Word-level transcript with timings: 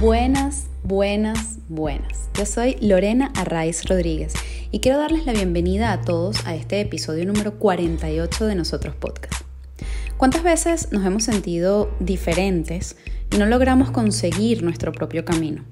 Buenas, 0.00 0.64
buenas, 0.82 1.58
buenas. 1.68 2.30
Yo 2.32 2.46
soy 2.46 2.78
Lorena 2.80 3.30
Arraiz 3.36 3.84
Rodríguez 3.84 4.32
y 4.70 4.80
quiero 4.80 4.96
darles 4.96 5.26
la 5.26 5.34
bienvenida 5.34 5.92
a 5.92 6.00
todos 6.00 6.46
a 6.46 6.54
este 6.54 6.80
episodio 6.80 7.26
número 7.26 7.58
48 7.58 8.46
de 8.46 8.54
Nosotros 8.54 8.94
Podcast. 8.94 9.42
¿Cuántas 10.16 10.42
veces 10.42 10.90
nos 10.90 11.04
hemos 11.04 11.24
sentido 11.24 11.90
diferentes 12.00 12.96
y 13.30 13.36
no 13.36 13.44
logramos 13.44 13.90
conseguir 13.90 14.62
nuestro 14.62 14.90
propio 14.92 15.26
camino? 15.26 15.66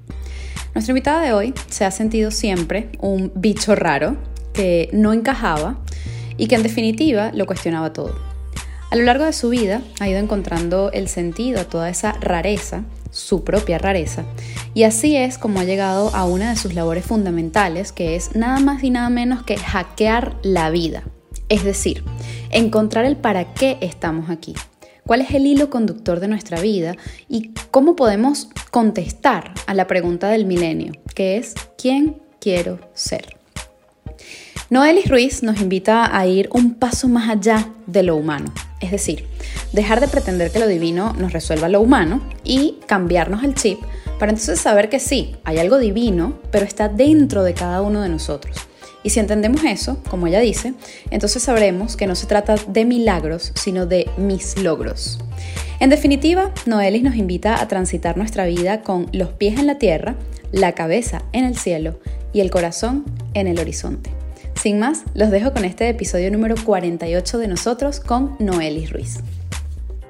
Nuestra 0.75 0.93
invitada 0.93 1.23
de 1.23 1.33
hoy 1.33 1.55
se 1.71 1.87
ha 1.87 1.91
sentido 1.91 2.31
siempre 2.31 2.91
un 3.01 3.33
bicho 3.35 3.77
raro 3.77 4.19
que 4.53 4.91
no 4.93 5.15
encajaba 5.15 5.81
y 6.37 6.49
que 6.49 6.57
en 6.57 6.65
definitiva 6.65 7.33
lo 7.33 7.47
cuestionaba 7.47 7.95
todo. 7.95 8.15
A 8.91 8.97
lo 8.97 9.05
largo 9.05 9.25
de 9.25 9.33
su 9.33 9.49
vida 9.49 9.81
ha 10.01 10.09
ido 10.09 10.19
encontrando 10.19 10.91
el 10.93 11.09
sentido 11.09 11.61
a 11.61 11.65
toda 11.65 11.89
esa 11.89 12.13
rareza 12.13 12.85
su 13.11 13.45
propia 13.45 13.79
rareza. 13.79 14.25
Y 14.75 14.85
así 14.85 15.17
es 15.17 15.39
como 15.39 15.61
ha 15.61 15.65
llegado 15.65 16.15
a 16.15 16.25
una 16.25 16.51
de 16.51 16.57
sus 16.57 16.75
labores 16.75 17.05
fundamentales, 17.05 17.93
que 17.93 18.17
es 18.17 18.35
nada 18.35 18.61
más 18.61 18.83
y 18.83 18.91
nada 18.91 19.11
menos 19.11 19.43
que 19.43 19.57
hackear 19.57 20.37
la 20.43 20.71
vida. 20.71 21.05
Es 21.49 21.65
decir, 21.65 22.05
encontrar 22.51 23.05
el 23.05 23.17
para 23.17 23.55
qué 23.55 23.79
estamos 23.81 24.29
aquí, 24.31 24.55
cuál 25.07 25.23
es 25.23 25.31
el 25.31 25.47
hilo 25.47 25.71
conductor 25.71 26.21
de 26.21 26.29
nuestra 26.29 26.61
vida 26.61 26.95
y 27.29 27.53
cómo 27.71 27.97
podemos 27.97 28.49
contestar 28.71 29.55
a 29.67 29.75
la 29.75 29.87
pregunta 29.87 30.29
del 30.29 30.45
milenio, 30.45 30.93
que 31.15 31.39
es 31.39 31.55
¿quién 31.77 32.23
quiero 32.39 32.79
ser? 32.93 33.38
Noelis 34.71 35.09
Ruiz 35.09 35.43
nos 35.43 35.63
invita 35.63 36.15
a 36.15 36.27
ir 36.27 36.51
un 36.53 36.75
paso 36.75 37.09
más 37.09 37.31
allá 37.31 37.71
de 37.87 38.03
lo 38.03 38.17
humano, 38.17 38.53
es 38.83 38.91
decir, 38.91 39.25
dejar 39.73 39.99
de 40.01 40.09
pretender 40.09 40.51
que 40.51 40.59
lo 40.59 40.67
divino 40.67 41.15
nos 41.15 41.33
resuelva 41.33 41.71
lo 41.71 41.81
humano 41.81 42.21
y 42.45 42.77
cambiarnos 42.87 43.45
el 43.45 43.55
chip 43.55 43.79
para 44.19 44.31
entonces 44.31 44.61
saber 44.61 44.91
que 44.91 45.01
sí, 45.01 45.37
hay 45.45 45.57
algo 45.57 45.79
divino, 45.79 46.39
pero 46.51 46.67
está 46.67 46.91
dentro 46.91 47.45
de 47.45 47.55
cada 47.55 47.81
uno 47.81 48.03
de 48.03 48.11
nosotros. 48.11 48.59
Y 49.03 49.09
si 49.09 49.21
entendemos 49.21 49.65
eso, 49.65 50.03
como 50.11 50.27
ella 50.27 50.41
dice, 50.41 50.75
entonces 51.11 51.43
sabremos 51.43 51.97
que 51.97 52.07
no 52.07 52.15
se 52.15 52.27
trata 52.27 52.57
de 52.69 52.85
milagros, 52.85 53.53
sino 53.55 53.87
de 53.87 54.11
mis 54.19 54.59
logros. 54.59 55.19
En 55.81 55.89
definitiva, 55.89 56.53
Noelis 56.67 57.05
nos 57.05 57.17
invita 57.17 57.63
a 57.63 57.69
transitar 57.69 58.19
nuestra 58.19 58.45
vida 58.45 58.83
con 58.83 59.09
los 59.13 59.31
pies 59.31 59.59
en 59.59 59.67
la 59.67 59.79
tierra, 59.79 60.17
la 60.53 60.73
cabeza 60.73 61.23
en 61.33 61.47
el 61.47 61.57
cielo 61.57 61.99
y 62.35 62.41
el 62.41 62.51
corazón 62.51 63.07
en 63.33 63.47
el 63.47 63.59
horizonte. 63.61 64.18
Sin 64.59 64.81
más, 64.81 65.05
los 65.15 65.31
dejo 65.31 65.53
con 65.53 65.65
este 65.65 65.89
episodio 65.89 66.33
número 66.33 66.57
48 66.67 67.39
de 67.39 67.47
nosotros 67.47 68.01
con 68.01 68.35
Noelis 68.41 68.93
Ruiz. 68.93 69.23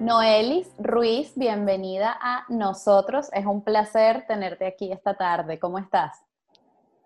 Noelis 0.00 0.66
Ruiz, 0.78 1.34
bienvenida 1.36 2.16
a 2.18 2.46
nosotros. 2.48 3.28
Es 3.34 3.44
un 3.44 3.62
placer 3.62 4.24
tenerte 4.26 4.66
aquí 4.66 4.90
esta 4.90 5.12
tarde. 5.12 5.58
¿Cómo 5.58 5.78
estás? 5.78 6.24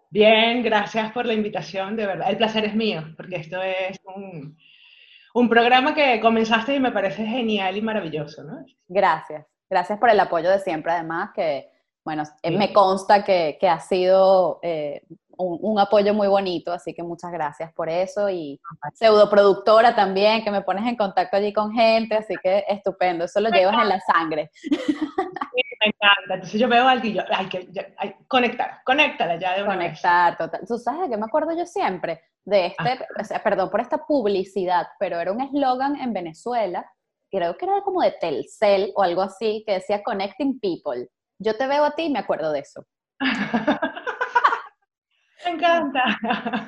Bien, 0.08 0.62
gracias 0.62 1.10
por 1.10 1.26
la 1.26 1.34
invitación, 1.34 1.96
de 1.96 2.06
verdad. 2.06 2.30
El 2.30 2.36
placer 2.36 2.64
es 2.64 2.76
mío, 2.76 3.02
porque 3.16 3.34
esto 3.34 3.60
es 3.60 3.98
un, 4.14 4.56
un 5.34 5.48
programa 5.48 5.96
que 5.96 6.20
comenzaste 6.20 6.76
y 6.76 6.80
me 6.80 6.92
parece 6.92 7.26
genial 7.26 7.76
y 7.76 7.82
maravilloso, 7.82 8.44
¿no? 8.44 8.64
Gracias, 8.86 9.44
gracias 9.68 9.98
por 9.98 10.10
el 10.10 10.20
apoyo 10.20 10.48
de 10.48 10.60
siempre, 10.60 10.92
además, 10.92 11.30
que, 11.34 11.68
bueno, 12.04 12.22
me 12.44 12.72
consta 12.72 13.24
que, 13.24 13.58
que 13.60 13.68
ha 13.68 13.80
sido 13.80 14.60
eh, 14.62 15.02
un, 15.36 15.78
apoyo 15.78 16.14
muy 16.14 16.28
bonito, 16.28 16.72
así 16.72 16.94
que 16.94 17.02
muchas 17.02 17.32
gracias 17.32 17.72
por 17.72 17.88
eso. 17.88 18.28
Y 18.30 18.60
pseudoproductora 18.94 19.94
también, 19.94 20.44
que 20.44 20.50
me 20.50 20.62
pones 20.62 20.86
en 20.86 20.96
contacto 20.96 21.36
allí 21.36 21.52
con 21.52 21.72
gente, 21.72 22.16
así 22.16 22.34
que 22.42 22.64
estupendo, 22.68 23.24
eso 23.24 23.40
lo 23.40 23.50
llevas 23.50 23.76
en 23.82 23.88
la 23.88 24.00
sangre. 24.00 24.50
me 24.70 25.86
encanta, 25.86 26.34
entonces 26.34 26.60
yo 26.60 26.68
veo 26.68 26.86
algo 26.86 27.06
y 27.06 27.14
yo, 27.14 27.22
hay 27.30 27.48
que 27.48 27.68
conectar, 28.28 28.80
conéctala 28.84 29.38
ya 29.38 29.56
de 29.56 29.64
una 29.64 29.74
Conectar, 29.74 30.36
total. 30.36 30.60
¿Tú 30.66 30.78
sabes 30.78 31.02
de 31.02 31.10
qué 31.10 31.16
me 31.16 31.26
acuerdo 31.26 31.56
yo 31.56 31.66
siempre? 31.66 32.22
De 32.44 32.66
este, 32.66 33.40
perdón 33.40 33.70
por 33.70 33.80
esta 33.80 34.04
publicidad, 34.06 34.86
pero 34.98 35.20
era 35.20 35.32
un 35.32 35.40
eslogan 35.40 35.96
en 35.96 36.12
Venezuela, 36.12 36.84
creo 37.30 37.56
que 37.56 37.64
era 37.64 37.82
como 37.82 38.02
de 38.02 38.12
Telcel 38.12 38.92
o 38.94 39.02
algo 39.02 39.22
así, 39.22 39.64
que 39.66 39.74
decía 39.74 40.02
Connecting 40.02 40.60
People. 40.60 41.08
Yo 41.38 41.56
te 41.56 41.66
veo 41.66 41.84
a 41.84 41.92
ti 41.92 42.04
y 42.04 42.10
me 42.10 42.18
acuerdo 42.18 42.52
de 42.52 42.60
eso. 42.60 42.84
Me 45.44 45.50
encanta. 45.52 46.18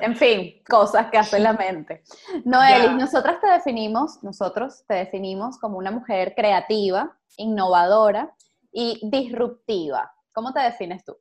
En 0.01 0.15
fin, 0.15 0.61
cosas 0.67 1.09
que 1.09 1.17
hace 1.17 1.39
la 1.39 1.53
mente. 1.53 2.03
Noelis, 2.43 2.91
nosotras 2.91 3.39
te 3.41 3.47
definimos, 3.47 4.23
nosotros 4.23 4.83
te 4.87 4.95
definimos 4.95 5.57
como 5.59 5.77
una 5.77 5.91
mujer 5.91 6.33
creativa, 6.35 7.17
innovadora 7.37 8.33
y 8.71 8.99
disruptiva. 9.03 10.11
¿Cómo 10.33 10.53
te 10.53 10.61
defines 10.61 11.03
tú? 11.05 11.15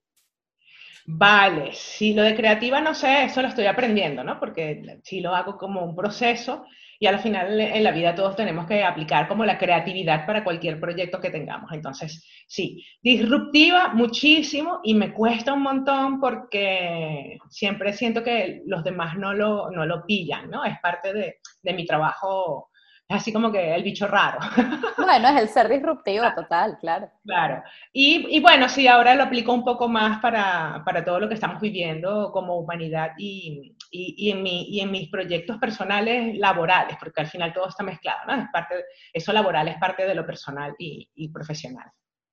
Vale, 1.07 1.73
si 1.73 2.15
lo 2.15 2.23
de 2.23 2.35
creativa 2.35 2.81
no 2.81 2.95
sé, 2.95 3.25
eso 3.25 3.43
lo 3.43 3.49
estoy 3.49 3.67
aprendiendo, 3.67 4.25
¿no? 4.25 4.41
Porque 4.41 5.01
si 5.05 5.21
lo 5.21 5.35
hago 5.35 5.59
como 5.59 5.85
un 5.85 5.95
proceso 5.95 6.65
y 6.99 7.07
al 7.07 7.21
final 7.21 7.61
en 7.61 7.85
la 7.85 7.93
vida 7.93 8.15
todos 8.15 8.37
tenemos 8.37 8.67
que 8.67 8.85
aplicar 8.85 9.29
como 9.29 9.45
la 9.45 9.59
creatividad 9.59 10.27
para 10.27 10.45
cualquier 10.45 10.81
proyecto 10.81 11.21
que 11.21 11.31
tengamos. 11.31 11.73
Entonces, 11.73 12.27
sí, 12.47 12.85
disruptiva 13.03 13.89
muchísimo 13.95 14.81
y 14.83 14.95
me 14.95 15.13
cuesta 15.13 15.53
un 15.53 15.63
montón 15.63 16.21
porque 16.21 17.39
siempre 17.51 17.93
siento 17.93 18.23
que 18.23 18.63
los 18.67 18.85
demás 18.85 19.17
no 19.17 19.35
lo, 19.35 19.71
no 19.71 19.87
lo 19.87 20.05
pillan, 20.07 20.51
¿no? 20.51 20.65
Es 20.65 20.79
parte 20.81 21.13
de, 21.13 21.37
de 21.63 21.73
mi 21.73 21.87
trabajo 21.87 22.71
así 23.09 23.33
como 23.33 23.53
que 23.53 23.75
el 23.75 23.83
bicho 23.83 24.07
raro. 24.07 24.39
Bueno, 24.97 25.29
es 25.29 25.43
el 25.43 25.49
ser 25.51 25.69
disruptivo 25.69 26.25
total, 26.35 26.79
claro. 26.81 27.11
Claro. 27.25 27.63
Y, 27.93 28.41
bueno, 28.41 28.71
sí, 28.71 28.89
ahora 28.89 29.15
lo 29.15 29.25
aplico 29.25 29.53
un 29.53 29.63
poco 29.63 29.87
más 29.87 30.19
para, 30.21 30.83
todo 31.05 31.21
lo 31.21 31.29
que 31.29 31.35
estamos 31.35 31.61
viviendo 31.61 32.33
como 32.33 32.57
humanidad 32.57 33.11
y, 33.19 33.77
en 33.93 34.43
mi, 34.43 34.81
en 34.81 34.91
mis 34.91 35.11
proyectos 35.11 35.59
personales 35.59 36.39
laborales, 36.39 36.97
porque 36.99 37.21
al 37.21 37.27
final 37.27 37.53
todo 37.53 37.69
está 37.69 37.83
mezclado, 37.83 38.21
¿no? 38.27 38.43
Es 38.43 38.49
parte, 38.51 38.85
eso 39.13 39.33
laboral 39.33 39.69
es 39.69 39.77
parte 39.77 40.07
de 40.07 40.15
lo 40.15 40.25
personal 40.25 40.75
y, 40.79 41.29
profesional. 41.29 41.91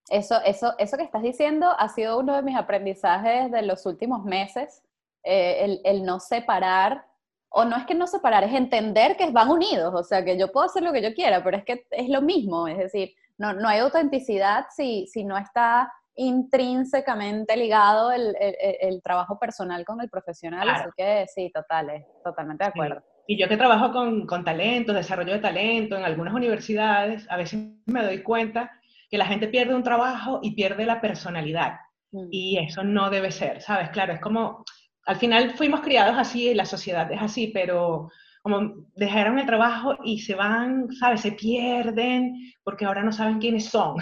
Eso, 0.09 0.42
eso, 0.46 0.74
eso 0.78 0.96
que 0.96 1.03
estás 1.03 1.22
diciendo 1.22 1.76
ha 1.78 1.90
sido 1.90 2.20
uno 2.20 2.36
de 2.36 2.42
mis 2.42 2.56
aprendizajes 2.56 3.52
de 3.52 3.64
los 3.64 3.86
últimos 3.86 4.24
meses, 4.24 4.82
eh, 5.24 5.58
el, 5.66 5.82
el 5.84 6.06
no 6.06 6.22
separar 6.22 7.06
o 7.51 7.66
no 7.66 7.78
es 7.78 7.85
que 7.85 7.94
no 7.94 8.07
separar, 8.07 8.44
es 8.44 8.53
entender 8.53 9.17
que 9.17 9.29
van 9.29 9.50
unidos, 9.50 9.94
o 9.94 10.03
sea, 10.03 10.23
que 10.23 10.38
yo 10.38 10.51
puedo 10.51 10.66
hacer 10.66 10.84
lo 10.84 10.94
que 10.94 11.01
yo 11.01 11.13
quiera, 11.13 11.44
pero 11.44 11.57
es 11.57 11.66
que 11.66 11.85
es 11.91 12.09
lo 12.09 12.22
mismo, 12.22 12.67
es 12.67 12.78
decir, 12.78 13.13
no, 13.38 13.53
no 13.53 13.67
hay 13.67 13.79
autenticidad 13.79 14.66
si, 14.75 15.06
si 15.07 15.23
no 15.25 15.38
está 15.38 15.91
intrínsecamente 16.16 17.56
ligado 17.57 18.11
el, 18.11 18.35
el, 18.40 19.01
trabajo 19.01 19.40
personal 19.40 19.84
con 19.85 20.01
el 20.01 20.09
profesional, 20.09 20.69
así 20.69 20.90
que 20.95 21.25
sí, 21.34 21.51
total, 21.53 22.06
totalmente 22.23 22.63
de 22.63 22.69
acuerdo. 22.69 23.03
Y 23.28 23.38
yo 23.38 23.47
que 23.47 23.57
trabajo 23.57 23.91
con, 23.91 24.25
con 24.25 24.44
talento, 24.44 24.94
desarrollo 24.94 25.34
de 25.34 25.40
talento 25.40 25.97
en 25.97 26.03
algunas 26.03 26.34
universidades, 26.34 27.25
a 27.29 27.38
veces 27.38 27.59
me 27.85 28.03
doy 28.03 28.23
cuenta 28.23 28.72
que 29.09 29.17
la 29.17 29.25
gente 29.25 29.47
pierde 29.47 29.75
un 29.75 29.84
trabajo 29.84 30.40
y 30.41 30.53
pierde 30.53 30.85
la 30.85 31.01
personalidad. 31.01 31.79
Mm. 32.11 32.28
Y 32.29 32.57
eso 32.57 32.84
no 32.84 33.09
debe 33.09 33.31
ser, 33.31 33.61
¿sabes? 33.61 33.90
Claro, 33.90 34.13
es 34.13 34.22
como, 34.22 34.63
al 35.06 35.16
final 35.17 35.51
fuimos 35.51 35.81
criados 35.81 36.16
así, 36.17 36.53
la 36.53 36.66
sociedad 36.66 37.12
es 37.12 37.22
así, 37.22 37.47
pero 37.47 38.09
como 38.41 38.88
dejaron 38.95 39.38
el 39.38 39.45
trabajo 39.45 39.95
y 40.03 40.19
se 40.19 40.35
van, 40.35 40.91
¿sabes? 40.94 41.22
Se 41.22 41.31
pierden 41.34 42.34
porque 42.63 42.85
ahora 42.85 43.03
no 43.03 43.11
saben 43.11 43.40
quiénes 43.40 43.66
son. 43.66 43.97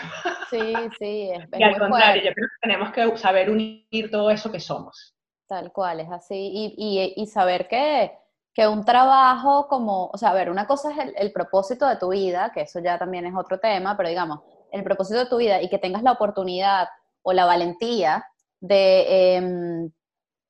Sí, 0.50 0.74
sí, 0.98 1.32
es, 1.32 1.46
y 1.60 1.64
al 1.64 1.78
contrario, 1.78 2.24
yo 2.24 2.34
creo 2.34 2.48
que 2.48 2.68
tenemos 2.68 2.92
que 2.92 3.18
saber 3.18 3.50
unir 3.50 4.10
todo 4.12 4.30
eso 4.32 4.52
que 4.52 4.60
somos. 4.60 5.16
Tal 5.48 5.72
cual, 5.72 6.00
es 6.00 6.10
así. 6.12 6.36
Y, 6.36 6.76
y, 6.78 7.14
y 7.22 7.26
saber 7.28 7.68
que, 7.68 8.12
que, 8.54 8.68
un 8.68 8.86
trabajo 8.86 9.68
como, 9.68 10.06
o 10.08 10.18
sea, 10.18 10.30
a 10.30 10.34
ver, 10.34 10.50
una 10.50 10.68
cosa 10.68 10.92
es 10.92 11.14
el, 11.18 11.32
propósito 11.34 11.88
de 11.88 11.98
tu 11.98 12.10
vida, 12.10 12.52
que 12.54 12.62
eso 12.62 12.80
ya 12.80 12.98
también 12.98 13.26
es 13.26 13.34
otro 13.36 13.60
tema, 13.60 13.98
pero 13.98 14.10
digamos, 14.10 14.42
el 14.72 14.84
propósito 14.84 15.20
de 15.20 15.26
tu 15.26 15.38
vida 15.38 15.62
y 15.62 15.70
que 15.70 15.80
tengas 15.80 16.04
la 16.04 16.14
oportunidad 16.14 16.88
o 17.24 17.34
la 17.34 17.46
valentía 17.46 18.26
de... 18.62 19.36
Em, 19.36 19.92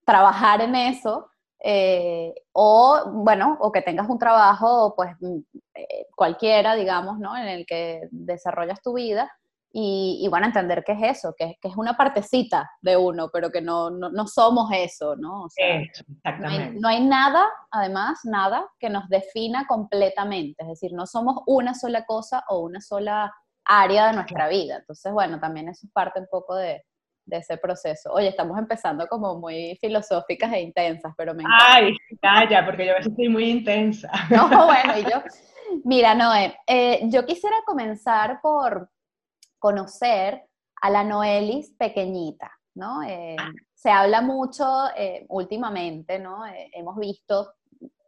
trabajar 0.09 0.61
en 0.61 0.75
eso, 0.75 1.29
eh, 1.63 2.33
o 2.51 3.03
bueno, 3.13 3.57
o 3.59 3.71
que 3.71 3.83
tengas 3.83 4.09
un 4.09 4.17
trabajo, 4.17 4.95
pues 4.95 5.11
mm, 5.19 5.39
eh, 5.75 6.07
cualquiera, 6.15 6.73
digamos, 6.73 7.19
¿no? 7.19 7.37
En 7.37 7.47
el 7.47 7.65
que 7.67 8.07
desarrollas 8.11 8.81
tu 8.81 8.93
vida 8.93 9.31
y, 9.71 10.27
bueno, 10.31 10.47
entender 10.47 10.83
qué 10.83 10.93
es 10.93 11.17
eso, 11.17 11.35
que, 11.37 11.55
que, 11.61 11.67
es 11.67 11.77
una 11.77 11.95
partecita 11.95 12.71
de 12.81 12.97
uno, 12.97 13.29
pero 13.31 13.51
que 13.51 13.61
no, 13.61 13.91
no, 13.91 14.25
somos 14.25 14.71
eso, 14.73 15.15
¿no? 15.15 15.43
O 15.43 15.49
sea, 15.49 15.81
exactamente. 15.81 16.79
No 16.79 16.87
hay, 16.87 17.05
nada, 17.05 17.47
además, 17.69 18.21
nada 18.23 18.67
que 18.79 18.89
nos 18.89 19.07
defina 19.09 19.67
completamente, 19.67 20.63
es 20.63 20.69
decir, 20.69 20.91
no 20.93 21.05
somos 21.05 21.43
una 21.45 21.75
sola 21.75 22.03
cosa 22.05 22.43
o 22.47 22.61
una 22.61 22.81
sola 22.81 23.31
área 23.63 24.07
de 24.07 24.13
nuestra 24.13 24.47
vida. 24.47 24.77
Entonces, 24.77 25.13
bueno, 25.13 25.39
también 25.39 25.69
eso 25.69 25.85
es 25.85 25.93
parte 25.93 26.19
un 26.19 26.27
poco 26.31 26.55
de, 26.55 26.83
de 27.29 27.37
ese 27.37 27.57
proceso. 27.57 28.11
Oye, 28.11 28.29
estamos 28.29 28.57
empezando 28.57 29.07
como 29.07 29.37
muy 29.39 29.77
filosóficas 29.79 30.51
e 30.53 30.61
intensas, 30.61 31.13
pero 31.17 31.33
me 31.33 31.43
encanta. 31.43 31.65
Ay, 31.67 31.95
calla, 32.21 32.65
porque 32.65 32.85
yo 32.85 32.91
a 32.91 32.95
veces 32.95 33.11
estoy 33.11 33.29
muy 33.29 33.49
intensa. 33.49 34.11
No, 34.29 34.65
bueno, 34.65 34.97
y 34.97 35.03
yo, 35.03 35.21
mira, 35.83 36.15
Noé, 36.15 36.57
eh, 36.67 37.01
yo 37.03 37.25
quisiera 37.25 37.57
comenzar 37.65 38.39
por 38.41 38.89
conocer 39.59 40.43
a 40.81 40.89
la 40.89 41.03
Noelis 41.03 41.75
pequeñita, 41.77 42.51
¿no? 42.75 43.03
Eh, 43.03 43.35
ah. 43.37 43.51
Se 43.73 43.89
habla 43.89 44.21
mucho 44.21 44.65
eh, 44.95 45.25
últimamente, 45.29 46.19
¿no? 46.19 46.45
Eh, 46.45 46.69
hemos 46.73 46.97
visto 46.97 47.53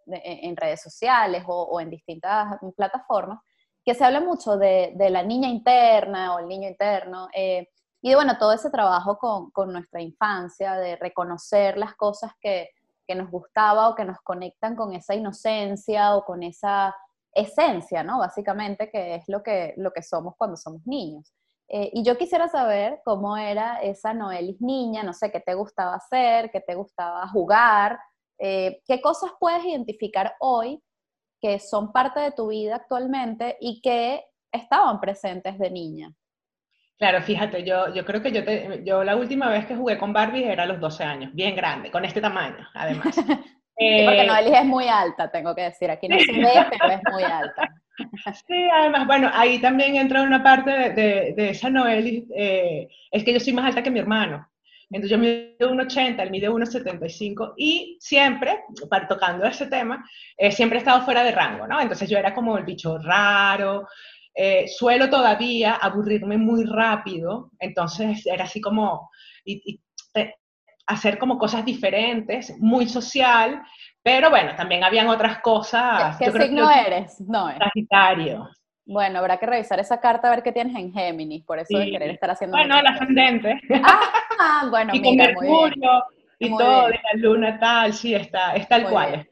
en 0.07 0.57
redes 0.57 0.81
sociales 0.81 1.43
o, 1.47 1.79
en 1.79 1.89
distintas 1.89 2.57
plataformas 2.75 3.39
que 3.85 3.93
se 3.93 4.03
habla 4.03 4.19
mucho 4.19 4.57
de, 4.57 4.93
la 5.09 5.23
niña 5.23 5.47
interna 5.47 6.35
o 6.35 6.39
el 6.39 6.47
niño 6.47 6.67
interno. 6.67 7.29
Y 8.01 8.09
de, 8.09 8.15
bueno, 8.15 8.37
todo 8.37 8.53
ese 8.53 8.69
trabajo 8.69 9.17
con, 9.17 9.51
con, 9.51 9.71
nuestra 9.71 10.01
infancia, 10.01 10.75
de 10.75 10.95
reconocer 10.95 11.77
las 11.77 11.95
cosas 11.95 12.31
que, 12.39 12.69
que 13.07 13.15
nos 13.15 13.29
gustaba 13.29 13.89
o 13.89 13.95
que 13.95 14.05
nos 14.05 14.19
conectan 14.21 14.75
con 14.75 14.93
esa 14.93 15.15
inocencia 15.15 16.15
o 16.15 16.25
con 16.25 16.43
esa 16.43 16.95
esencia, 17.33 18.03
¿no? 18.03 18.19
Básicamente, 18.19 18.89
que 18.89 19.15
es 19.15 19.23
lo 19.27 19.43
que, 19.43 19.73
lo 19.77 19.91
que 19.91 20.03
somos 20.03 20.35
cuando 20.37 20.57
somos 20.57 20.85
niños. 20.85 21.33
Eh, 21.67 21.89
y 21.93 22.03
yo 22.03 22.17
quisiera 22.17 22.49
saber 22.49 23.01
cómo 23.05 23.37
era 23.37 23.81
esa 23.81 24.13
Noelis 24.13 24.59
niña, 24.59 25.03
no 25.03 25.13
sé, 25.13 25.31
qué 25.31 25.39
te 25.39 25.53
gustaba 25.53 25.95
hacer, 25.95 26.51
qué 26.51 26.59
te 26.59 26.75
gustaba 26.75 27.27
jugar, 27.29 27.97
eh, 28.39 28.81
qué 28.85 29.01
cosas 29.01 29.31
puedes 29.39 29.63
identificar 29.63 30.35
hoy 30.39 30.83
que 31.39 31.59
son 31.59 31.91
parte 31.91 32.19
de 32.19 32.31
tu 32.31 32.47
vida 32.47 32.75
actualmente 32.75 33.57
y 33.61 33.81
que 33.81 34.23
estaban 34.51 34.99
presentes 34.99 35.57
de 35.57 35.71
niña. 35.71 36.13
Claro, 37.01 37.19
fíjate, 37.23 37.63
yo, 37.63 37.91
yo 37.95 38.05
creo 38.05 38.21
que 38.21 38.31
yo, 38.31 38.43
te, 38.43 38.83
yo 38.85 39.03
la 39.03 39.15
última 39.15 39.49
vez 39.49 39.65
que 39.65 39.75
jugué 39.75 39.97
con 39.97 40.13
Barbie 40.13 40.45
era 40.45 40.63
a 40.63 40.65
los 40.67 40.79
12 40.79 41.03
años, 41.03 41.33
bien 41.33 41.55
grande, 41.55 41.89
con 41.89 42.05
este 42.05 42.21
tamaño, 42.21 42.69
además. 42.75 43.15
sí, 43.75 44.03
porque 44.05 44.27
Noelis 44.27 44.53
es 44.53 44.65
muy 44.65 44.87
alta, 44.87 45.31
tengo 45.31 45.55
que 45.55 45.63
decir, 45.63 45.89
aquí 45.89 46.07
no 46.07 46.19
se 46.19 46.31
ve, 46.31 46.53
pero 46.69 46.93
es 46.93 47.01
muy 47.11 47.23
alta. 47.23 47.73
Sí, 48.45 48.67
además, 48.71 49.07
bueno, 49.07 49.31
ahí 49.33 49.57
también 49.57 49.95
entra 49.95 50.21
una 50.21 50.43
parte 50.43 50.69
de, 50.69 51.33
de, 51.35 51.49
esa 51.49 51.71
Noelis, 51.71 52.25
eh, 52.35 52.87
es 53.09 53.23
que 53.23 53.33
yo 53.33 53.39
soy 53.39 53.53
más 53.53 53.65
alta 53.65 53.81
que 53.81 53.89
mi 53.89 53.99
hermano. 53.99 54.47
Entonces 54.91 55.09
yo 55.09 55.17
mido 55.17 55.71
1,80, 55.73 56.21
él 56.21 56.29
mide 56.29 56.51
1,75 56.51 57.55
y 57.57 57.97
siempre, 57.99 58.59
para, 58.91 59.07
tocando 59.07 59.43
ese 59.45 59.65
tema, 59.65 60.05
eh, 60.37 60.51
siempre 60.51 60.77
he 60.77 60.81
estado 60.81 61.01
fuera 61.01 61.23
de 61.23 61.31
rango, 61.31 61.65
¿no? 61.65 61.81
Entonces 61.81 62.07
yo 62.07 62.19
era 62.19 62.35
como 62.35 62.59
el 62.59 62.63
bicho 62.63 62.99
raro, 62.99 63.87
eh, 64.35 64.67
suelo 64.67 65.09
todavía 65.09 65.75
aburrirme 65.75 66.37
muy 66.37 66.65
rápido, 66.65 67.51
entonces 67.59 68.25
era 68.25 68.45
así 68.45 68.61
como 68.61 69.09
y, 69.45 69.79
hacer 70.87 71.17
como 71.17 71.37
cosas 71.37 71.63
diferentes, 71.63 72.53
muy 72.59 72.87
social, 72.87 73.61
pero 74.03 74.29
bueno, 74.29 74.55
también 74.55 74.83
habían 74.83 75.07
otras 75.07 75.39
cosas. 75.39 76.17
¿Qué, 76.17 76.31
signo 76.31 76.69
eres? 76.69 77.19
No, 77.21 77.49
Sagitario. 77.57 78.49
Bueno, 78.85 79.19
habrá 79.19 79.37
que 79.37 79.45
revisar 79.45 79.79
esa 79.79 80.01
carta 80.01 80.27
a 80.27 80.31
ver 80.31 80.43
qué 80.43 80.51
tienes 80.51 80.75
en 80.75 80.91
Géminis, 80.91 81.45
por 81.45 81.59
eso 81.59 81.77
de 81.77 81.91
querer 81.91 82.09
estar 82.09 82.31
haciendo. 82.31 82.57
Bueno, 82.57 82.77
el 82.79 82.87
ascendente. 82.87 83.61
Ah, 84.39 84.67
bueno, 84.69 84.91
y 84.95 84.99
mira, 84.99 85.33
con 85.33 85.45
Mercurio 85.45 86.03
y 86.41 86.49
todo, 86.49 86.87
de 86.87 86.93
la 86.93 87.19
luna 87.19 87.59
tal, 87.59 87.93
sí, 87.93 88.15
está, 88.15 88.55
es 88.55 88.67
tal 88.67 88.89
cual. 88.89 89.27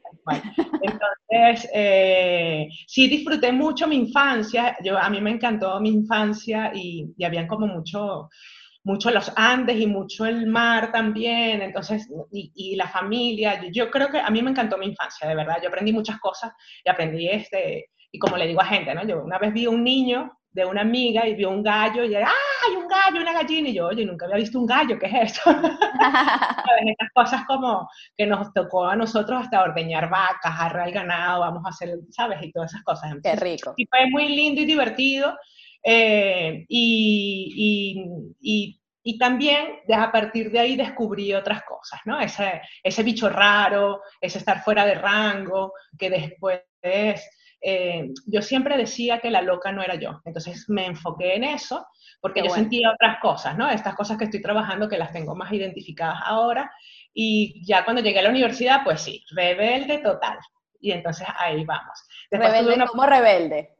Entonces, 0.80 1.68
eh, 1.74 2.68
sí 2.86 3.08
disfruté 3.08 3.50
mucho 3.52 3.88
mi 3.88 3.96
infancia, 3.96 4.76
yo, 4.82 4.96
a 4.96 5.10
mí 5.10 5.20
me 5.20 5.30
encantó 5.30 5.80
mi 5.80 5.88
infancia 5.88 6.70
y, 6.72 7.12
y 7.16 7.24
habían 7.24 7.48
como 7.48 7.66
mucho, 7.66 8.28
mucho 8.84 9.10
los 9.10 9.32
Andes 9.36 9.78
y 9.78 9.86
mucho 9.86 10.24
el 10.24 10.46
mar 10.46 10.92
también, 10.92 11.62
entonces, 11.62 12.08
y, 12.30 12.76
la 12.76 12.88
familia. 12.88 13.60
Yo, 13.72 13.90
creo 13.90 14.08
que 14.08 14.20
a 14.20 14.30
mí 14.30 14.42
me 14.42 14.50
encantó 14.50 14.78
mi 14.78 14.86
infancia, 14.86 15.28
de 15.28 15.34
verdad. 15.34 15.56
Yo 15.62 15.68
aprendí 15.68 15.92
muchas 15.92 16.18
cosas 16.20 16.52
y 16.84 16.90
aprendí 16.90 17.28
este, 17.28 17.90
y 18.10 18.18
como 18.18 18.36
le 18.36 18.46
digo 18.46 18.60
a 18.60 18.66
gente, 18.66 18.94
¿no? 18.94 19.06
Yo 19.06 19.22
una 19.22 19.38
vez 19.38 19.52
vi 19.52 19.66
un 19.66 19.84
niño 19.84 20.32
de 20.52 20.64
una 20.64 20.80
amiga 20.80 21.26
y 21.26 21.34
vio 21.34 21.50
un 21.50 21.62
gallo 21.62 22.04
y 22.04 22.14
era, 22.14 22.28
¡ah, 22.28 22.66
hay 22.66 22.76
un 22.76 22.88
gallo, 22.88 23.20
una 23.20 23.32
gallina! 23.32 23.68
Y 23.68 23.74
yo, 23.74 23.86
oye, 23.86 24.04
nunca 24.04 24.26
había 24.26 24.38
visto 24.38 24.58
un 24.58 24.66
gallo, 24.66 24.98
¿qué 24.98 25.06
es 25.06 25.36
esto? 25.36 25.50
Estas 26.86 27.08
cosas 27.14 27.44
como 27.46 27.88
que 28.16 28.26
nos 28.26 28.52
tocó 28.52 28.86
a 28.86 28.96
nosotros 28.96 29.42
hasta 29.42 29.62
ordeñar 29.62 30.10
vacas, 30.10 30.54
arrar 30.58 30.88
el 30.88 30.94
ganado, 30.94 31.40
vamos 31.40 31.62
a 31.64 31.68
hacer, 31.68 31.90
¿sabes? 32.10 32.38
Y 32.42 32.52
todas 32.52 32.72
esas 32.72 32.84
cosas. 32.84 33.14
Qué 33.22 33.36
rico. 33.36 33.74
Y 33.76 33.86
fue 33.86 34.10
muy 34.10 34.28
lindo 34.28 34.60
y 34.60 34.64
divertido. 34.64 35.36
Eh, 35.82 36.66
y, 36.68 38.34
y, 38.40 38.80
y, 39.02 39.18
también 39.18 39.80
a 39.90 40.12
partir 40.12 40.50
de 40.50 40.58
ahí 40.58 40.76
descubrí 40.76 41.32
otras 41.32 41.62
cosas, 41.62 42.00
¿no? 42.04 42.20
Ese, 42.20 42.60
ese 42.82 43.02
bicho 43.02 43.30
raro, 43.30 44.02
ese 44.20 44.38
estar 44.38 44.62
fuera 44.62 44.84
de 44.84 44.94
rango, 44.94 45.72
que 45.98 46.10
después 46.10 46.60
eh, 47.60 48.10
yo 48.26 48.42
siempre 48.42 48.76
decía 48.76 49.20
que 49.20 49.30
la 49.30 49.42
loca 49.42 49.72
no 49.72 49.82
era 49.82 49.94
yo. 49.96 50.20
Entonces 50.24 50.68
me 50.68 50.86
enfoqué 50.86 51.34
en 51.34 51.44
eso 51.44 51.86
porque 52.20 52.42
yo 52.42 52.50
sentía 52.50 52.90
otras 52.90 53.18
cosas, 53.20 53.56
¿no? 53.56 53.68
Estas 53.70 53.94
cosas 53.94 54.18
que 54.18 54.24
estoy 54.24 54.42
trabajando 54.42 54.88
que 54.88 54.98
las 54.98 55.12
tengo 55.12 55.34
más 55.34 55.52
identificadas 55.52 56.18
ahora. 56.24 56.70
Y 57.14 57.62
ya 57.64 57.84
cuando 57.84 58.02
llegué 58.02 58.18
a 58.20 58.22
la 58.22 58.30
universidad, 58.30 58.82
pues 58.84 59.00
sí, 59.00 59.24
rebelde 59.30 59.98
total. 59.98 60.38
Y 60.80 60.92
entonces 60.92 61.26
ahí 61.38 61.64
vamos. 61.64 61.98
rebelde 62.30 62.86
como 62.86 63.06
rebelde 63.06 63.79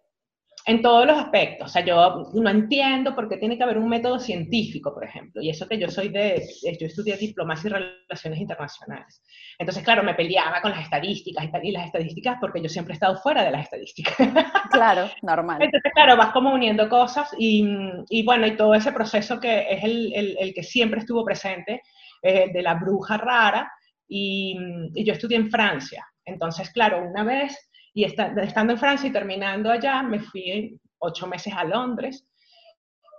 en 0.67 0.83
todos 0.83 1.07
los 1.07 1.17
aspectos. 1.17 1.69
O 1.69 1.73
sea, 1.73 1.85
yo 1.85 2.31
no 2.35 2.51
entiendo 2.51 3.15
por 3.15 3.29
qué 3.29 3.37
tiene 3.37 3.57
que 3.57 3.63
haber 3.63 3.79
un 3.79 3.89
método 3.89 4.19
científico, 4.19 4.93
por 4.93 5.05
ejemplo. 5.05 5.43
Y 5.43 5.51
eso 5.51 5.67
que 5.67 5.79
yo 5.79 5.89
soy 5.89 6.09
de, 6.09 6.47
yo 6.79 6.87
estudié 6.87 7.17
diplomacia 7.17 7.69
y 7.69 7.73
relaciones 7.73 8.41
internacionales. 8.41 9.23
Entonces, 9.59 9.83
claro, 9.83 10.03
me 10.03 10.15
peleaba 10.15 10.61
con 10.61 10.71
las 10.71 10.83
estadísticas 10.83 11.45
y, 11.45 11.51
tal, 11.51 11.65
y 11.65 11.73
las 11.73 11.87
estadísticas 11.87 12.39
porque 12.41 12.63
yo 12.63 12.69
siempre 12.69 12.93
he 12.93 12.95
estado 12.95 13.17
fuera 13.17 13.43
de 13.45 13.51
las 13.51 13.65
estadísticas. 13.65 14.15
Claro, 14.71 15.11
normal. 15.23 15.61
Entonces, 15.61 15.93
claro, 15.93 16.17
vas 16.17 16.33
como 16.33 16.55
uniendo 16.55 16.89
cosas 16.89 17.29
y, 17.37 17.67
y 18.09 18.23
bueno, 18.25 18.47
y 18.47 18.57
todo 18.57 18.75
ese 18.75 18.93
proceso 18.93 19.41
que 19.41 19.67
es 19.69 19.83
el, 19.83 20.13
el, 20.15 20.37
el 20.39 20.55
que 20.55 20.63
siempre 20.63 21.01
estuvo 21.01 21.25
presente, 21.25 21.83
eh, 22.23 22.51
de 22.53 22.63
la 22.63 22.75
bruja 22.75 23.17
rara, 23.17 23.71
y, 24.07 24.57
y 24.95 25.05
yo 25.05 25.13
estudié 25.13 25.39
en 25.39 25.51
Francia. 25.51 26.07
Entonces, 26.25 26.71
claro, 26.71 27.03
una 27.09 27.25
vez 27.25 27.70
y 27.93 28.05
estando 28.05 28.73
en 28.73 28.79
Francia 28.79 29.09
y 29.09 29.13
terminando 29.13 29.71
allá, 29.71 30.03
me 30.03 30.21
fui 30.21 30.79
ocho 30.99 31.27
meses 31.27 31.53
a 31.55 31.65
Londres 31.65 32.27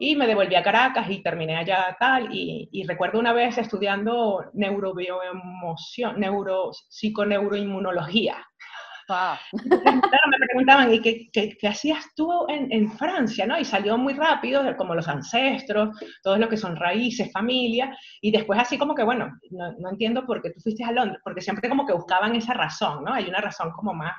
y 0.01 0.15
me 0.15 0.25
devolví 0.25 0.55
a 0.55 0.63
Caracas 0.63 1.07
y 1.11 1.21
terminé 1.21 1.57
allá 1.57 1.95
tal. 1.99 2.29
Y, 2.31 2.83
recuerdo 2.87 3.19
una 3.19 3.33
vez 3.33 3.59
estudiando 3.59 4.45
neurobioemoción, 4.53 6.19
neuro, 6.19 6.71
psiconeuroinmunología. 6.89 8.43
Wow. 9.07 9.35
me 9.63 10.47
preguntaban, 10.47 10.91
¿y 10.91 11.01
qué, 11.01 11.29
qué, 11.31 11.67
hacías 11.67 12.03
tú 12.15 12.31
en, 12.49 12.71
en, 12.71 12.91
Francia? 12.93 13.45
¿no? 13.45 13.59
Y 13.59 13.65
salió 13.65 13.95
muy 13.95 14.13
rápido, 14.13 14.63
como 14.75 14.95
los 14.95 15.07
ancestros, 15.07 15.89
todo 16.23 16.37
lo 16.37 16.49
que 16.49 16.57
son 16.57 16.75
raíces, 16.77 17.31
familia, 17.31 17.95
y 18.21 18.31
después 18.31 18.59
así 18.59 18.79
como 18.79 18.95
que, 18.95 19.03
bueno, 19.03 19.29
no, 19.51 19.73
no, 19.77 19.89
entiendo 19.89 20.25
por 20.25 20.41
qué 20.41 20.49
tú 20.49 20.61
fuiste 20.61 20.83
a 20.83 20.91
Londres, 20.91 21.21
porque 21.23 21.41
siempre 21.41 21.69
como 21.69 21.85
que 21.85 21.93
buscaban 21.93 22.35
esa 22.35 22.53
razón, 22.53 23.03
¿no? 23.03 23.13
Hay 23.13 23.27
una 23.27 23.41
razón 23.41 23.71
como 23.71 23.93
más 23.93 24.15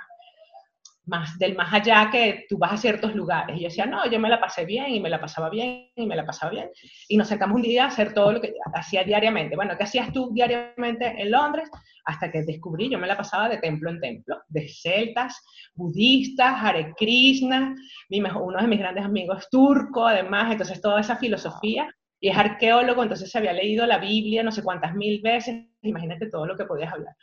más 1.05 1.37
del 1.39 1.57
más 1.57 1.73
allá 1.73 2.11
que 2.13 2.47
tú 2.49 2.59
vas 2.59 2.75
a 2.75 2.77
ciertos 2.77 3.15
lugares. 3.15 3.57
Y 3.57 3.63
yo 3.63 3.69
decía, 3.69 3.87
no, 3.87 4.09
yo 4.09 4.21
me 4.21 4.29
la 4.29 4.41
pasé 4.41 4.65
bien 4.65 4.91
y 4.91 5.01
me 5.01 5.11
la 5.11 5.21
pasaba 5.21 5.51
bien 5.51 5.91
y 5.97 6.07
me 6.07 6.15
la 6.17 6.25
pasaba 6.25 6.53
bien. 6.53 6.71
Y 7.09 7.17
nos 7.17 7.29
sentamos 7.29 7.57
un 7.57 7.63
día 7.63 7.85
a 7.85 7.89
hacer 7.89 8.15
todo 8.15 8.33
lo 8.33 8.41
que 8.41 8.53
hacía 8.75 9.03
diariamente. 9.03 9.57
Bueno, 9.57 9.77
¿qué 9.77 9.85
hacías 9.85 10.13
tú 10.13 10.31
diariamente 10.33 11.07
en 11.21 11.31
Londres? 11.31 11.69
Hasta 12.05 12.31
que 12.31 12.43
descubrí, 12.43 12.89
yo 12.89 12.99
me 12.99 13.07
la 13.07 13.17
pasaba 13.17 13.49
de 13.49 13.59
templo 13.59 13.91
en 13.91 14.01
templo, 14.01 14.43
de 14.49 14.69
celtas, 14.69 15.43
budistas, 15.75 16.63
Hare 16.63 16.93
Krishna, 16.97 17.75
uno 18.11 18.61
de 18.61 18.69
mis 18.69 18.79
grandes 18.79 19.05
amigos 19.05 19.49
turco, 19.51 20.07
además, 20.07 20.53
entonces 20.53 20.81
toda 20.81 21.01
esa 21.01 21.17
filosofía. 21.17 21.89
Y 22.21 22.29
es 22.29 22.37
arqueólogo, 22.37 23.03
entonces 23.03 23.29
se 23.29 23.39
había 23.39 23.53
leído 23.53 23.85
la 23.85 23.99
Biblia 23.99 24.45
no 24.45 24.53
sé 24.53 24.63
cuántas 24.63 24.95
mil 24.95 25.21
veces, 25.23 25.67
imagínate 25.83 26.31
todo 26.31 26.47
lo 26.47 26.57
que 26.57 26.65
podías 26.65 26.93
hablar. 26.93 27.17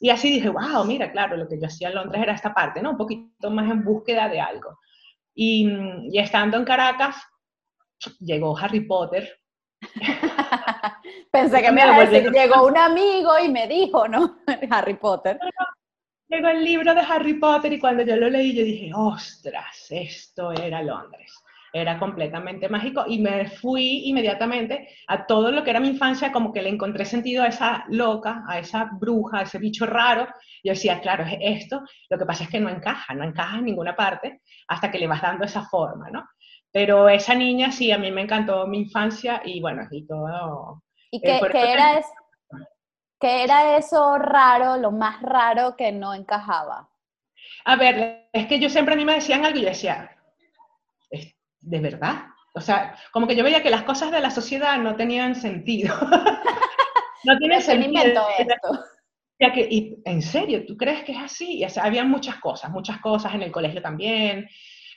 Y 0.00 0.10
así 0.10 0.30
dije, 0.30 0.48
wow, 0.48 0.84
mira, 0.84 1.10
claro, 1.12 1.36
lo 1.36 1.48
que 1.48 1.58
yo 1.60 1.66
hacía 1.66 1.88
en 1.88 1.94
Londres 1.94 2.22
era 2.22 2.34
esta 2.34 2.52
parte, 2.52 2.82
¿no? 2.82 2.90
Un 2.90 2.96
poquito 2.96 3.50
más 3.50 3.70
en 3.70 3.84
búsqueda 3.84 4.28
de 4.28 4.40
algo. 4.40 4.78
Y, 5.34 5.68
y 6.10 6.18
estando 6.18 6.56
en 6.56 6.64
Caracas, 6.64 7.16
llegó 8.20 8.56
Harry 8.56 8.80
Potter. 8.80 9.40
Pensé 11.30 11.62
que 11.62 11.72
me 11.72 11.82
iba 11.82 11.96
a 11.96 12.06
decir, 12.06 12.30
llegó 12.30 12.66
un 12.66 12.76
amigo 12.76 13.38
y 13.38 13.48
me 13.48 13.66
dijo, 13.66 14.08
¿no? 14.08 14.38
Harry 14.70 14.94
Potter. 14.94 15.38
Llegó 16.28 16.48
el 16.48 16.64
libro 16.64 16.94
de 16.94 17.00
Harry 17.00 17.34
Potter 17.34 17.72
y 17.72 17.78
cuando 17.78 18.02
yo 18.02 18.16
lo 18.16 18.28
leí, 18.28 18.54
yo 18.54 18.64
dije, 18.64 18.90
ostras, 18.94 19.86
esto 19.90 20.52
era 20.52 20.82
Londres 20.82 21.43
era 21.74 21.98
completamente 21.98 22.68
mágico 22.68 23.04
y 23.08 23.18
me 23.18 23.50
fui 23.50 24.08
inmediatamente 24.08 24.88
a 25.08 25.26
todo 25.26 25.50
lo 25.50 25.64
que 25.64 25.70
era 25.70 25.80
mi 25.80 25.88
infancia, 25.88 26.30
como 26.30 26.52
que 26.52 26.62
le 26.62 26.68
encontré 26.68 27.04
sentido 27.04 27.42
a 27.42 27.48
esa 27.48 27.84
loca, 27.88 28.44
a 28.48 28.60
esa 28.60 28.90
bruja, 28.92 29.40
a 29.40 29.42
ese 29.42 29.58
bicho 29.58 29.84
raro. 29.84 30.28
Yo 30.62 30.72
decía, 30.72 31.00
claro, 31.00 31.24
es 31.24 31.36
esto, 31.40 31.82
lo 32.08 32.16
que 32.16 32.26
pasa 32.26 32.44
es 32.44 32.50
que 32.50 32.60
no 32.60 32.68
encaja, 32.68 33.12
no 33.14 33.24
encaja 33.24 33.58
en 33.58 33.64
ninguna 33.64 33.96
parte 33.96 34.40
hasta 34.68 34.88
que 34.88 35.00
le 35.00 35.08
vas 35.08 35.20
dando 35.20 35.44
esa 35.44 35.64
forma, 35.64 36.10
¿no? 36.10 36.24
Pero 36.70 37.08
esa 37.08 37.34
niña 37.34 37.72
sí, 37.72 37.90
a 37.90 37.98
mí 37.98 38.12
me 38.12 38.22
encantó 38.22 38.68
mi 38.68 38.78
infancia 38.78 39.42
y 39.44 39.60
bueno, 39.60 39.82
y 39.90 40.06
todo... 40.06 40.80
¿Y 41.10 41.20
qué, 41.20 41.40
era, 41.40 42.00
qué 43.20 43.44
era 43.44 43.76
eso 43.76 44.16
raro, 44.18 44.76
lo 44.76 44.92
más 44.92 45.20
raro 45.22 45.74
que 45.76 45.90
no 45.90 46.14
encajaba? 46.14 46.88
A 47.64 47.76
ver, 47.76 48.28
es 48.32 48.46
que 48.46 48.58
yo 48.60 48.68
siempre 48.68 48.94
a 48.94 48.96
mí 48.96 49.04
me 49.04 49.14
decían 49.14 49.44
algo 49.44 49.58
y 49.58 49.62
yo 49.62 49.68
decía, 49.68 50.13
¿de 51.64 51.80
verdad? 51.80 52.26
O 52.54 52.60
sea, 52.60 52.96
como 53.12 53.26
que 53.26 53.34
yo 53.34 53.42
veía 53.42 53.62
que 53.62 53.70
las 53.70 53.82
cosas 53.82 54.12
de 54.12 54.20
la 54.20 54.30
sociedad 54.30 54.78
no 54.78 54.94
tenían 54.94 55.34
sentido. 55.34 55.94
no 57.24 57.38
tiene 57.38 57.60
sentido. 57.60 58.26
esto? 58.38 58.84
Ya 59.40 59.52
que, 59.52 59.66
y, 59.68 59.96
¿En 60.04 60.22
serio? 60.22 60.64
¿Tú 60.64 60.76
crees 60.76 61.02
que 61.02 61.12
es 61.12 61.18
así? 61.18 61.58
Y, 61.58 61.66
había 61.80 62.04
muchas 62.04 62.36
cosas, 62.36 62.70
muchas 62.70 63.00
cosas 63.00 63.34
en 63.34 63.42
el 63.42 63.50
colegio 63.50 63.82
también, 63.82 64.48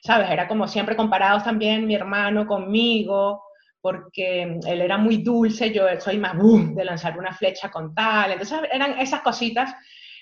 ¿sabes? 0.03 0.29
Era 0.29 0.47
como 0.47 0.67
siempre 0.67 0.95
comparados 0.95 1.43
también 1.43 1.87
mi 1.87 1.95
hermano 1.95 2.45
conmigo, 2.45 3.41
porque 3.81 4.59
él 4.67 4.81
era 4.81 4.97
muy 4.97 5.17
dulce, 5.23 5.73
yo 5.73 5.85
soy 5.99 6.19
más 6.19 6.37
boom, 6.37 6.75
de 6.75 6.85
lanzar 6.85 7.17
una 7.17 7.33
flecha 7.33 7.71
con 7.71 7.95
tal. 7.95 8.33
Entonces 8.33 8.59
eran 8.71 8.99
esas 8.99 9.21
cositas 9.21 9.73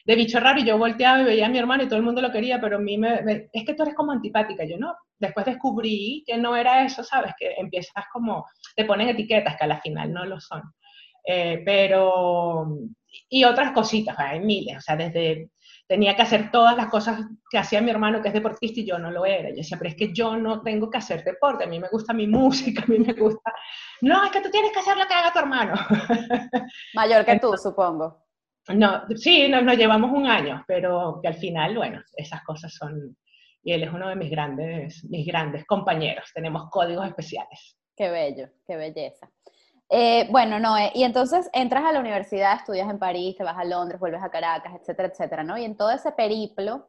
de 0.06 0.16
bicho 0.16 0.40
raro 0.40 0.60
y 0.60 0.66
yo 0.66 0.78
volteaba 0.78 1.22
y 1.22 1.26
veía 1.26 1.48
a 1.48 1.50
mi 1.50 1.58
hermano 1.58 1.84
y 1.84 1.88
todo 1.88 1.98
el 1.98 2.06
mundo 2.06 2.22
lo 2.22 2.32
quería, 2.32 2.62
pero 2.62 2.78
a 2.78 2.80
mí 2.80 2.98
me, 2.98 3.50
es 3.52 3.66
que 3.66 3.74
tú 3.74 3.84
eres 3.84 3.96
como 3.96 4.12
antipática. 4.12 4.64
Yo 4.64 4.78
no, 4.78 4.94
después 5.20 5.46
descubrí 5.46 6.24
que 6.26 6.38
no 6.38 6.56
era 6.56 6.86
eso, 6.86 7.04
¿sabes? 7.04 7.34
Que 7.38 7.56
empiezas 7.58 8.06
como, 8.12 8.46
te 8.76 8.86
ponen 8.86 9.10
etiquetas 9.10 9.58
que 9.58 9.64
a 9.64 9.68
la 9.68 9.82
final 9.82 10.12
no 10.12 10.26
lo 10.26 10.40
son. 10.40 10.62
Eh, 11.28 11.62
pero, 11.66 12.68
y 13.30 13.44
otras 13.44 13.72
cositas, 13.72 14.18
hay 14.20 14.40
miles, 14.40 14.78
o 14.78 14.82
sea, 14.82 14.96
desde 14.96 15.50
tenía 15.88 16.16
que 16.16 16.24
hacer 16.24 16.52
todas 16.52 16.76
las 16.76 16.88
cosas 16.88 17.20
que 17.50 17.58
hacía 17.58 17.82
mi 17.82 17.92
hermano, 17.92 18.22
que 18.22 18.30
es 18.30 18.34
deportista, 18.34 18.80
y 18.80 18.86
yo 18.86 18.98
no 18.98 19.12
lo 19.12 19.26
era. 19.26 19.50
Yo 19.50 19.58
decía, 19.58 19.78
pero 19.78 19.90
es 19.90 19.96
que 19.96 20.14
yo 20.14 20.36
no 20.36 20.62
tengo 20.62 20.90
que 20.90 20.98
hacer 20.98 21.24
deporte, 21.24 21.64
a 21.64 21.68
mí 21.68 21.80
me 21.80 21.90
gusta 21.90 22.14
mi 22.14 22.28
música, 22.28 22.84
a 22.84 22.88
mí 22.88 23.00
me 23.00 23.14
gusta... 23.14 23.54
No, 24.02 24.24
es 24.26 24.32
que 24.32 24.42
tú 24.42 24.50
tienes 24.50 24.72
que 24.72 24.80
hacer 24.80 24.98
lo 24.98 25.08
que 25.08 25.14
haga 25.14 25.32
tu 25.32 25.40
hermano. 25.40 25.74
Mayor 26.94 27.26
que 27.26 27.40
tú, 27.40 27.54
supongo. 27.58 28.26
No, 28.70 29.04
sí, 29.16 29.48
nos, 29.48 29.64
nos 29.64 29.78
llevamos 29.78 30.12
un 30.12 30.26
año, 30.26 30.64
pero 30.68 31.20
que 31.22 31.28
al 31.28 31.36
final, 31.36 31.76
bueno, 31.76 32.02
esas 32.16 32.44
cosas 32.44 32.74
son... 32.74 33.16
Y 33.66 33.74
él 33.74 33.82
es 33.82 33.92
uno 33.92 34.08
de 34.08 34.16
mis 34.16 34.30
grandes, 34.30 35.04
mis 35.06 35.26
grandes 35.26 35.66
compañeros. 35.66 36.30
Tenemos 36.36 36.70
códigos 36.70 37.08
especiales. 37.08 37.76
Qué 37.98 38.10
bello, 38.12 38.48
qué 38.68 38.76
belleza. 38.76 39.28
Eh, 39.90 40.28
bueno, 40.30 40.60
no, 40.60 40.76
y 40.94 41.04
entonces 41.04 41.50
entras 41.52 41.84
a 41.84 41.92
la 41.92 42.00
universidad, 42.00 42.58
estudias 42.58 42.88
en 42.88 43.00
París, 43.00 43.36
te 43.36 43.44
vas 43.44 43.58
a 43.58 43.64
Londres, 43.66 44.00
vuelves 44.00 44.22
a 44.22 44.30
Caracas, 44.30 44.72
etcétera, 44.80 45.08
etcétera, 45.08 45.44
¿no? 45.44 45.58
Y 45.58 45.66
en 45.66 45.76
todo 45.76 45.90
ese 45.90 46.12
periplo, 46.12 46.88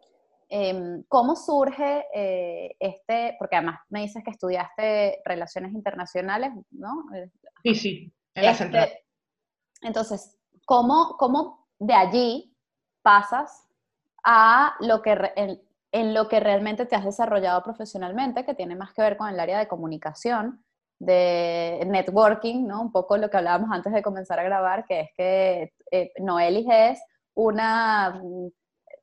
em, 0.51 1.03
¿cómo 1.09 1.35
surge 1.35 2.05
eh, 2.15 2.77
este, 2.79 3.37
porque 3.39 3.57
además 3.57 3.81
me 3.89 4.03
dices 4.03 4.23
que 4.23 4.31
estudiaste 4.31 5.23
relaciones 5.25 5.73
internacionales, 5.73 6.53
¿no? 6.73 7.07
Sí, 7.63 7.75
sí, 7.75 8.13
en 8.35 8.45
la 8.45 8.51
este, 8.51 8.65
central. 8.65 8.91
Entonces, 9.81 10.39
¿cómo, 10.67 11.17
¿cómo 11.19 11.67
de 11.79 11.95
allí 11.95 12.55
pasas 13.01 13.67
a 14.25 14.75
lo 14.81 15.01
que 15.01 15.15
en 15.97 16.13
lo 16.15 16.29
que 16.29 16.41
realmente 16.41 16.85
te 16.87 16.95
has 16.95 17.05
desarrollado 17.05 17.63
profesionalmente, 17.63 18.45
que 18.45 18.55
tiene 18.55 18.77
más 18.77 18.93
que 18.93 19.03
ver 19.03 19.17
con 19.17 19.29
el 19.29 19.41
área 19.41 19.59
de 19.59 19.69
comunicación? 19.69 20.63
de 20.99 21.83
networking, 21.87 22.67
¿no? 22.67 22.81
Un 22.81 22.91
poco 22.91 23.19
lo 23.19 23.29
que 23.29 23.37
hablábamos 23.37 23.71
antes 23.71 23.93
de 23.93 24.03
comenzar 24.03 24.39
a 24.39 24.45
grabar, 24.45 24.87
que 24.87 25.01
es 25.01 25.11
que 25.15 25.73
eh, 25.91 26.13
Noelis 26.19 26.67
es 26.71 27.03
una 27.35 28.19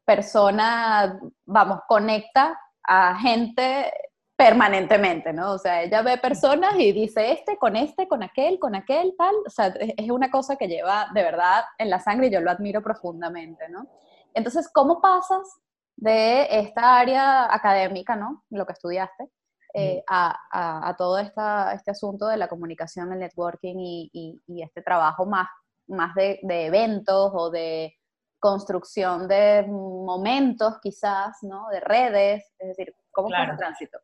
persona, 0.03 1.19
vamos, 1.45 1.81
conecta 1.88 2.59
a 2.83 3.15
gente 3.19 3.91
permanentemente, 4.35 5.31
¿no? 5.31 5.51
O 5.51 5.57
sea, 5.59 5.83
ella 5.83 6.01
ve 6.01 6.17
personas 6.17 6.75
y 6.77 6.91
dice 6.91 7.31
este, 7.31 7.57
con 7.57 7.75
este, 7.75 8.07
con 8.07 8.23
aquel, 8.23 8.57
con 8.59 8.75
aquel, 8.75 9.13
tal. 9.17 9.35
O 9.45 9.50
sea, 9.50 9.67
es 9.67 10.09
una 10.09 10.31
cosa 10.31 10.55
que 10.55 10.67
lleva 10.67 11.07
de 11.13 11.21
verdad 11.21 11.63
en 11.77 11.89
la 11.89 12.00
sangre 12.00 12.27
y 12.27 12.31
yo 12.31 12.41
lo 12.41 12.50
admiro 12.50 12.81
profundamente, 12.81 13.69
¿no? 13.69 13.88
Entonces, 14.33 14.67
¿cómo 14.73 15.00
pasas 15.00 15.59
de 16.03 16.48
esta 16.60 17.00
área 17.00 17.53
académica, 17.53 18.17
¿no? 18.17 18.43
Lo 18.50 18.65
que 18.65 18.74
estudiaste, 18.74 19.29
eh, 19.74 20.03
a, 20.10 20.93
todo 20.98 21.17
esta, 21.17 21.74
este 21.74 21.91
asunto 21.91 22.27
de 22.27 22.36
la 22.36 22.50
comunicación, 22.50 23.13
el 23.13 23.19
networking 23.19 23.75
y, 23.77 24.41
este 24.62 24.81
trabajo 24.81 25.25
más, 25.25 25.48
más 25.88 26.13
de, 26.15 26.39
eventos 26.43 27.31
o 27.33 27.50
de 27.50 27.95
construcción 28.38 29.29
de 29.29 29.65
momentos 29.65 30.77
quizás, 30.81 31.38
¿no? 31.41 31.69
De 31.69 31.79
redes, 31.79 32.53
es 32.60 32.67
decir, 32.67 32.93
¿cómo 33.10 33.29
fue 33.29 33.41
el 33.41 33.57
tránsito? 33.57 33.98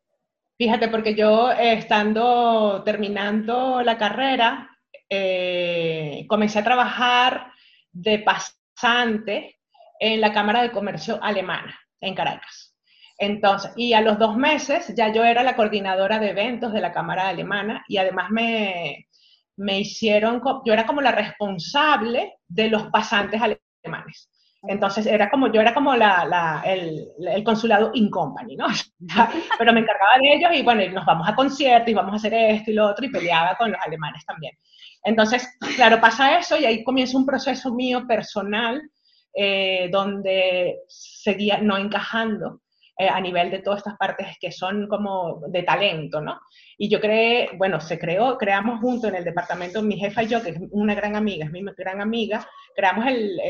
Fíjate, 0.56 0.88
porque 0.88 1.14
yo 1.14 1.52
eh, 1.52 1.74
estando 1.74 2.82
terminando 2.82 3.82
la 3.82 3.98
carrera, 3.98 4.70
eh, 5.10 6.24
comencé 6.28 6.60
a 6.60 6.64
trabajar 6.64 7.52
de 7.92 8.20
pasante 8.20 9.60
en 9.98 10.20
la 10.22 10.32
Cámara 10.32 10.62
de 10.62 10.72
Comercio 10.72 11.22
Alemana, 11.22 11.78
en 12.00 12.14
Caracas. 12.14 12.74
Entonces, 13.18 13.72
y 13.76 13.92
a 13.92 14.00
los 14.00 14.18
dos 14.18 14.36
meses 14.36 14.94
ya 14.96 15.12
yo 15.12 15.24
era 15.24 15.42
la 15.42 15.54
coordinadora 15.54 16.18
de 16.18 16.30
eventos 16.30 16.72
de 16.72 16.80
la 16.80 16.92
Cámara 16.92 17.28
Alemana 17.28 17.84
y 17.86 17.98
además 17.98 18.30
me, 18.30 19.08
me 19.56 19.80
hicieron, 19.80 20.42
yo 20.64 20.72
era 20.72 20.86
como 20.86 21.02
la 21.02 21.12
responsable 21.12 22.38
de 22.48 22.70
los 22.70 22.84
pasantes 22.86 23.40
alemanes. 23.42 24.30
Entonces 24.62 25.06
era 25.06 25.30
como, 25.30 25.50
yo 25.50 25.60
era 25.60 25.72
como 25.72 25.94
la, 25.96 26.24
la, 26.24 26.62
el, 26.64 27.08
el, 27.18 27.44
consulado 27.44 27.90
in 27.94 28.10
company, 28.10 28.56
¿no? 28.56 28.66
Pero 29.58 29.72
me 29.72 29.80
encargaba 29.80 30.18
de 30.20 30.34
ellos 30.34 30.50
y 30.54 30.62
bueno, 30.62 30.82
nos 30.92 31.06
vamos 31.06 31.28
a 31.28 31.34
conciertos 31.34 31.88
y 31.88 31.94
vamos 31.94 32.12
a 32.12 32.16
hacer 32.16 32.34
esto 32.34 32.70
y 32.70 32.74
lo 32.74 32.86
otro 32.86 33.06
y 33.06 33.10
peleaba 33.10 33.54
con 33.56 33.70
los 33.70 33.80
alemanes 33.84 34.24
también. 34.26 34.52
Entonces, 35.02 35.48
claro, 35.76 36.00
pasa 36.00 36.38
eso 36.38 36.58
y 36.58 36.66
ahí 36.66 36.84
comienza 36.84 37.16
un 37.16 37.24
proceso 37.24 37.72
mío 37.72 38.06
personal 38.06 38.82
eh, 39.34 39.88
donde 39.90 40.80
seguía 40.88 41.58
no 41.58 41.76
encajando 41.76 42.62
eh, 43.00 43.08
a 43.08 43.18
nivel 43.18 43.50
de 43.50 43.60
todas 43.60 43.78
estas 43.78 43.96
partes 43.96 44.36
que 44.38 44.52
son 44.52 44.86
como 44.86 45.40
de 45.48 45.62
talento, 45.62 46.20
¿no? 46.20 46.38
Y 46.76 46.90
yo 46.90 47.00
creé, 47.00 47.48
bueno, 47.56 47.80
se 47.80 47.98
creó, 47.98 48.36
creamos 48.36 48.78
junto 48.80 49.08
en 49.08 49.14
el 49.14 49.24
departamento, 49.24 49.80
mi 49.80 49.96
jefa 49.96 50.22
y 50.22 50.26
yo, 50.26 50.42
que 50.42 50.50
es 50.50 50.60
una 50.70 50.94
gran 50.94 51.16
amiga, 51.16 51.46
es 51.46 51.50
mi 51.50 51.62
gran 51.76 52.02
amiga, 52.02 52.46
creamos 52.76 53.06
el, 53.06 53.40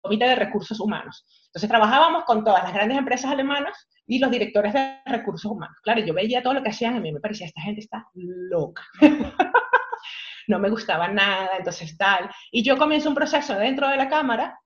Comité 0.00 0.26
de 0.26 0.34
Recursos 0.36 0.78
Humanos. 0.78 1.24
Entonces 1.46 1.70
trabajábamos 1.70 2.24
con 2.24 2.44
todas 2.44 2.62
las 2.62 2.74
grandes 2.74 2.98
empresas 2.98 3.30
alemanas 3.30 3.88
y 4.06 4.18
los 4.18 4.30
directores 4.30 4.74
de 4.74 4.98
recursos 5.06 5.50
humanos. 5.50 5.76
Claro, 5.82 6.00
yo 6.00 6.12
veía 6.12 6.42
todo 6.42 6.54
lo 6.54 6.62
que 6.62 6.70
hacían 6.70 6.94
a 6.94 7.00
mí 7.00 7.10
me 7.10 7.20
parecía, 7.20 7.46
esta 7.46 7.62
gente 7.62 7.80
está 7.80 8.06
loca. 8.14 8.82
no 10.48 10.58
me 10.58 10.68
gustaba 10.68 11.08
nada, 11.08 11.56
entonces 11.56 11.96
tal. 11.96 12.30
Y 12.52 12.62
yo 12.62 12.76
comienzo 12.76 13.08
un 13.08 13.14
proceso 13.14 13.54
dentro 13.54 13.88
de 13.88 13.96
la 13.96 14.08
Cámara 14.08 14.58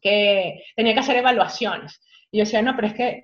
que 0.00 0.62
tenía 0.76 0.94
que 0.94 1.00
hacer 1.00 1.16
evaluaciones. 1.16 2.00
Y 2.30 2.38
yo 2.38 2.44
decía, 2.44 2.62
no, 2.62 2.74
pero 2.76 2.88
es 2.88 2.94
que 2.94 3.22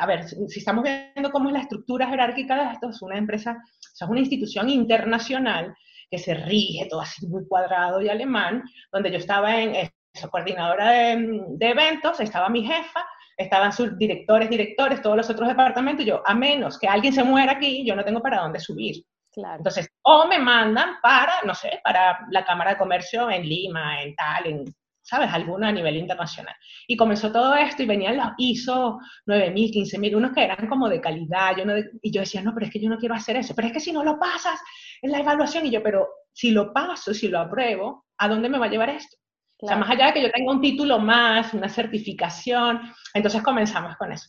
a 0.00 0.06
ver, 0.06 0.28
si 0.28 0.58
estamos 0.60 0.84
viendo 0.84 1.30
cómo 1.32 1.48
es 1.48 1.54
la 1.54 1.60
estructura 1.60 2.06
jerárquica 2.06 2.56
de 2.56 2.72
esto, 2.72 2.90
es 2.90 3.02
una 3.02 3.18
empresa, 3.18 3.60
es 3.80 4.08
una 4.08 4.20
institución 4.20 4.68
internacional 4.68 5.74
que 6.10 6.18
se 6.18 6.34
rige 6.34 6.86
todo 6.88 7.00
así 7.00 7.26
muy 7.26 7.46
cuadrado 7.48 8.00
y 8.00 8.08
alemán, 8.08 8.62
donde 8.92 9.10
yo 9.10 9.18
estaba 9.18 9.60
en 9.60 9.74
eso, 9.74 10.30
coordinadora 10.30 10.90
de, 10.90 11.42
de, 11.48 11.68
eventos, 11.68 12.20
estaba 12.20 12.48
mi 12.48 12.64
jefa, 12.64 13.04
estaban 13.36 13.72
sus 13.72 13.98
directores, 13.98 14.48
directores, 14.48 15.02
todos 15.02 15.16
los 15.16 15.28
otros 15.28 15.48
departamentos, 15.48 16.04
y 16.04 16.08
yo, 16.08 16.22
a 16.24 16.34
menos 16.34 16.78
que 16.78 16.86
alguien 16.86 17.12
se 17.12 17.24
muera 17.24 17.52
aquí, 17.52 17.84
yo 17.84 17.96
no 17.96 18.04
tengo 18.04 18.22
para 18.22 18.42
dónde 18.42 18.60
subir. 18.60 19.04
Claro. 19.32 19.56
Entonces, 19.56 19.88
o 20.02 20.28
me 20.28 20.38
mandan 20.38 21.00
para, 21.02 21.42
no 21.44 21.56
sé, 21.56 21.80
para 21.82 22.20
la 22.30 22.44
Cámara 22.44 22.72
de 22.72 22.76
Comercio 22.76 23.28
en 23.28 23.42
Lima, 23.42 24.00
en 24.00 24.14
tal, 24.14 24.46
en 24.46 24.64
¿sabes? 25.04 25.30
Alguno 25.32 25.66
a 25.66 25.72
nivel 25.72 25.96
internacional. 25.96 26.54
Y 26.88 26.96
comenzó 26.96 27.30
todo 27.30 27.54
esto 27.54 27.82
y 27.82 27.86
venían 27.86 28.16
los 28.16 28.28
ISO 28.38 28.98
9000, 29.26 29.70
15000, 29.72 30.16
unos 30.16 30.32
que 30.32 30.44
eran 30.44 30.66
como 30.66 30.88
de 30.88 31.00
calidad. 31.00 31.56
Yo 31.56 31.66
no, 31.66 31.74
y 32.00 32.10
yo 32.10 32.22
decía, 32.22 32.42
no, 32.42 32.52
pero 32.54 32.66
es 32.66 32.72
que 32.72 32.80
yo 32.80 32.88
no 32.88 32.98
quiero 32.98 33.14
hacer 33.14 33.36
eso. 33.36 33.54
Pero 33.54 33.68
es 33.68 33.74
que 33.74 33.80
si 33.80 33.92
no 33.92 34.02
lo 34.02 34.18
pasas 34.18 34.58
en 35.02 35.12
la 35.12 35.20
evaluación, 35.20 35.66
y 35.66 35.70
yo, 35.70 35.82
pero 35.82 36.08
si 36.32 36.50
lo 36.50 36.72
paso, 36.72 37.12
si 37.12 37.28
lo 37.28 37.38
apruebo, 37.38 38.06
¿a 38.16 38.28
dónde 38.28 38.48
me 38.48 38.58
va 38.58 38.66
a 38.66 38.70
llevar 38.70 38.88
esto? 38.88 39.18
O 39.60 39.68
sea, 39.68 39.76
más 39.76 39.90
allá 39.90 40.06
de 40.06 40.14
que 40.14 40.22
yo 40.22 40.30
tenga 40.30 40.52
un 40.52 40.60
título 40.60 40.98
más, 40.98 41.54
una 41.54 41.68
certificación, 41.68 42.80
entonces 43.12 43.42
comenzamos 43.42 43.96
con 43.96 44.10
eso. 44.12 44.28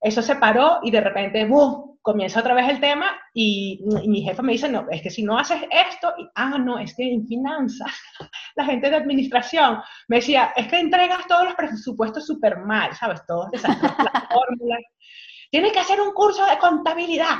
Eso 0.00 0.22
se 0.22 0.36
paró 0.36 0.80
y 0.82 0.90
de 0.90 1.00
repente, 1.00 1.44
¡bum! 1.44 1.95
Comienza 2.06 2.38
otra 2.38 2.54
vez 2.54 2.68
el 2.68 2.78
tema 2.78 3.18
y, 3.34 3.84
mi 4.06 4.22
jefa 4.22 4.40
me 4.40 4.52
dice, 4.52 4.68
no, 4.68 4.86
es 4.92 5.02
que 5.02 5.10
si 5.10 5.24
no 5.24 5.36
haces 5.36 5.60
esto, 5.72 6.14
y, 6.16 6.28
ah, 6.36 6.56
no, 6.56 6.78
es 6.78 6.94
que 6.94 7.02
en 7.02 7.26
finanzas, 7.26 7.90
la 8.54 8.64
gente 8.64 8.88
de 8.88 8.94
administración 8.94 9.80
me 10.06 10.18
decía, 10.18 10.52
es 10.54 10.68
que 10.68 10.78
entregas 10.78 11.26
todos 11.26 11.46
los 11.46 11.54
presupuestos 11.56 12.24
súper 12.24 12.58
mal, 12.58 12.94
¿sabes? 12.94 13.26
Todos 13.26 13.52
esas 13.52 13.76
fórmulas. 14.30 14.84
Tienes 15.50 15.72
que 15.72 15.80
hacer 15.80 16.00
un 16.00 16.12
curso 16.12 16.46
de 16.46 16.56
contabilidad 16.58 17.38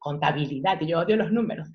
contabilidad, 0.00 0.80
y 0.80 0.86
yo 0.86 1.00
odio 1.00 1.16
los 1.16 1.32
números. 1.32 1.68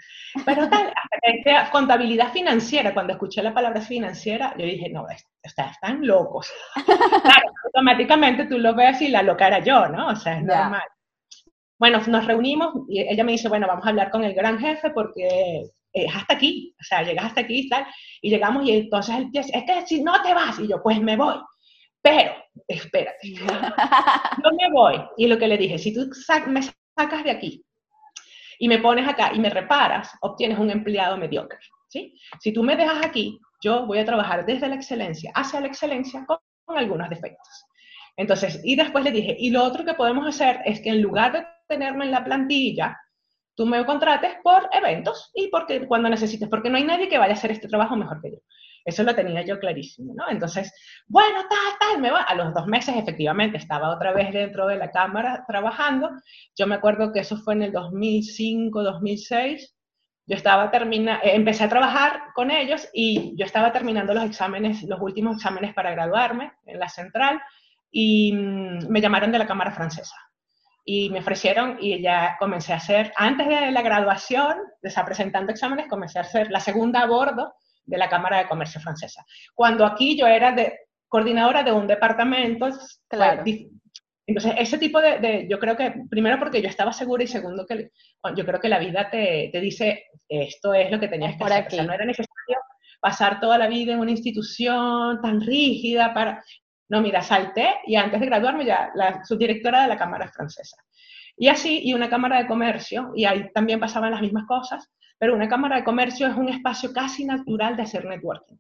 Pero 0.46 0.70
tal, 0.70 0.94
hasta 1.22 1.70
contabilidad 1.72 2.32
financiera, 2.32 2.94
cuando 2.94 3.14
escuché 3.14 3.44
la 3.44 3.54
palabra 3.54 3.82
financiera, 3.82 4.56
yo 4.58 4.66
dije, 4.66 4.90
no, 4.90 5.06
están 5.44 6.08
locos. 6.08 6.50
claro, 6.86 7.52
automáticamente 7.66 8.46
tú 8.46 8.58
lo 8.58 8.74
ves 8.74 9.02
y 9.02 9.10
la 9.10 9.24
loca 9.24 9.48
era 9.48 9.60
yo, 9.60 9.88
¿no? 9.90 10.08
O 10.08 10.16
sea, 10.16 10.38
es 10.38 10.44
normal. 10.44 10.84
Bueno, 11.80 12.00
nos 12.08 12.26
reunimos 12.26 12.74
y 12.88 13.02
ella 13.02 13.24
me 13.24 13.34
dice, 13.34 13.50
bueno, 13.50 13.68
vamos 13.68 13.86
a 13.86 13.90
hablar 13.90 14.10
con 14.12 14.24
el 14.24 14.34
gran 14.34 14.60
jefe 14.60 14.92
porque 14.92 15.64
es 15.92 16.16
hasta 16.16 16.34
aquí, 16.34 16.76
o 16.80 16.84
sea, 16.84 17.04
llegas 17.04 17.26
hasta 17.26 17.42
aquí 17.42 17.60
y 17.60 17.70
tal, 17.70 17.86
y 18.22 18.30
llegamos 18.30 18.66
y 18.66 18.72
entonces 18.72 19.16
él 19.16 19.30
dice, 19.32 19.52
es 19.54 19.64
que 19.64 19.86
si 19.86 20.02
no 20.02 20.22
te 20.22 20.34
vas, 20.34 20.60
y 20.60 20.68
yo, 20.68 20.82
pues 20.82 21.00
me 21.02 21.16
voy. 21.16 21.36
Pero, 22.02 22.34
espérate, 22.68 23.34
yo 23.34 24.52
me 24.52 24.72
voy. 24.74 25.02
Y 25.18 25.28
lo 25.28 25.38
que 25.38 25.48
le 25.48 25.58
dije, 25.58 25.78
si 25.78 25.94
tú 25.94 26.10
me 26.48 26.62
sacas 26.62 27.24
de 27.24 27.32
aquí 27.32 27.64
y 28.60 28.68
me 28.68 28.80
pones 28.80 29.08
acá 29.08 29.32
y 29.34 29.40
me 29.40 29.50
reparas, 29.50 30.12
obtienes 30.22 30.60
un 30.60 30.70
empleado 30.70 31.18
mediocre. 31.18 31.60
¿sí? 31.88 32.20
Si 32.40 32.52
tú 32.52 32.62
me 32.64 32.76
dejas 32.76 33.06
aquí, 33.06 33.40
yo 33.62 33.86
voy 33.86 34.00
a 34.00 34.06
trabajar 34.06 34.46
desde 34.46 34.68
la 34.68 34.76
excelencia 34.76 35.32
hacia 35.34 35.62
la 35.62 35.68
excelencia 35.68 36.26
con, 36.26 36.38
algunos 36.78 37.10
defectos. 37.10 37.66
Entonces, 38.18 38.60
y 38.64 38.76
después 38.76 39.04
le 39.04 39.12
dije, 39.12 39.36
y 39.38 39.52
lo 39.52 39.64
otro 39.64 39.86
que 39.86 39.94
podemos 39.94 40.28
hacer 40.28 40.62
es 40.66 40.82
que 40.82 40.90
en 40.90 41.02
lugar 41.02 41.34
de 41.34 41.46
tenerme 41.74 42.06
en 42.06 42.12
la 42.12 42.24
plantilla, 42.24 42.98
tú 43.56 43.66
me 43.66 43.86
contrates 43.86 44.36
por 44.44 44.70
eventos 44.72 45.32
y 45.34 45.48
porque 45.48 45.86
cuando 45.88 46.10
necesites, 46.10 46.50
porque 46.50 46.70
no 46.70 46.78
hay 46.78 46.84
nadie 46.84 47.10
que 47.10 47.18
vaya 47.18 47.34
a 47.34 47.38
hacer 47.38 47.52
este 47.52 47.68
trabajo 47.68 47.96
mejor 47.96 48.22
que 48.22 48.32
yo. 48.32 48.38
Eso 48.86 49.04
lo 49.04 49.16
tenía 49.16 49.44
yo 49.44 49.60
clarísimo, 49.60 50.14
¿no? 50.14 50.30
Entonces, 50.30 50.74
bueno, 51.08 51.40
tal, 51.50 51.78
tal, 51.80 52.02
me 52.02 52.12
va. 52.12 52.24
A 52.24 52.36
los 52.36 52.54
dos 52.54 52.68
meses, 52.68 52.96
efectivamente, 52.98 53.58
estaba 53.58 53.96
otra 53.96 54.12
vez 54.12 54.34
dentro 54.34 54.68
de 54.68 54.76
la 54.76 54.92
cámara 54.92 55.46
trabajando. 55.48 56.10
Yo 56.58 56.68
me 56.68 56.76
acuerdo 56.76 57.14
que 57.14 57.22
eso 57.22 57.38
fue 57.38 57.54
en 57.54 57.64
el 57.64 57.72
2005, 57.72 58.84
2006. 58.84 59.74
Yo 60.26 60.36
estaba 60.36 60.70
terminando, 60.70 61.24
eh, 61.24 61.36
empecé 61.36 61.64
a 61.64 61.70
trabajar 61.70 62.24
con 62.36 62.52
ellos 62.52 62.90
y 62.94 63.34
yo 63.38 63.46
estaba 63.46 63.72
terminando 63.72 64.14
los 64.14 64.26
exámenes, 64.26 64.84
los 64.84 65.00
últimos 65.00 65.38
exámenes 65.38 65.74
para 65.74 65.92
graduarme 65.92 66.52
en 66.66 66.80
la 66.80 66.90
central 66.90 67.42
y 67.90 68.34
mm, 68.34 68.90
me 68.90 69.02
llamaron 69.02 69.32
de 69.32 69.40
la 69.40 69.48
Cámara 69.48 69.72
Francesa 69.72 70.16
y 70.86 71.10
me 71.10 71.20
ofrecieron 71.20 71.78
y 71.80 72.02
ya 72.02 72.36
comencé 72.40 72.74
a 72.74 72.78
hacer, 72.78 73.14
antes 73.16 73.48
de 73.48 73.72
la 73.72 73.82
graduación, 73.82 74.58
de 74.82 74.92
presentando 75.06 75.52
exámenes, 75.52 75.88
comencé 75.88 76.20
a 76.20 76.24
hacer 76.24 76.52
la 76.52 76.60
segunda 76.60 77.02
a 77.02 77.08
bordo 77.08 77.54
de 77.86 77.98
la 77.98 78.10
Cámara 78.10 78.40
de 78.40 78.48
Comercio 78.48 78.82
Francesa. 78.82 79.26
Cuando 79.54 79.86
aquí 79.86 80.18
yo 80.18 80.28
era 80.28 80.52
de, 80.52 80.78
coordinadora 81.08 81.64
de 81.64 81.72
un 81.72 81.88
departamento, 81.88 82.68
claro. 83.08 83.44
entonces 84.26 84.56
ese 84.58 84.78
tipo 84.78 85.00
de, 85.00 85.48
yo 85.50 85.60
creo 85.60 85.78
que, 85.78 85.94
primero 86.10 86.40
porque 86.40 86.62
yo 86.62 86.68
estaba 86.68 86.92
segura 86.92 87.24
y 87.24 87.28
segundo 87.28 87.66
que 87.66 87.92
yo 88.36 88.46
creo 88.46 88.60
que 88.60 88.70
la 88.70 88.80
vida 88.80 89.10
te, 89.10 89.50
te 89.52 89.60
dice, 89.60 90.06
esto 90.28 90.74
es 90.74 90.92
lo 90.92 91.00
que 91.00 91.08
tenías 91.08 91.38
que 91.38 91.44
hacer. 91.44 91.68
O 91.68 91.70
sea, 91.70 91.84
no 91.84 91.94
era 91.94 92.06
necesario 92.06 92.58
pasar 93.00 93.40
toda 93.40 93.58
la 93.58 93.68
vida 93.68 93.94
en 93.94 94.00
una 94.00 94.12
institución 94.12 95.22
tan 95.22 95.42
rígida 95.42 96.14
para... 96.14 96.44
No, 96.94 97.02
mira, 97.02 97.24
salté 97.24 97.80
y 97.88 97.96
antes 97.96 98.20
de 98.20 98.28
graduarme 98.28 98.66
ya 98.66 98.92
la 98.94 99.26
subdirectora 99.26 99.82
de 99.82 99.88
la 99.88 99.98
Cámara 99.98 100.28
Francesa. 100.28 100.78
Y 101.36 101.48
así, 101.48 101.82
y 101.84 101.96
una 101.96 102.08
Cámara 102.08 102.38
de 102.38 102.46
Comercio, 102.46 103.14
y 103.16 103.26
ahí 103.26 103.52
también 103.52 103.80
pasaban 103.80 104.12
las 104.12 104.22
mismas 104.22 104.46
cosas, 104.46 104.92
pero 105.18 105.34
una 105.34 105.50
Cámara 105.50 105.78
de 105.78 105.84
Comercio 105.84 106.28
es 106.28 106.38
un 106.38 106.50
espacio 106.50 106.94
casi 106.94 107.26
natural 107.26 107.76
de 107.76 107.82
hacer 107.82 108.06
networking. 108.06 108.58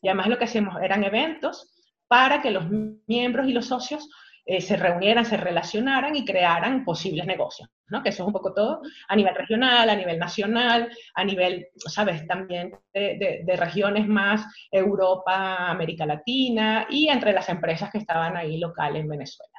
Y 0.00 0.06
además 0.06 0.28
lo 0.28 0.38
que 0.38 0.44
hacemos 0.44 0.80
eran 0.80 1.02
eventos 1.02 1.74
para 2.06 2.40
que 2.40 2.52
los 2.52 2.66
miembros 3.08 3.48
y 3.48 3.52
los 3.52 3.66
socios 3.66 4.08
eh, 4.44 4.60
se 4.60 4.76
reunieran, 4.76 5.24
se 5.24 5.36
relacionaran 5.36 6.16
y 6.16 6.24
crearan 6.24 6.84
posibles 6.84 7.26
negocios, 7.26 7.68
¿no? 7.86 8.02
Que 8.02 8.08
eso 8.08 8.24
es 8.24 8.26
un 8.26 8.32
poco 8.32 8.52
todo 8.52 8.82
a 9.06 9.14
nivel 9.14 9.36
regional, 9.36 9.88
a 9.88 9.94
nivel 9.94 10.18
nacional, 10.18 10.90
a 11.14 11.24
nivel, 11.24 11.68
¿sabes? 11.76 12.26
También 12.26 12.72
de, 12.92 13.44
regiones 13.56 14.08
más 14.08 14.44
Europa, 14.70 15.70
América 15.70 16.06
Latina 16.06 16.88
y 16.90 17.08
entre 17.08 17.32
las 17.32 17.48
empresas 17.50 17.90
que 17.92 17.98
estaban 17.98 18.36
ahí 18.36 18.58
local 18.58 18.96
en 18.96 19.06
Venezuela. 19.06 19.52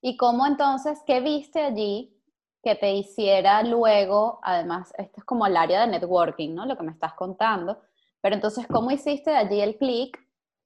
¿Y 0.00 0.16
cómo 0.16 0.46
entonces, 0.46 1.00
qué 1.06 1.20
viste 1.20 1.62
allí 1.62 2.12
que 2.60 2.74
te 2.74 2.92
hiciera 2.92 3.62
luego, 3.62 4.40
además, 4.42 4.92
esto 4.98 5.14
es 5.18 5.24
como 5.24 5.46
el 5.46 5.56
área 5.56 5.82
de 5.82 5.92
networking, 5.92 6.56
¿no? 6.56 6.66
Lo 6.66 6.76
que 6.76 6.82
me 6.82 6.90
estás 6.90 7.14
contando, 7.14 7.80
pero 8.20 8.34
entonces, 8.34 8.66
¿cómo 8.66 8.90
hiciste 8.90 9.30
allí 9.34 9.60
el 9.60 9.76
clic 9.76 10.18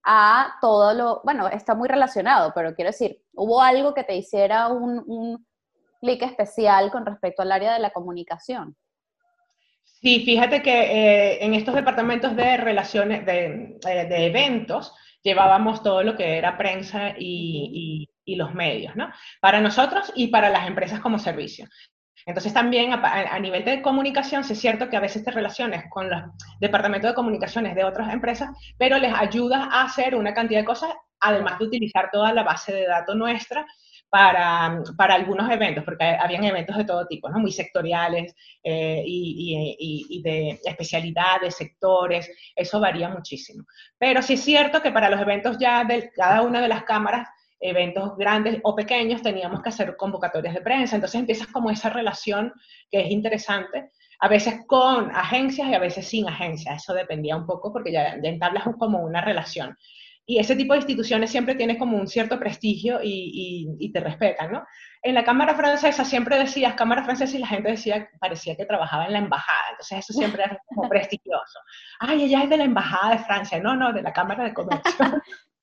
a 0.03 0.57
todo 0.59 0.93
lo, 0.95 1.21
bueno, 1.23 1.47
está 1.47 1.75
muy 1.75 1.87
relacionado, 1.87 2.51
pero 2.55 2.73
quiero 2.75 2.89
decir, 2.89 3.22
¿hubo 3.33 3.61
algo 3.61 3.93
que 3.93 4.03
te 4.03 4.15
hiciera 4.15 4.67
un, 4.67 5.03
un 5.05 5.45
clic 6.01 6.21
especial 6.23 6.91
con 6.91 7.05
respecto 7.05 7.41
al 7.41 7.51
área 7.51 7.73
de 7.73 7.79
la 7.79 7.91
comunicación? 7.91 8.75
Sí, 9.83 10.25
fíjate 10.25 10.61
que 10.61 10.71
eh, 10.71 11.45
en 11.45 11.53
estos 11.53 11.75
departamentos 11.75 12.35
de 12.35 12.57
relaciones, 12.57 13.25
de, 13.25 13.77
eh, 13.87 14.05
de, 14.05 14.25
eventos, 14.25 14.93
llevábamos 15.23 15.81
todo 15.81 16.03
lo 16.03 16.17
que 16.17 16.37
era 16.37 16.57
prensa 16.57 17.13
y, 17.17 18.09
y, 18.25 18.33
y, 18.33 18.35
los 18.35 18.53
medios, 18.53 18.97
¿no? 18.97 19.09
Para 19.39 19.61
nosotros 19.61 20.11
y 20.13 20.27
para 20.27 20.49
las 20.49 20.67
empresas 20.67 20.99
como 20.99 21.19
servicio. 21.19 21.67
Entonces 22.25 22.53
también 22.53 22.93
a, 22.93 23.39
nivel 23.39 23.65
de 23.65 23.81
comunicación, 23.81 24.41
es 24.41 24.59
cierto 24.59 24.89
que 24.89 24.95
a 24.95 25.01
veces 25.01 25.23
te 25.23 25.31
relaciones 25.31 25.83
con 25.89 26.09
los 26.09 26.21
departamentos 26.59 27.11
de 27.11 27.15
comunicaciones 27.15 27.75
de 27.75 27.83
otras 27.83 28.13
empresas, 28.13 28.49
pero 28.77 28.97
les 28.97 29.13
ayudas 29.13 29.67
a 29.71 29.83
hacer 29.83 30.15
una 30.15 30.33
cantidad 30.33 30.61
de 30.61 30.65
cosas, 30.65 30.93
además 31.23 31.59
de 31.59 31.65
utilizar 31.65 32.09
toda 32.11 32.33
la 32.33 32.43
base 32.43 32.73
de 32.73 32.85
datos 32.85 33.15
nuestra 33.15 33.65
para, 34.09 34.83
para 34.95 35.15
algunos 35.15 35.49
eventos, 35.49 35.83
porque 35.83 36.03
habían 36.03 36.43
eventos 36.43 36.77
de 36.77 36.85
todo 36.85 37.07
tipo, 37.07 37.29
¿no? 37.29 37.39
muy 37.39 37.51
sectoriales 37.51 38.35
eh, 38.63 39.03
y, 39.03 39.75
y, 39.79 40.17
y, 40.17 40.21
de 40.21 40.59
especialidades, 40.63 41.55
sectores, 41.55 42.29
eso 42.55 42.79
varía 42.79 43.09
muchísimo. 43.09 43.65
Pero 43.97 44.21
sí 44.21 44.33
es 44.33 44.43
cierto 44.43 44.83
que 44.83 44.91
para 44.91 45.09
los 45.09 45.19
eventos 45.19 45.57
ya 45.57 45.83
de 45.83 46.11
cada 46.15 46.43
una 46.43 46.61
de 46.61 46.67
las 46.67 46.83
cámaras 46.83 47.27
eventos 47.63 48.15
grandes 48.17 48.59
o 48.63 48.75
pequeños, 48.75 49.21
teníamos 49.21 49.61
que 49.61 49.69
hacer 49.69 49.95
convocatorias 49.95 50.53
de 50.53 50.61
prensa. 50.61 50.95
Entonces 50.95 51.19
empiezas 51.19 51.47
como 51.47 51.71
esa 51.71 51.89
relación 51.89 52.53
que 52.91 53.01
es 53.01 53.09
interesante, 53.09 53.91
a 54.19 54.27
veces 54.27 54.55
con 54.67 55.11
agencias 55.15 55.69
y 55.69 55.73
a 55.73 55.79
veces 55.79 56.07
sin 56.07 56.27
agencias. 56.27 56.83
Eso 56.83 56.93
dependía 56.93 57.35
un 57.35 57.45
poco 57.45 57.71
porque 57.71 57.91
ya, 57.91 58.15
entablas 58.21 58.65
como 58.77 58.99
una 58.99 59.21
relación. 59.21 59.77
Y 60.25 60.39
ese 60.39 60.55
tipo 60.55 60.73
de 60.73 60.79
instituciones 60.79 61.31
siempre 61.31 61.55
tiene 61.55 61.77
como 61.77 61.97
un 61.97 62.07
cierto 62.07 62.39
prestigio 62.39 62.99
y, 63.03 63.75
y, 63.77 63.91
te 63.91 63.99
respetan, 63.99 64.53
¿no? 64.53 64.65
En 65.01 65.15
la 65.15 65.25
Cámara 65.25 65.53
Francesa 65.53 66.05
siempre 66.05 66.37
decías 66.37 66.75
Cámara 66.75 67.03
Francesa 67.03 67.35
y 67.35 67.39
la 67.39 67.47
gente 67.47 67.71
decía, 67.71 68.07
parecía 68.21 68.55
que 68.55 68.65
trabajaba 68.65 69.05
en 69.05 69.13
la 69.13 69.19
embajada, 69.19 69.71
entonces 69.71 69.99
eso 69.99 70.13
siempre 70.13 70.43
era 70.43 70.57
como 70.65 70.87
prestigioso. 70.89 71.59
Ay, 71.99 72.23
ella 72.23 72.43
es 72.43 72.49
de 72.49 72.57
la 72.57 72.63
Embajada 72.63 73.15
de 73.15 73.23
Francia, 73.23 73.59
no, 73.59 73.75
no, 73.75 73.91
de 73.91 74.01
la 74.01 74.13
Cámara 74.13 74.45
de 74.45 74.53
Comercio. 74.53 74.91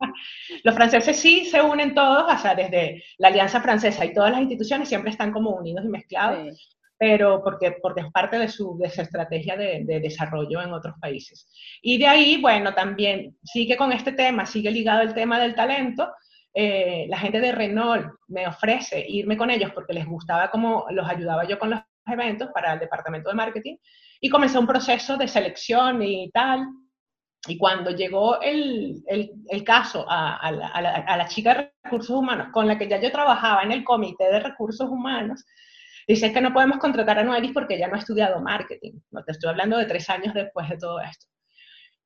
Los 0.64 0.75
franceses 0.75 1.18
sí 1.18 1.44
se 1.46 1.61
unen 1.62 1.94
todos, 1.94 2.33
o 2.33 2.38
sea, 2.38 2.55
desde 2.55 3.03
la 3.18 3.29
Alianza 3.29 3.61
Francesa 3.61 4.05
y 4.05 4.14
todas 4.14 4.31
las 4.31 4.40
instituciones 4.40 4.88
siempre 4.88 5.11
están 5.11 5.33
como 5.33 5.51
unidos 5.51 5.85
y 5.85 5.88
mezclados, 5.88 6.80
pero 7.01 7.43
porque, 7.43 7.79
porque 7.81 8.03
es 8.03 8.13
parte 8.13 8.39
de 8.39 8.47
su, 8.47 8.77
de 8.77 8.91
su 8.91 9.01
estrategia 9.01 9.57
de, 9.57 9.85
de, 9.87 10.01
desarrollo 10.01 10.61
en 10.61 10.75
otros 10.75 10.97
países. 11.01 11.51
Y 11.81 11.97
de 11.97 12.07
ahí, 12.07 12.39
bueno, 12.43 12.75
también 12.75 13.39
sigue 13.43 13.75
con 13.79 13.91
este 13.91 14.13
tema, 14.13 14.45
sigue 14.45 14.71
ligado 14.71 15.01
el 15.01 15.15
tema 15.15 15.41
del 15.41 15.55
talento. 15.55 16.13
Eh, 16.53 17.07
la 17.09 17.17
gente 17.17 17.41
de 17.41 17.53
Renault 17.53 18.07
me 18.29 18.47
ofrece 18.47 19.03
irme 19.09 19.39
con 19.39 19.49
ellos 19.49 19.73
porque 19.73 19.95
les 19.95 20.05
gustaba 20.05 20.51
cómo 20.51 20.85
los 20.91 21.09
ayudaba 21.09 21.49
yo 21.49 21.59
con 21.59 21.71
los 21.71 21.81
eventos 22.07 22.51
para 22.53 22.75
el 22.75 22.81
departamento 22.81 23.31
de 23.31 23.37
marketing 23.37 23.77
y 24.21 24.29
comenzó 24.29 24.61
un 24.61 24.67
proceso 24.67 25.17
de 25.17 25.27
selección 25.27 26.03
y 26.03 26.31
tal 26.33 26.67
y 27.47 27.57
cuando 27.57 27.93
llegó 27.93 28.43
el, 28.43 29.03
el, 29.07 29.31
el 29.49 29.65
caso 29.65 30.05
a, 30.07 30.37
a, 30.37 30.53
la, 30.53 30.67
a, 30.69 31.17
la, 31.17 31.29
chica 31.29 31.55
de 31.55 31.73
recursos 31.83 32.15
humanos, 32.15 32.49
con 32.53 32.67
la 32.67 32.77
que 32.77 32.89
ya 32.89 33.01
yo 33.01 33.11
trabajaba 33.11 33.63
en 33.63 33.73
el 33.73 33.85
comité 33.85 34.25
de 34.25 34.41
recursos 34.41 34.91
humanos, 34.91 35.47
dice 36.07 36.33
que 36.33 36.41
no 36.41 36.53
podemos 36.53 36.79
contratar 36.79 37.19
a 37.19 37.25
Noelis 37.25 37.53
porque 37.53 37.77
ella 37.77 37.89
no 37.89 37.95
ha 37.95 37.99
estudiado 37.99 38.41
marketing. 38.41 39.01
No 39.11 39.25
te 39.25 39.33
estoy 39.33 39.51
hablando 39.51 39.77
de 39.79 39.87
tres 39.87 40.09
años 40.11 40.35
después 40.35 40.69
de 40.69 40.77
todo 40.77 41.01
esto. 41.01 41.27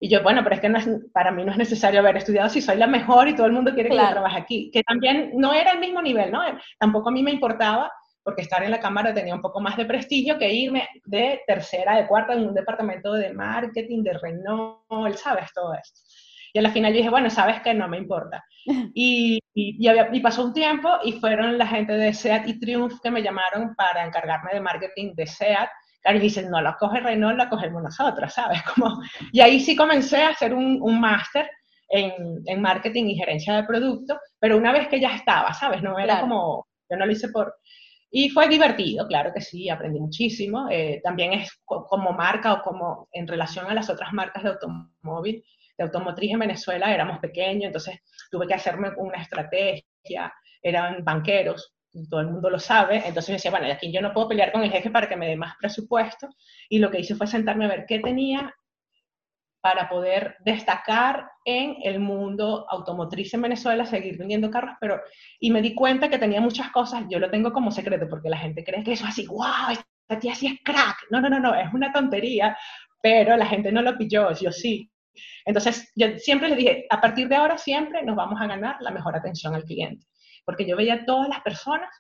Y 0.01 0.09
yo, 0.09 0.23
bueno, 0.23 0.43
pero 0.43 0.57
es 0.57 0.61
que 0.61 0.69
no 0.69 0.79
es, 0.79 0.89
para 1.13 1.31
mí 1.31 1.45
no 1.45 1.53
es 1.53 1.59
necesario 1.59 2.01
haber 2.01 2.17
estudiado 2.17 2.49
si 2.51 2.61
soy 2.61 2.77
la 2.77 2.87
mejor 2.87 3.29
y 3.29 3.35
todo 3.35 3.47
el 3.47 3.53
mundo 3.53 3.73
quiere 3.73 3.89
que 3.89 3.97
yo 3.97 4.11
trabaje 4.11 4.39
aquí. 4.39 4.71
Que 4.73 4.83
también 4.83 5.33
no 5.35 5.55
era 5.55 5.73
el 5.73 5.79
mismo 5.79 6.03
nivel, 6.03 6.31
¿no? 6.31 6.43
Tampoco 6.79 7.09
a 7.09 7.13
mí 7.13 7.23
me 7.23 7.31
importaba 7.31 7.91
porque 8.23 8.43
estar 8.43 8.63
en 8.63 8.71
la 8.71 8.81
Cámara 8.81 9.13
tenía 9.13 9.35
un 9.35 9.43
poco 9.43 9.61
más 9.61 9.77
de 9.77 9.85
prestigio 9.85 10.39
que 10.39 10.53
irme 10.53 10.89
de 11.05 11.43
tercera, 11.47 11.97
de 11.97 12.07
cuarta 12.07 12.33
en 12.33 12.49
un 12.49 12.55
departamento 12.55 13.13
de 13.13 13.33
marketing, 13.33 14.03
de 14.03 14.19
Renault, 14.19 15.17
¿sabes? 15.17 15.53
Todo 15.55 15.75
esto. 15.75 16.01
Y 16.55 16.61
a 16.61 16.63
la 16.63 16.71
final 16.71 16.93
yo 16.93 16.99
dije, 16.99 17.11
bueno, 17.11 17.29
sabes 17.31 17.61
que 17.63 17.75
no 17.75 17.89
me 17.89 17.99
importa. 17.99 18.45
Y, 18.95 19.41
y, 19.53 19.87
había, 19.89 20.09
y, 20.11 20.21
pasó 20.21 20.45
un 20.45 20.55
tiempo 20.55 20.89
y 21.05 21.13
fueron 21.13 21.59
la 21.59 21.67
gente 21.67 21.93
de 21.93 22.15
SEAT 22.15 22.49
y 22.49 22.59
Triumph 22.59 22.95
que 23.03 23.11
me 23.11 23.23
llamaron 23.23 23.75
para 23.75 24.07
encargarme 24.07 24.53
de 24.55 24.61
marketing 24.61 25.15
de 25.15 25.27
SEAT. 25.27 25.69
Claro, 26.01 26.19
y 26.19 26.23
dicen, 26.23 26.51
no, 26.51 26.63
lo 26.63 26.75
coge 26.79 27.01
Renault, 27.01 27.37
lo 27.37 27.49
cogemos 27.51 27.83
nosotros, 27.83 28.33
¿sabes? 28.33 28.63
Como, 28.75 29.03
y 29.33 29.41
ahí 29.41 29.61
sí 29.61 29.77
comencé 29.77 30.23
a 30.23 30.31
hacer 30.31 30.55
un, 30.55 30.79
un 30.81 30.99
máster 31.01 31.51
en, 31.89 32.13
en, 32.47 32.63
marketing 32.63 33.05
y 33.07 33.17
gerencia 33.17 33.55
de 33.55 33.65
producto, 33.65 34.19
pero 34.39 34.57
una 34.57 34.73
vez 34.73 34.89
que 34.89 35.01
ya 35.01 35.15
estaba, 35.15 35.53
¿sabes? 35.53 35.83
No 35.83 35.99
era 35.99 36.21
como, 36.21 36.67
yo 36.89 36.97
no 36.97 37.05
lo 37.05 37.13
hice 37.13 37.29
por, 37.29 37.55
y 38.17 38.31
fue 38.31 38.47
divertido, 38.47 39.09
claro 39.09 39.33
que 39.35 39.41
sí, 39.41 39.69
aprendí 39.69 39.99
muchísimo. 39.99 40.69
Eh, 40.71 41.01
también 41.03 41.33
es 41.33 41.51
como 41.65 42.13
marca 42.13 42.53
o 42.53 42.63
como 42.63 43.09
en 43.11 43.27
relación 43.27 43.67
a 43.67 43.75
las 43.75 43.91
otras 43.91 44.13
marcas 44.13 44.45
de 44.45 44.51
automóvil, 44.51 45.45
de 45.77 45.85
automotriz 45.85 46.33
en 46.33 46.39
Venezuela, 46.41 46.93
éramos 46.95 47.19
pequeños, 47.19 47.67
entonces 47.67 48.01
tuve 48.31 48.47
que 48.47 48.55
hacerme 48.55 48.91
una 48.97 49.23
estrategia, 49.23 50.33
eran 50.63 51.05
banqueros, 51.05 51.75
todo 52.11 52.21
el 52.21 52.29
mundo 52.29 52.51
lo 52.51 52.59
sabe, 52.59 53.03
entonces 53.07 53.37
decía, 53.37 53.51
bueno, 53.51 53.73
aquí 53.73 53.93
yo 53.93 54.01
no 54.01 54.13
puedo 54.13 54.29
pelear 54.29 54.53
con 54.53 54.63
el 54.63 54.71
jefe 54.71 54.91
para 54.91 55.09
que 55.09 55.17
me 55.17 55.29
dé 55.29 55.37
más 55.37 55.55
presupuesto, 55.61 56.29
y 56.69 56.79
lo 56.79 56.91
que 56.91 57.01
hice 57.01 57.15
fue 57.15 57.27
sentarme 57.27 57.65
a 57.65 57.69
ver 57.69 57.85
qué 57.87 58.01
tenía 58.01 58.55
para 59.61 59.89
poder 59.89 60.37
destacar 60.41 61.31
en 61.47 61.77
el 61.83 61.99
mundo 61.99 62.67
automotriz 62.69 63.33
en 63.33 63.43
Venezuela, 63.43 63.87
seguir 63.87 64.19
vendiendo 64.19 64.51
carros, 64.51 64.77
pero, 64.81 65.01
y 65.41 65.51
me 65.51 65.63
di 65.63 65.75
cuenta 65.75 66.11
que 66.11 66.19
tenía 66.19 66.41
muchas 66.41 66.71
cosas, 66.71 67.05
yo 67.09 67.19
lo 67.19 67.31
tengo 67.31 67.53
como 67.53 67.71
secreto, 67.71 68.07
porque 68.09 68.29
la 68.29 68.37
gente 68.37 68.63
cree 68.63 68.85
que 68.85 68.93
eso 68.93 69.05
es 69.05 69.11
así, 69.11 69.27
wow, 69.27 69.71
esta 69.71 70.21
tía 70.21 70.35
sí 70.35 70.47
es 70.49 70.59
crack. 70.63 71.07
No, 71.11 71.21
no, 71.21 71.31
no, 71.31 71.41
no, 71.41 71.55
es 71.55 71.73
una 71.73 71.93
tontería, 71.93 72.57
pero 73.03 73.37
la 73.37 73.47
gente 73.47 73.73
no 73.73 73.83
lo 73.83 73.97
pilló, 73.97 74.33
yo 74.33 74.53
sí. 74.53 74.91
Entonces, 75.45 75.93
yo 75.95 76.19
siempre 76.19 76.49
le 76.49 76.57
dije, 76.57 76.87
a 76.91 77.01
partir 77.01 77.29
de 77.29 77.37
ahora 77.37 77.59
siempre 77.59 78.03
nos 78.03 78.17
vamos 78.17 78.41
a 78.41 78.47
ganar 78.47 78.77
la 78.81 78.91
mejor 78.91 79.17
atención 79.17 79.55
al 79.55 79.65
cliente, 79.65 80.07
porque 80.45 80.67
yo 80.67 80.77
veía 80.77 81.05
todas 81.05 81.29
las 81.29 81.41
personas 81.41 81.91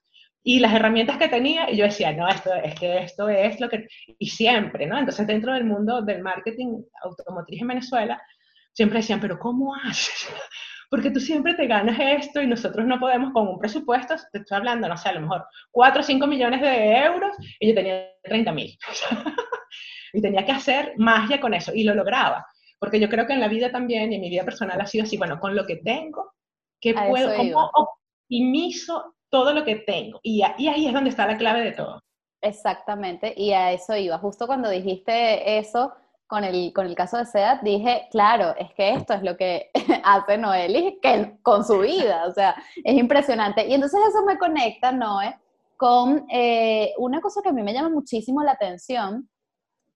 y 0.47 0.61
las 0.61 0.75
herramientas 0.75 1.17
que 1.17 1.29
tenía 1.29 1.71
y 1.71 1.77
yo 1.77 1.85
decía, 1.85 2.13
no, 2.13 2.29
esto 2.29 2.53
es 2.53 2.75
que 2.75 2.99
esto 2.99 3.29
es 3.31 3.59
lo 3.61 3.69
que, 3.69 3.89
y 4.19 4.27
siempre, 4.29 4.87
¿no? 4.87 4.99
Entonces, 4.99 5.27
dentro 5.27 5.55
del 5.55 5.65
mundo 5.65 6.03
del 6.03 6.23
marketing 6.23 6.83
automotriz 7.03 7.63
en 7.63 7.69
Venezuela, 7.69 8.23
siempre 8.75 8.99
decían, 8.99 9.21
pero 9.21 9.39
¿cómo 9.39 9.75
haces? 9.75 10.29
Porque 10.91 11.11
tú 11.11 11.19
siempre 11.19 11.55
te 11.55 11.67
ganas 11.67 11.99
esto 11.99 12.43
y 12.43 12.47
nosotros 12.47 12.87
no 12.87 13.01
podemos 13.01 13.33
con 13.33 13.49
un 13.49 13.59
presupuesto, 13.59 14.15
te 14.31 14.39
estoy 14.39 14.57
hablando, 14.59 14.87
no 14.87 14.97
sé, 14.97 15.09
a 15.09 15.15
lo 15.15 15.23
mejor 15.23 15.47
4 15.71 16.01
o 16.01 16.05
5 16.05 16.27
millones 16.27 16.61
de 16.61 16.99
euros 16.99 17.35
y 17.59 17.69
yo 17.69 17.75
tenía 17.75 18.07
30 18.23 18.53
mil. 18.53 18.79
y 20.13 20.21
tenía 20.21 20.45
que 20.45 20.53
hacer 20.53 20.93
magia 20.97 21.41
con 21.41 21.55
eso 21.55 21.73
y 21.75 21.85
lo 21.85 21.95
lograba. 21.95 22.47
Porque 22.85 23.01
yo 23.01 23.09
creo 23.09 23.27
que 23.27 23.33
en 23.33 23.41
la 23.41 23.49
vida 23.49 23.73
también 23.73 24.13
y 24.13 24.17
en 24.17 24.21
mi 24.21 24.29
vida 24.29 24.45
personal 24.45 24.79
ha 24.79 24.87
sido 24.87 25.05
así, 25.05 25.17
bueno, 25.17 25.41
con 25.41 25.57
lo 25.57 25.65
que 25.65 25.77
tengo, 25.77 26.35
¿qué 26.79 26.93
puedo, 26.93 27.35
cómo 27.35 27.71
optimizo 27.73 29.15
todo 29.31 29.55
lo 29.55 29.65
que 29.65 29.77
tengo? 29.77 30.21
Y, 30.23 30.43
y 30.59 30.69
ahí 30.69 30.87
es 30.87 30.93
donde 30.93 31.09
está 31.09 31.27
la 31.27 31.39
clave 31.39 31.63
de 31.63 31.73
todo. 31.73 31.99
Exactamente, 32.43 33.33
y 33.35 33.53
a 33.53 33.73
eso 33.73 33.97
iba. 33.97 34.19
Justo 34.19 34.47
cuando 34.47 34.69
dijiste 34.69 35.57
eso, 35.57 35.95
con 36.27 36.45
el, 36.45 36.75
con 36.75 36.85
el 36.85 36.95
caso 36.95 37.17
de 37.17 37.25
SEAT, 37.25 37.63
dije, 37.63 38.07
claro, 38.11 38.55
es 38.59 38.71
que 38.75 38.91
esto 38.91 39.15
es 39.15 39.23
lo 39.23 39.35
que 39.35 39.71
hace 40.05 40.37
Noeli 40.37 40.99
que, 41.01 41.39
con 41.41 41.65
su 41.65 41.79
vida, 41.79 42.27
o 42.27 42.33
sea, 42.35 42.55
es 42.85 42.99
impresionante. 42.99 43.67
Y 43.67 43.73
entonces 43.73 43.99
eso 44.11 44.27
me 44.27 44.37
conecta, 44.37 44.93
Noé, 44.93 45.35
con 45.79 46.27
eh, 46.31 46.93
una 46.99 47.23
cosa 47.23 47.41
que 47.41 47.49
a 47.49 47.53
mí 47.53 47.63
me 47.63 47.73
llama 47.73 47.89
muchísimo 47.89 48.43
la 48.43 48.53
atención, 48.53 49.31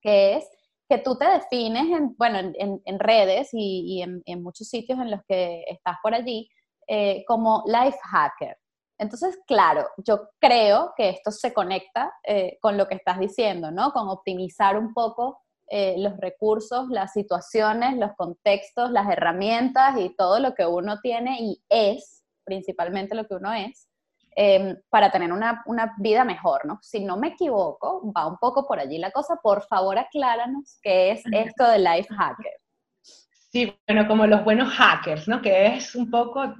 que 0.00 0.36
es 0.36 0.48
que 0.88 0.98
tú 0.98 1.16
te 1.16 1.26
defines, 1.26 1.86
en, 1.86 2.16
bueno, 2.16 2.38
en, 2.54 2.98
redes 2.98 3.50
y, 3.52 4.02
en, 4.02 4.42
muchos 4.42 4.68
sitios 4.68 4.98
en 4.98 5.10
los 5.10 5.20
que 5.28 5.64
estás 5.68 5.96
por 6.02 6.14
allí, 6.14 6.48
eh, 6.86 7.24
como 7.26 7.62
life 7.66 7.98
hacker. 8.10 8.56
Entonces, 8.98 9.38
claro, 9.46 9.86
yo 9.98 10.30
creo 10.40 10.92
que 10.96 11.10
esto 11.10 11.30
se 11.30 11.52
conecta 11.52 12.12
eh, 12.24 12.58
con 12.60 12.76
lo 12.76 12.88
que 12.88 12.96
estás 12.96 13.18
diciendo, 13.20 13.70
¿no? 13.70 13.92
Con 13.92 14.08
optimizar 14.08 14.76
un 14.76 14.92
poco 14.92 15.40
eh, 15.70 15.96
los 15.98 16.16
recursos, 16.16 16.88
las 16.88 17.12
situaciones, 17.12 17.96
los 17.96 18.12
contextos, 18.16 18.90
las 18.90 19.08
herramientas 19.08 19.98
y 19.98 20.14
todo 20.16 20.40
lo 20.40 20.54
que 20.54 20.66
uno 20.66 20.98
tiene 21.00 21.38
y 21.40 21.62
es, 21.68 22.24
principalmente 22.44 23.14
lo 23.14 23.26
que 23.26 23.34
uno 23.34 23.52
es, 23.52 23.87
Em, 24.36 24.76
para 24.88 25.10
tener 25.10 25.32
una, 25.32 25.62
una, 25.66 25.94
vida 25.98 26.24
mejor, 26.24 26.64
¿no? 26.64 26.78
Si 26.80 27.00
no 27.00 27.16
me 27.16 27.28
equivoco, 27.28 28.12
va 28.16 28.26
un 28.26 28.36
poco 28.38 28.66
por 28.66 28.78
allí 28.78 28.98
la 28.98 29.10
cosa. 29.10 29.36
Por 29.42 29.66
favor, 29.66 29.98
acláranos 29.98 30.78
qué 30.80 31.10
es 31.10 31.22
esto 31.32 31.68
de 31.68 31.78
Life 31.80 32.08
Hacker. 32.14 32.52
Sí, 33.50 33.74
bueno, 33.88 34.06
como 34.06 34.26
los 34.26 34.44
buenos 34.44 34.72
hackers, 34.74 35.26
¿no? 35.26 35.42
Que 35.42 35.66
es 35.66 35.94
un 35.96 36.10
poco 36.10 36.54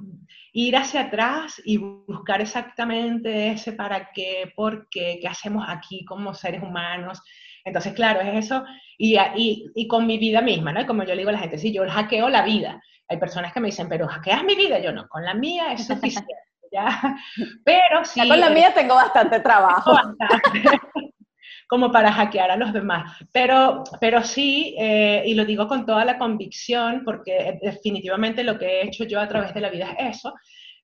ir 0.53 0.77
hacia 0.77 1.03
atrás 1.03 1.61
y 1.65 1.77
buscar 1.77 2.41
exactamente 2.41 3.51
ese 3.53 3.73
para 3.73 4.11
qué, 4.13 4.53
por 4.57 4.89
qué, 4.89 5.19
qué 5.21 5.29
hacemos 5.29 5.65
aquí 5.69 6.05
como 6.05 6.35
seres 6.35 6.63
humanos. 6.63 7.23
Entonces, 7.65 7.93
claro, 7.93 8.21
es 8.21 8.47
eso. 8.47 8.65
Y, 8.97 9.17
y, 9.37 9.67
y 9.75 9.87
con 9.87 10.07
mi 10.07 10.19
vida 10.19 10.41
misma, 10.41 10.73
¿no? 10.73 10.85
Como 10.87 11.05
yo 11.05 11.11
le 11.11 11.19
digo 11.19 11.29
a 11.29 11.35
la 11.35 11.39
gente, 11.39 11.59
sí, 11.59 11.73
yo 11.73 11.89
hackeo 11.89 12.29
la 12.29 12.43
vida. 12.43 12.83
Hay 13.07 13.19
personas 13.19 13.53
que 13.53 13.61
me 13.61 13.69
dicen, 13.69 13.89
pero 13.89 14.09
hackeas 14.09 14.43
mi 14.43 14.57
vida. 14.57 14.81
Yo 14.81 14.93
no, 14.93 15.07
con 15.09 15.25
la 15.25 15.35
mía 15.35 15.73
es 15.73 15.87
suficiente. 15.87 16.35
¿Ya? 16.73 17.17
Pero 17.65 18.05
sí. 18.05 18.27
con 18.27 18.41
la 18.41 18.51
mía 18.51 18.73
tengo 18.75 18.95
bastante 18.95 19.41
trabajo. 19.41 19.93
como 21.69 21.93
para 21.93 22.11
hackear 22.11 22.51
a 22.51 22.57
los 22.57 22.73
demás. 22.73 23.17
Pero, 23.31 23.85
pero 24.01 24.25
sí, 24.25 24.75
eh, 24.79 25.23
y 25.27 25.35
lo 25.35 25.45
digo 25.45 25.69
con 25.69 25.85
toda 25.85 26.05
la 26.05 26.19
convicción, 26.19 27.03
porque 27.05 27.59
definitivamente 27.63 28.43
lo 28.43 28.59
que 28.59 28.67
he 28.67 28.87
hecho 28.87 29.05
yo 29.05 29.21
a 29.21 29.29
través 29.29 29.53
de 29.55 29.61
la 29.61 29.69
vida 29.69 29.95
es 29.99 30.17
eso, 30.17 30.35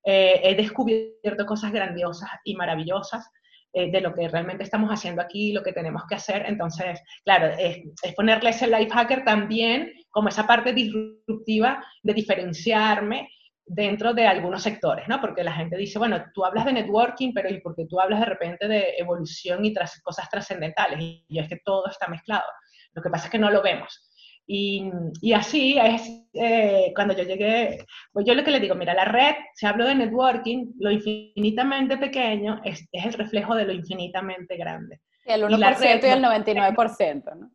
eh, 0.05 0.41
he 0.45 0.55
descubierto 0.55 1.47
cosas 1.47 1.73
grandiosas 1.73 2.29
y 2.45 2.55
maravillosas 2.55 3.27
eh, 3.73 3.91
de 3.91 4.01
lo 4.03 4.15
que 4.15 4.29
realmente 4.29 4.63
estamos 4.63 4.91
haciendo 4.91 5.23
aquí, 5.23 5.53
lo 5.53 5.63
que 5.63 5.73
tenemos 5.73 6.03
que 6.07 6.17
hacer. 6.17 6.45
Entonces, 6.47 7.01
claro, 7.25 7.47
es, 7.59 7.79
es 8.03 8.15
ponerle 8.15 8.51
ese 8.51 8.67
life 8.67 8.91
hacker 8.91 9.25
también 9.25 9.91
como 10.11 10.29
esa 10.29 10.47
parte 10.47 10.75
disruptiva 10.75 11.83
de 12.03 12.13
diferenciarme 12.13 13.31
dentro 13.67 14.13
de 14.13 14.27
algunos 14.27 14.63
sectores, 14.63 15.09
¿no? 15.09 15.21
Porque 15.21 15.43
la 15.43 15.53
gente 15.53 15.77
dice, 15.77 15.99
bueno, 15.99 16.23
tú 16.35 16.45
hablas 16.45 16.67
de 16.67 16.73
networking, 16.73 17.33
pero 17.33 17.49
¿y 17.49 17.61
porque 17.61 17.87
tú 17.87 18.01
hablas 18.01 18.21
de 18.21 18.27
repente 18.27 18.69
de 18.69 18.95
evolución 18.99 19.65
y 19.65 19.73
tras, 19.73 20.01
cosas 20.03 20.29
trascendentales? 20.29 20.99
Y, 21.01 21.39
es 21.39 21.49
que 21.49 21.61
todo 21.65 21.87
está 21.89 22.09
mezclado. 22.09 22.45
Lo 22.93 23.03
que 23.03 23.11
pasa 23.11 23.27
es 23.27 23.31
que 23.31 23.39
no 23.39 23.51
lo 23.51 23.63
vemos. 23.63 24.11
Y, 24.47 24.91
y 25.23 25.33
así 25.33 25.79
es 25.79 26.03
eh, 26.35 26.93
cuando 26.95 27.15
yo 27.15 27.25
llegué, 27.25 27.79
pues 28.13 28.27
yo 28.27 28.35
lo 28.35 28.45
que 28.45 28.51
le 28.51 28.61
digo, 28.61 28.75
mira, 28.75 28.93
la 28.93 29.07
red, 29.07 29.35
si 29.55 29.65
hablo 29.65 29.87
de 29.87 29.95
networking, 29.95 30.73
lo 30.79 30.91
infinitamente 30.91 31.97
pequeño 31.97 32.61
es, 32.63 32.87
es 32.93 33.05
el 33.07 33.15
reflejo 33.15 33.55
de 33.55 33.65
lo 33.65 33.73
infinitamente 33.73 34.57
grande. 34.59 35.01
Y 35.25 35.33
el 35.33 35.45
1% 35.45 35.57
y, 35.57 35.83
red, 35.83 36.05
y 36.05 36.11
el 36.11 36.23
99%, 36.23 37.37
¿no? 37.37 37.51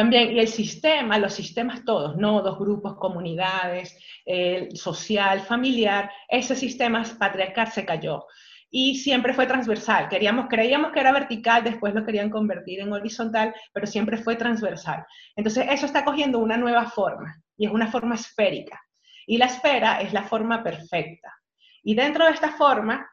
También, 0.00 0.34
y 0.34 0.40
el 0.40 0.48
sistema, 0.48 1.18
los 1.18 1.34
sistemas 1.34 1.84
todos, 1.84 2.16
nodos, 2.16 2.58
grupos, 2.58 2.96
comunidades, 2.96 3.94
social, 4.72 5.40
familiar, 5.40 6.10
ese 6.26 6.56
sistema 6.56 7.04
patriarcal 7.18 7.70
se 7.70 7.84
cayó. 7.84 8.24
Y 8.70 8.94
siempre 8.94 9.34
fue 9.34 9.44
transversal. 9.44 10.08
Queríamos, 10.08 10.46
creíamos 10.48 10.92
que 10.92 11.00
era 11.00 11.12
vertical, 11.12 11.64
después 11.64 11.92
lo 11.92 12.06
querían 12.06 12.30
convertir 12.30 12.80
en 12.80 12.90
horizontal, 12.90 13.54
pero 13.74 13.86
siempre 13.86 14.16
fue 14.16 14.36
transversal. 14.36 15.04
Entonces, 15.36 15.66
eso 15.68 15.84
está 15.84 16.02
cogiendo 16.02 16.38
una 16.38 16.56
nueva 16.56 16.86
forma, 16.86 17.36
y 17.58 17.66
es 17.66 17.70
una 17.70 17.88
forma 17.88 18.14
esférica. 18.14 18.80
Y 19.26 19.36
la 19.36 19.46
esfera 19.46 20.00
es 20.00 20.14
la 20.14 20.22
forma 20.22 20.62
perfecta. 20.62 21.30
Y 21.82 21.94
dentro 21.94 22.24
de 22.24 22.30
esta 22.30 22.52
forma, 22.52 23.06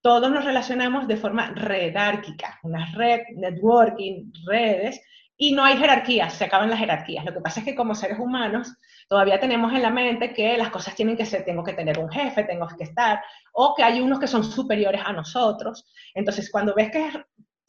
todos 0.00 0.30
nos 0.30 0.46
relacionamos 0.46 1.06
de 1.06 1.18
forma 1.18 1.50
redárquica, 1.50 2.58
una 2.62 2.90
red, 2.94 3.20
networking, 3.36 4.32
redes, 4.46 5.02
y 5.42 5.52
no 5.52 5.64
hay 5.64 5.78
jerarquías, 5.78 6.34
se 6.34 6.44
acaban 6.44 6.68
las 6.68 6.78
jerarquías. 6.78 7.24
Lo 7.24 7.32
que 7.32 7.40
pasa 7.40 7.60
es 7.60 7.66
que 7.66 7.74
como 7.74 7.94
seres 7.94 8.18
humanos 8.18 8.76
todavía 9.08 9.40
tenemos 9.40 9.72
en 9.72 9.80
la 9.80 9.88
mente 9.88 10.34
que 10.34 10.54
las 10.58 10.68
cosas 10.68 10.94
tienen 10.94 11.16
que 11.16 11.24
ser, 11.24 11.46
tengo 11.46 11.64
que 11.64 11.72
tener 11.72 11.98
un 11.98 12.10
jefe, 12.10 12.44
tengo 12.44 12.68
que 12.76 12.84
estar, 12.84 13.22
o 13.54 13.74
que 13.74 13.82
hay 13.82 14.02
unos 14.02 14.20
que 14.20 14.26
son 14.26 14.44
superiores 14.44 15.00
a 15.02 15.14
nosotros. 15.14 15.86
Entonces, 16.14 16.50
cuando 16.50 16.74
ves 16.74 16.90
que 16.90 17.10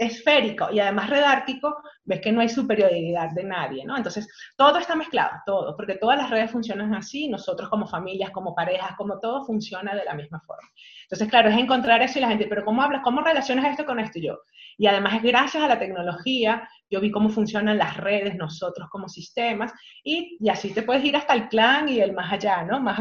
esférico 0.01 0.71
y 0.71 0.79
además 0.79 1.09
redárquico, 1.09 1.77
ves 2.03 2.21
que 2.21 2.31
no 2.31 2.41
hay 2.41 2.49
superioridad 2.49 3.29
de 3.31 3.43
nadie, 3.43 3.85
¿no? 3.85 3.95
Entonces, 3.95 4.27
todo 4.57 4.79
está 4.79 4.95
mezclado, 4.95 5.31
todo, 5.45 5.75
porque 5.77 5.95
todas 5.95 6.17
las 6.17 6.29
redes 6.29 6.49
funcionan 6.49 6.95
así, 6.95 7.27
nosotros 7.27 7.69
como 7.69 7.87
familias, 7.87 8.31
como 8.31 8.55
parejas, 8.55 8.95
como 8.97 9.19
todo 9.19 9.45
funciona 9.45 9.93
de 9.93 10.03
la 10.03 10.15
misma 10.15 10.41
forma. 10.41 10.67
Entonces, 11.03 11.29
claro, 11.29 11.49
es 11.49 11.57
encontrar 11.57 12.01
eso 12.01 12.17
y 12.17 12.21
la 12.21 12.29
gente, 12.29 12.47
pero 12.47 12.65
¿cómo 12.65 12.81
hablas? 12.81 13.01
¿Cómo 13.03 13.21
relacionas 13.21 13.65
esto 13.65 13.85
con 13.85 13.99
esto? 13.99 14.17
Y 14.17 14.27
yo, 14.27 14.39
y 14.77 14.87
además 14.87 15.21
gracias 15.21 15.63
a 15.63 15.67
la 15.67 15.77
tecnología, 15.77 16.67
yo 16.89 16.99
vi 16.99 17.11
cómo 17.11 17.29
funcionan 17.29 17.77
las 17.77 17.97
redes, 17.97 18.35
nosotros 18.35 18.89
como 18.89 19.07
sistemas, 19.07 19.71
y, 20.03 20.37
y 20.39 20.49
así 20.49 20.73
te 20.73 20.81
puedes 20.81 21.05
ir 21.05 21.15
hasta 21.15 21.33
el 21.35 21.47
clan 21.47 21.87
y 21.89 21.99
el 21.99 22.13
más 22.13 22.33
allá, 22.33 22.63
¿no? 22.63 22.79
Más 22.79 22.99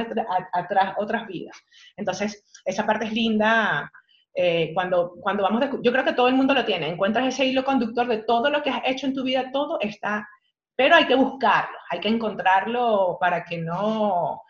atrás, 0.53 0.95
otras 0.99 1.27
vidas. 1.27 1.57
Entonces, 1.97 2.45
esa 2.67 2.85
parte 2.85 3.07
es 3.07 3.13
linda. 3.13 3.91
Eh, 4.35 4.71
cuando, 4.75 5.15
cuando 5.21 5.43
vamos, 5.43 5.61
de, 5.61 5.71
yo 5.83 5.91
creo 5.91 6.05
que 6.05 6.13
todo 6.13 6.29
el 6.29 6.35
mundo 6.35 6.55
lo 6.55 6.65
tiene, 6.65 6.89
encuentras 6.89 7.27
ese 7.27 7.45
hilo 7.45 7.65
conductor 7.65 8.07
de 8.07 8.19
todo 8.19 8.49
lo 8.49 8.63
que 8.63 8.71
has 8.71 8.83
hecho 8.85 9.07
en 9.07 9.15
tu 9.15 9.25
vida, 9.25 9.51
todo 9.53 9.79
está, 9.81 10.29
pero 10.77 10.95
hay 10.95 11.07
que 11.07 11.17
buscarlo, 11.17 11.77
hay 11.91 12.01
que 12.01 12.09
encontrarlo 12.09 13.19
para 13.21 13.45
que 13.45 13.59
no, 13.59 14.41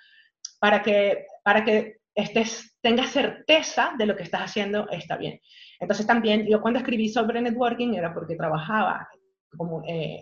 para 0.60 0.82
que, 0.82 1.26
para 1.42 1.64
que 1.64 1.96
estés, 2.14 2.76
tengas 2.82 3.10
certeza 3.10 3.94
de 3.98 4.06
lo 4.06 4.16
que 4.16 4.22
estás 4.22 4.42
haciendo 4.42 4.88
está 4.90 5.16
bien. 5.16 5.40
Entonces 5.80 6.06
también 6.06 6.46
yo 6.46 6.60
cuando 6.60 6.78
escribí 6.78 7.08
sobre 7.08 7.40
networking 7.40 7.94
era 7.94 8.12
porque 8.12 8.36
trabajaba 8.36 9.08
como, 9.56 9.82
eh, 9.88 10.20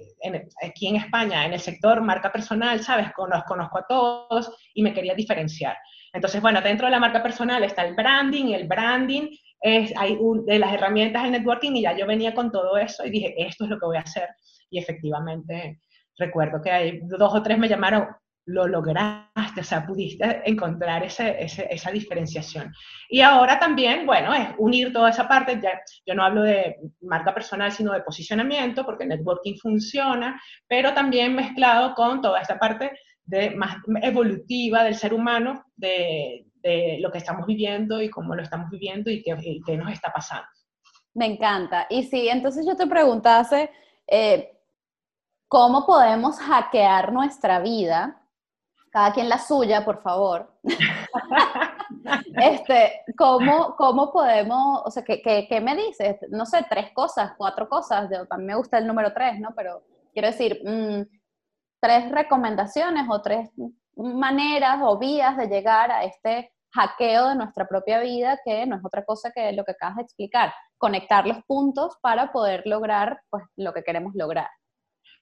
aquí 0.62 0.88
en 0.88 0.96
España 0.96 1.44
en 1.44 1.52
el 1.52 1.60
sector 1.60 2.00
marca 2.00 2.32
personal, 2.32 2.80
¿sabes? 2.80 3.12
Conozco, 3.12 3.48
conozco 3.48 3.78
a 3.78 3.86
todos 3.86 4.50
y 4.72 4.82
me 4.82 4.94
quería 4.94 5.14
diferenciar. 5.14 5.76
Entonces, 6.12 6.40
bueno, 6.40 6.62
dentro 6.62 6.86
de 6.86 6.92
la 6.92 7.00
marca 7.00 7.22
personal 7.22 7.62
está 7.64 7.84
el 7.84 7.94
branding 7.94 8.52
el 8.54 8.66
branding 8.66 9.28
es 9.60 9.92
hay 9.96 10.16
un, 10.18 10.44
de 10.46 10.58
las 10.58 10.72
herramientas 10.72 11.22
del 11.22 11.32
networking 11.32 11.72
y 11.72 11.82
ya 11.82 11.96
yo 11.96 12.06
venía 12.06 12.34
con 12.34 12.50
todo 12.50 12.76
eso 12.76 13.04
y 13.04 13.10
dije, 13.10 13.34
esto 13.36 13.64
es 13.64 13.70
lo 13.70 13.78
que 13.78 13.86
voy 13.86 13.96
a 13.96 14.02
hacer. 14.02 14.28
Y 14.70 14.78
efectivamente, 14.78 15.80
recuerdo 16.16 16.60
que 16.62 16.70
hay 16.70 17.00
dos 17.02 17.34
o 17.34 17.42
tres 17.42 17.58
me 17.58 17.68
llamaron, 17.68 18.06
lo 18.46 18.66
lograste, 18.66 19.60
o 19.60 19.64
sea, 19.64 19.86
pudiste 19.86 20.42
encontrar 20.44 21.04
ese, 21.04 21.36
esa 21.38 21.90
diferenciación. 21.90 22.72
Y 23.10 23.20
ahora 23.20 23.58
también, 23.58 24.06
bueno, 24.06 24.32
es 24.32 24.48
unir 24.56 24.92
toda 24.92 25.10
esa 25.10 25.28
parte, 25.28 25.60
ya, 25.62 25.80
yo 26.06 26.14
no 26.14 26.24
hablo 26.24 26.42
de 26.42 26.76
marca 27.02 27.34
personal, 27.34 27.70
sino 27.72 27.92
de 27.92 28.00
posicionamiento, 28.00 28.86
porque 28.86 29.04
networking 29.04 29.56
funciona, 29.56 30.40
pero 30.66 30.94
también 30.94 31.34
mezclado 31.34 31.94
con 31.94 32.22
toda 32.22 32.40
esta 32.40 32.58
parte 32.58 32.92
de, 33.24 33.50
más 33.50 33.76
evolutiva 34.02 34.82
del 34.82 34.94
ser 34.94 35.12
humano, 35.12 35.64
de, 35.76 36.46
lo 37.00 37.10
que 37.10 37.18
estamos 37.18 37.46
viviendo 37.46 38.00
y 38.00 38.10
cómo 38.10 38.34
lo 38.34 38.42
estamos 38.42 38.70
viviendo 38.70 39.10
y 39.10 39.22
qué, 39.22 39.36
y 39.40 39.62
qué 39.62 39.76
nos 39.76 39.92
está 39.92 40.12
pasando. 40.12 40.48
Me 41.14 41.26
encanta. 41.26 41.86
Y 41.90 42.04
sí, 42.04 42.28
entonces 42.28 42.66
yo 42.66 42.76
te 42.76 42.86
preguntase, 42.86 43.70
eh, 44.06 44.56
¿cómo 45.48 45.84
podemos 45.84 46.38
hackear 46.38 47.12
nuestra 47.12 47.60
vida? 47.60 48.22
Cada 48.90 49.12
quien 49.12 49.28
la 49.28 49.38
suya, 49.38 49.84
por 49.84 50.00
favor. 50.00 50.52
este, 52.42 53.02
¿cómo, 53.16 53.74
¿Cómo 53.76 54.12
podemos, 54.12 54.82
o 54.84 54.90
sea, 54.90 55.02
¿qué, 55.02 55.20
qué, 55.22 55.60
me 55.60 55.76
dices? 55.76 56.16
No 56.30 56.46
sé, 56.46 56.64
tres 56.68 56.92
cosas, 56.92 57.32
cuatro 57.36 57.68
cosas. 57.68 58.08
A 58.30 58.36
mí 58.36 58.44
me 58.44 58.54
gusta 58.54 58.78
el 58.78 58.86
número 58.86 59.12
tres, 59.12 59.40
¿no? 59.40 59.50
Pero 59.56 59.82
quiero 60.12 60.28
decir, 60.28 60.60
mm, 60.64 61.02
tres 61.80 62.10
recomendaciones 62.10 63.06
o 63.10 63.20
tres 63.20 63.50
maneras 63.96 64.78
o 64.82 64.98
vías 64.98 65.36
de 65.36 65.48
llegar 65.48 65.90
a 65.90 66.04
este 66.04 66.52
hackeo 66.72 67.28
de 67.30 67.36
nuestra 67.36 67.66
propia 67.66 68.00
vida, 68.00 68.38
que 68.44 68.66
no 68.66 68.76
es 68.76 68.84
otra 68.84 69.04
cosa 69.04 69.32
que 69.34 69.52
lo 69.52 69.64
que 69.64 69.72
acabas 69.72 69.96
de 69.96 70.02
explicar, 70.02 70.52
conectar 70.76 71.26
los 71.26 71.38
puntos 71.44 71.96
para 72.00 72.32
poder 72.32 72.62
lograr 72.66 73.20
pues, 73.30 73.44
lo 73.56 73.72
que 73.72 73.82
queremos 73.82 74.14
lograr. 74.14 74.48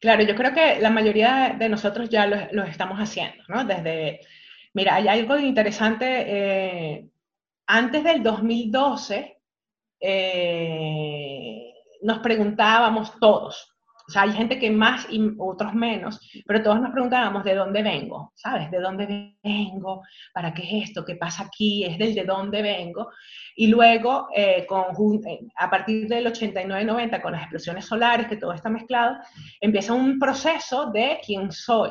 Claro, 0.00 0.22
yo 0.22 0.35
creo 0.35 0.52
que 0.52 0.78
la 0.80 0.90
mayoría 0.90 1.56
de 1.59 1.68
nosotros 1.68 2.09
ya 2.11 2.26
lo, 2.26 2.64
estamos 2.64 2.98
haciendo, 2.98 3.42
¿no? 3.48 3.64
Desde, 3.64 4.20
mira, 4.74 4.96
hay 4.96 5.09
algo 5.09 5.38
interesante, 5.38 6.06
eh, 6.26 7.09
antes 7.66 8.04
del 8.04 8.22
2012, 8.22 9.40
eh, 10.00 11.74
nos 12.02 12.18
preguntábamos 12.18 13.18
todos, 13.18 13.75
o 14.08 14.12
sea, 14.12 14.22
hay 14.22 14.32
gente 14.32 14.58
que 14.58 14.70
más 14.70 15.06
y 15.10 15.32
otros 15.38 15.74
menos, 15.74 16.20
pero 16.46 16.62
todos 16.62 16.80
nos 16.80 16.92
preguntábamos 16.92 17.42
de 17.42 17.54
dónde 17.54 17.82
vengo, 17.82 18.32
¿sabes? 18.36 18.70
¿De 18.70 18.78
dónde 18.78 19.36
vengo? 19.42 20.02
¿Para 20.32 20.54
qué 20.54 20.62
es 20.62 20.90
esto? 20.90 21.04
¿Qué 21.04 21.16
pasa 21.16 21.44
aquí? 21.44 21.84
Es 21.84 21.98
del 21.98 22.14
de 22.14 22.24
dónde 22.24 22.62
vengo. 22.62 23.10
Y 23.56 23.66
luego, 23.66 24.28
eh, 24.36 24.66
eh, 24.66 25.40
a 25.56 25.70
partir 25.70 26.06
del 26.06 26.26
89-90, 26.26 27.20
con 27.20 27.32
las 27.32 27.42
explosiones 27.42 27.86
solares, 27.86 28.28
que 28.28 28.36
todo 28.36 28.52
está 28.52 28.68
mezclado, 28.68 29.16
empieza 29.60 29.92
un 29.92 30.18
proceso 30.18 30.90
de 30.92 31.18
quién 31.24 31.50
soy. 31.50 31.90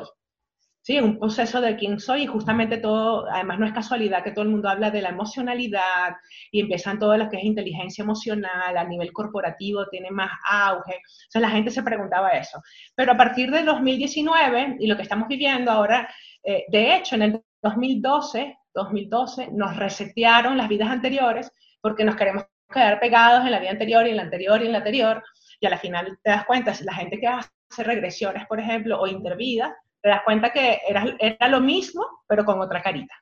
Sí, 0.86 1.00
un 1.00 1.18
proceso 1.18 1.60
de 1.60 1.74
quién 1.74 1.98
soy 1.98 2.22
y 2.22 2.26
justamente 2.28 2.78
todo, 2.78 3.26
además 3.28 3.58
no 3.58 3.66
es 3.66 3.72
casualidad 3.72 4.22
que 4.22 4.30
todo 4.30 4.44
el 4.44 4.52
mundo 4.52 4.68
habla 4.68 4.88
de 4.88 5.02
la 5.02 5.08
emocionalidad 5.08 6.14
y 6.52 6.60
empiezan 6.60 7.00
todo 7.00 7.16
lo 7.16 7.28
que 7.28 7.38
es 7.38 7.44
inteligencia 7.44 8.04
emocional 8.04 8.76
a 8.76 8.84
nivel 8.84 9.12
corporativo, 9.12 9.88
tiene 9.88 10.12
más 10.12 10.30
auge. 10.48 10.94
O 10.94 11.30
sea, 11.30 11.40
la 11.40 11.50
gente 11.50 11.72
se 11.72 11.82
preguntaba 11.82 12.30
eso. 12.30 12.62
Pero 12.94 13.10
a 13.10 13.16
partir 13.16 13.50
del 13.50 13.66
2019 13.66 14.76
y 14.78 14.86
lo 14.86 14.94
que 14.94 15.02
estamos 15.02 15.26
viviendo 15.26 15.72
ahora, 15.72 16.08
eh, 16.44 16.66
de 16.68 16.94
hecho, 16.94 17.16
en 17.16 17.22
el 17.22 17.42
2012, 17.62 18.56
2012 18.72 19.48
nos 19.50 19.74
resetearon 19.74 20.56
las 20.56 20.68
vidas 20.68 20.88
anteriores 20.88 21.50
porque 21.80 22.04
nos 22.04 22.14
queremos 22.14 22.44
quedar 22.72 23.00
pegados 23.00 23.44
en 23.44 23.50
la 23.50 23.58
vida 23.58 23.72
anterior 23.72 24.06
y 24.06 24.10
en 24.10 24.18
la 24.18 24.22
anterior 24.22 24.62
y 24.62 24.66
en 24.66 24.72
la 24.72 24.78
anterior. 24.78 25.24
Y 25.58 25.66
a 25.66 25.70
la 25.70 25.78
final 25.78 26.16
te 26.22 26.30
das 26.30 26.46
cuenta, 26.46 26.74
si 26.74 26.84
la 26.84 26.94
gente 26.94 27.18
que 27.18 27.26
hace 27.26 27.82
regresiones, 27.82 28.46
por 28.46 28.60
ejemplo, 28.60 29.00
o 29.00 29.08
intervidas, 29.08 29.72
te 30.06 30.10
das 30.10 30.22
cuenta 30.22 30.50
que 30.50 30.82
era, 30.86 31.04
era 31.18 31.48
lo 31.48 31.60
mismo, 31.60 32.06
pero 32.28 32.44
con 32.44 32.60
otra 32.60 32.80
carita, 32.80 33.12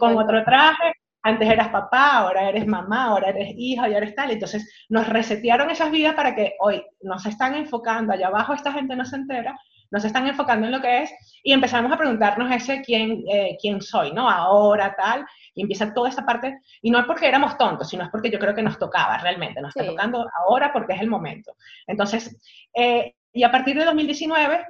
con 0.00 0.18
otro 0.18 0.42
traje. 0.44 0.92
Antes 1.24 1.48
eras 1.48 1.68
papá, 1.68 2.18
ahora 2.18 2.48
eres 2.48 2.66
mamá, 2.66 3.04
ahora 3.04 3.28
eres 3.28 3.54
hija 3.56 3.88
y 3.88 3.94
ahora 3.94 4.06
es 4.06 4.14
tal. 4.16 4.32
Entonces 4.32 4.86
nos 4.88 5.08
resetearon 5.08 5.70
esas 5.70 5.92
vidas 5.92 6.16
para 6.16 6.34
que 6.34 6.54
hoy 6.58 6.84
nos 7.02 7.24
están 7.26 7.54
enfocando, 7.54 8.12
allá 8.12 8.26
abajo 8.26 8.54
esta 8.54 8.72
gente 8.72 8.96
no 8.96 9.04
se 9.04 9.14
entera, 9.14 9.56
nos 9.92 10.04
están 10.04 10.26
enfocando 10.26 10.66
en 10.66 10.72
lo 10.72 10.80
que 10.80 11.04
es 11.04 11.12
y 11.44 11.52
empezamos 11.52 11.92
a 11.92 11.96
preguntarnos 11.96 12.50
ese 12.50 12.82
quién, 12.82 13.22
eh, 13.30 13.56
quién 13.60 13.80
soy, 13.80 14.10
¿no? 14.10 14.28
Ahora, 14.28 14.96
tal, 14.96 15.24
y 15.54 15.62
empieza 15.62 15.94
toda 15.94 16.08
esta 16.08 16.26
parte, 16.26 16.58
y 16.80 16.90
no 16.90 16.98
es 16.98 17.06
porque 17.06 17.28
éramos 17.28 17.56
tontos, 17.56 17.88
sino 17.88 18.02
es 18.02 18.10
porque 18.10 18.32
yo 18.32 18.40
creo 18.40 18.52
que 18.52 18.62
nos 18.62 18.80
tocaba 18.80 19.16
realmente, 19.18 19.60
nos 19.60 19.76
está 19.76 19.88
tocando 19.88 20.26
ahora 20.44 20.72
porque 20.72 20.94
es 20.94 21.00
el 21.00 21.08
momento. 21.08 21.54
Entonces, 21.86 22.36
eh, 22.74 23.14
y 23.32 23.44
a 23.44 23.52
partir 23.52 23.78
de 23.78 23.84
2019 23.84 24.66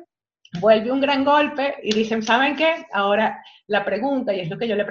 vuelve 0.60 0.92
un 0.92 1.00
gran 1.00 1.24
golpe 1.24 1.76
y 1.82 1.94
dicen, 1.94 2.22
¿saben 2.22 2.56
qué? 2.56 2.86
Ahora 2.92 3.42
la 3.66 3.84
pregunta, 3.84 4.34
y 4.34 4.40
es 4.40 4.50
lo 4.50 4.58
que 4.58 4.68
yo 4.68 4.76
le 4.76 4.84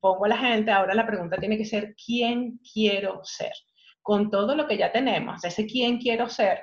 pongo 0.00 0.24
a 0.24 0.28
la 0.28 0.36
gente, 0.36 0.70
ahora 0.70 0.94
la 0.94 1.06
pregunta 1.06 1.36
tiene 1.38 1.56
que 1.56 1.64
ser, 1.64 1.94
¿quién 1.94 2.60
quiero 2.72 3.20
ser? 3.24 3.52
Con 4.02 4.30
todo 4.30 4.54
lo 4.54 4.66
que 4.66 4.76
ya 4.76 4.92
tenemos, 4.92 5.42
ese 5.44 5.66
quién 5.66 5.98
quiero 5.98 6.28
ser, 6.28 6.60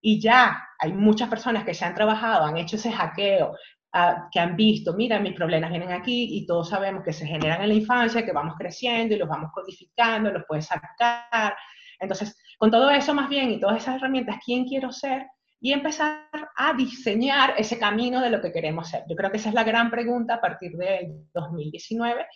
y 0.00 0.20
ya 0.20 0.56
hay 0.78 0.92
muchas 0.92 1.28
personas 1.28 1.64
que 1.64 1.74
se 1.74 1.84
han 1.84 1.94
trabajado, 1.94 2.44
han 2.44 2.56
hecho 2.56 2.76
ese 2.76 2.92
hackeo, 2.92 3.56
ah, 3.92 4.28
que 4.30 4.38
han 4.38 4.56
visto, 4.56 4.92
mira, 4.94 5.18
mis 5.18 5.34
problemas 5.34 5.70
vienen 5.70 5.92
aquí 5.92 6.28
y 6.36 6.46
todos 6.46 6.68
sabemos 6.68 7.02
que 7.02 7.12
se 7.12 7.26
generan 7.26 7.62
en 7.62 7.68
la 7.68 7.74
infancia, 7.74 8.24
que 8.24 8.32
vamos 8.32 8.54
creciendo 8.56 9.14
y 9.14 9.18
los 9.18 9.28
vamos 9.28 9.50
codificando, 9.52 10.30
los 10.30 10.44
puedes 10.46 10.66
sacar. 10.66 11.56
Entonces, 11.98 12.38
con 12.58 12.70
todo 12.70 12.90
eso 12.90 13.14
más 13.14 13.28
bien 13.28 13.50
y 13.50 13.60
todas 13.60 13.78
esas 13.78 13.96
herramientas, 13.96 14.36
¿quién 14.44 14.64
quiero 14.64 14.92
ser? 14.92 15.26
Y 15.60 15.72
empezar 15.72 16.28
a 16.56 16.74
diseñar 16.74 17.54
ese 17.56 17.78
camino 17.78 18.20
de 18.20 18.30
lo 18.30 18.40
que 18.40 18.52
queremos 18.52 18.88
ser. 18.88 19.04
Yo 19.08 19.16
creo 19.16 19.30
que 19.30 19.38
esa 19.38 19.48
es 19.48 19.54
la 19.54 19.64
gran 19.64 19.90
pregunta 19.90 20.34
a 20.34 20.40
partir 20.40 20.76
del 20.76 21.26
2019, 21.32 22.26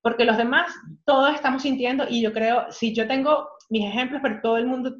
porque 0.00 0.24
los 0.24 0.36
demás 0.36 0.72
todos 1.04 1.34
estamos 1.34 1.62
sintiendo 1.62 2.06
y 2.08 2.22
yo 2.22 2.32
creo, 2.32 2.70
si 2.70 2.94
yo 2.94 3.06
tengo 3.06 3.48
mis 3.68 3.86
ejemplos, 3.86 4.20
pero 4.22 4.40
todo 4.40 4.56
el 4.56 4.66
mundo, 4.66 4.96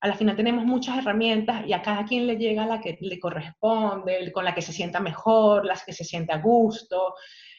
a 0.00 0.08
la 0.08 0.14
final 0.14 0.36
tenemos 0.36 0.64
muchas 0.64 0.98
herramientas 0.98 1.66
y 1.66 1.72
a 1.72 1.82
cada 1.82 2.04
quien 2.04 2.26
le 2.26 2.36
llega 2.36 2.66
la 2.66 2.80
que 2.80 2.98
le 3.00 3.20
corresponde, 3.20 4.32
con 4.32 4.44
la 4.44 4.54
que 4.54 4.62
se 4.62 4.72
sienta 4.72 4.98
mejor, 4.98 5.64
las 5.64 5.84
que 5.84 5.92
se 5.92 6.04
sienta 6.04 6.34
a 6.34 6.40
gusto. 6.40 7.14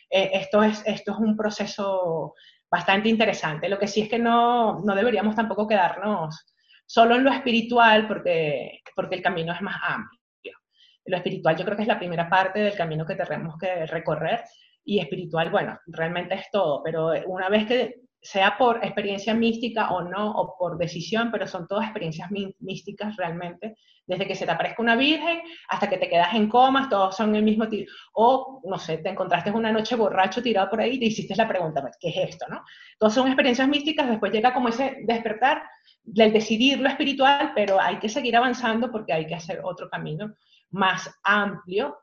Eh, 0.09 0.31
esto, 0.33 0.61
es, 0.61 0.83
esto 0.85 1.13
es 1.13 1.17
un 1.19 1.37
proceso 1.37 2.33
bastante 2.69 3.07
interesante. 3.07 3.69
Lo 3.69 3.79
que 3.79 3.87
sí 3.87 4.01
es 4.01 4.09
que 4.09 4.19
no, 4.19 4.81
no 4.81 4.95
deberíamos 4.95 5.35
tampoco 5.35 5.67
quedarnos 5.67 6.52
solo 6.85 7.15
en 7.15 7.23
lo 7.23 7.31
espiritual, 7.31 8.07
porque, 8.07 8.79
porque 8.95 9.15
el 9.15 9.21
camino 9.21 9.53
es 9.53 9.61
más 9.61 9.79
amplio. 9.81 10.57
Lo 11.05 11.17
espiritual 11.17 11.57
yo 11.57 11.65
creo 11.65 11.75
que 11.75 11.83
es 11.83 11.87
la 11.87 11.99
primera 11.99 12.29
parte 12.29 12.59
del 12.59 12.75
camino 12.75 13.05
que 13.05 13.15
tenemos 13.15 13.57
que 13.57 13.85
recorrer 13.85 14.41
y 14.85 14.99
espiritual, 14.99 15.49
bueno, 15.49 15.79
realmente 15.87 16.35
es 16.35 16.49
todo, 16.51 16.81
pero 16.83 17.11
una 17.27 17.49
vez 17.49 17.65
que 17.65 18.02
sea 18.23 18.57
por 18.57 18.77
experiencia 18.77 19.33
mística 19.33 19.91
o 19.91 20.01
no, 20.01 20.31
o 20.31 20.57
por 20.57 20.77
decisión, 20.77 21.29
pero 21.29 21.45
son 21.45 21.67
todas 21.67 21.83
experiencias 21.83 22.29
místicas 22.59 23.17
realmente, 23.17 23.75
desde 24.07 24.25
que 24.25 24.35
se 24.35 24.45
te 24.45 24.51
aparezca 24.51 24.81
una 24.81 24.95
virgen 24.95 25.41
hasta 25.67 25.89
que 25.89 25.97
te 25.97 26.07
quedas 26.07 26.33
en 26.33 26.47
comas, 26.47 26.89
todos 26.89 27.15
son 27.17 27.35
el 27.35 27.43
mismo 27.43 27.67
tipo, 27.67 27.91
o 28.13 28.61
no 28.63 28.79
sé, 28.79 28.99
te 28.99 29.09
encontraste 29.09 29.51
una 29.51 29.73
noche 29.73 29.95
borracho 29.95 30.41
tirado 30.41 30.69
por 30.69 30.79
ahí 30.79 30.95
y 30.95 30.99
te 30.99 31.05
hiciste 31.05 31.35
la 31.35 31.47
pregunta, 31.47 31.83
¿qué 31.99 32.09
es 32.09 32.29
esto? 32.29 32.45
¿no? 32.49 32.63
Todas 32.97 33.13
son 33.13 33.27
experiencias 33.27 33.67
místicas, 33.67 34.09
después 34.09 34.31
llega 34.31 34.53
como 34.53 34.69
ese 34.69 34.99
despertar 35.03 35.63
del 36.01 36.31
decidir 36.31 36.79
lo 36.79 36.87
espiritual, 36.87 37.51
pero 37.53 37.79
hay 37.79 37.97
que 37.99 38.07
seguir 38.07 38.37
avanzando 38.37 38.89
porque 38.89 39.11
hay 39.11 39.27
que 39.27 39.35
hacer 39.35 39.59
otro 39.63 39.89
camino 39.89 40.33
más 40.71 41.09
amplio 41.23 41.97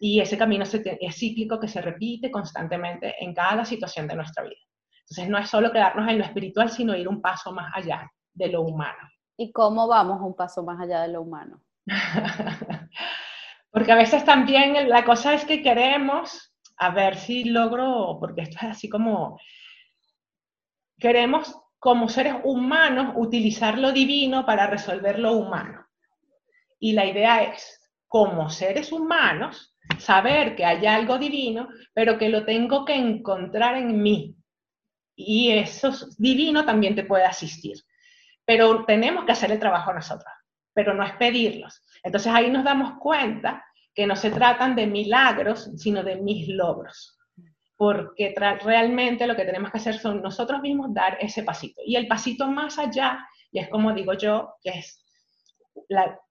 y 0.00 0.20
ese 0.20 0.38
camino 0.38 0.64
es 0.64 1.16
cíclico 1.16 1.60
que 1.60 1.68
se 1.68 1.82
repite 1.82 2.30
constantemente 2.30 3.14
en 3.20 3.34
cada 3.34 3.64
situación 3.64 4.06
de 4.06 4.16
nuestra 4.16 4.44
vida. 4.44 4.56
Entonces 5.08 5.28
no 5.28 5.38
es 5.38 5.48
solo 5.48 5.70
quedarnos 5.70 6.08
en 6.08 6.18
lo 6.18 6.24
espiritual, 6.24 6.68
sino 6.68 6.96
ir 6.96 7.06
un 7.06 7.22
paso 7.22 7.52
más 7.52 7.70
allá 7.74 8.10
de 8.34 8.48
lo 8.48 8.62
humano. 8.62 9.08
¿Y 9.36 9.52
cómo 9.52 9.86
vamos 9.86 10.20
un 10.20 10.34
paso 10.34 10.64
más 10.64 10.80
allá 10.80 11.02
de 11.02 11.08
lo 11.08 11.22
humano? 11.22 11.62
porque 13.70 13.92
a 13.92 13.96
veces 13.96 14.24
también 14.24 14.88
la 14.88 15.04
cosa 15.04 15.34
es 15.34 15.44
que 15.44 15.62
queremos, 15.62 16.52
a 16.78 16.90
ver 16.90 17.16
si 17.16 17.44
logro, 17.44 18.18
porque 18.18 18.42
esto 18.42 18.56
es 18.62 18.72
así 18.72 18.88
como, 18.88 19.38
queremos 20.98 21.54
como 21.78 22.08
seres 22.08 22.34
humanos 22.42 23.14
utilizar 23.16 23.78
lo 23.78 23.92
divino 23.92 24.44
para 24.44 24.66
resolver 24.66 25.20
lo 25.20 25.34
humano. 25.34 25.86
Y 26.80 26.94
la 26.94 27.06
idea 27.06 27.44
es, 27.44 27.80
como 28.08 28.50
seres 28.50 28.90
humanos, 28.90 29.76
saber 29.98 30.56
que 30.56 30.64
hay 30.64 30.84
algo 30.86 31.18
divino, 31.18 31.68
pero 31.94 32.18
que 32.18 32.28
lo 32.28 32.44
tengo 32.44 32.84
que 32.84 32.94
encontrar 32.94 33.76
en 33.76 34.02
mí. 34.02 34.36
Y 35.16 35.50
eso 35.50 35.92
divino 36.18 36.64
también 36.64 36.94
te 36.94 37.04
puede 37.04 37.24
asistir. 37.24 37.78
Pero 38.44 38.84
tenemos 38.84 39.24
que 39.24 39.32
hacer 39.32 39.50
el 39.50 39.58
trabajo 39.58 39.92
nosotros, 39.92 40.32
pero 40.72 40.94
no 40.94 41.02
es 41.02 41.12
pedirlos. 41.14 41.82
Entonces 42.02 42.32
ahí 42.32 42.50
nos 42.50 42.62
damos 42.62 42.98
cuenta 43.00 43.64
que 43.94 44.06
no 44.06 44.14
se 44.14 44.30
tratan 44.30 44.76
de 44.76 44.86
milagros, 44.86 45.70
sino 45.76 46.04
de 46.04 46.16
mis 46.16 46.48
logros 46.48 47.16
porque 47.76 48.34
realmente 48.64 49.26
lo 49.26 49.36
que 49.36 49.44
tenemos 49.44 49.70
que 49.70 49.78
hacer 49.78 49.98
son 49.98 50.22
nosotros 50.22 50.60
mismos 50.60 50.94
dar 50.94 51.18
ese 51.20 51.42
pasito. 51.42 51.82
Y 51.84 51.96
el 51.96 52.08
pasito 52.08 52.48
más 52.48 52.78
allá, 52.78 53.18
y 53.52 53.58
es 53.58 53.68
como 53.68 53.92
digo 53.92 54.14
yo, 54.14 54.54
que 54.62 54.70
es 54.70 55.04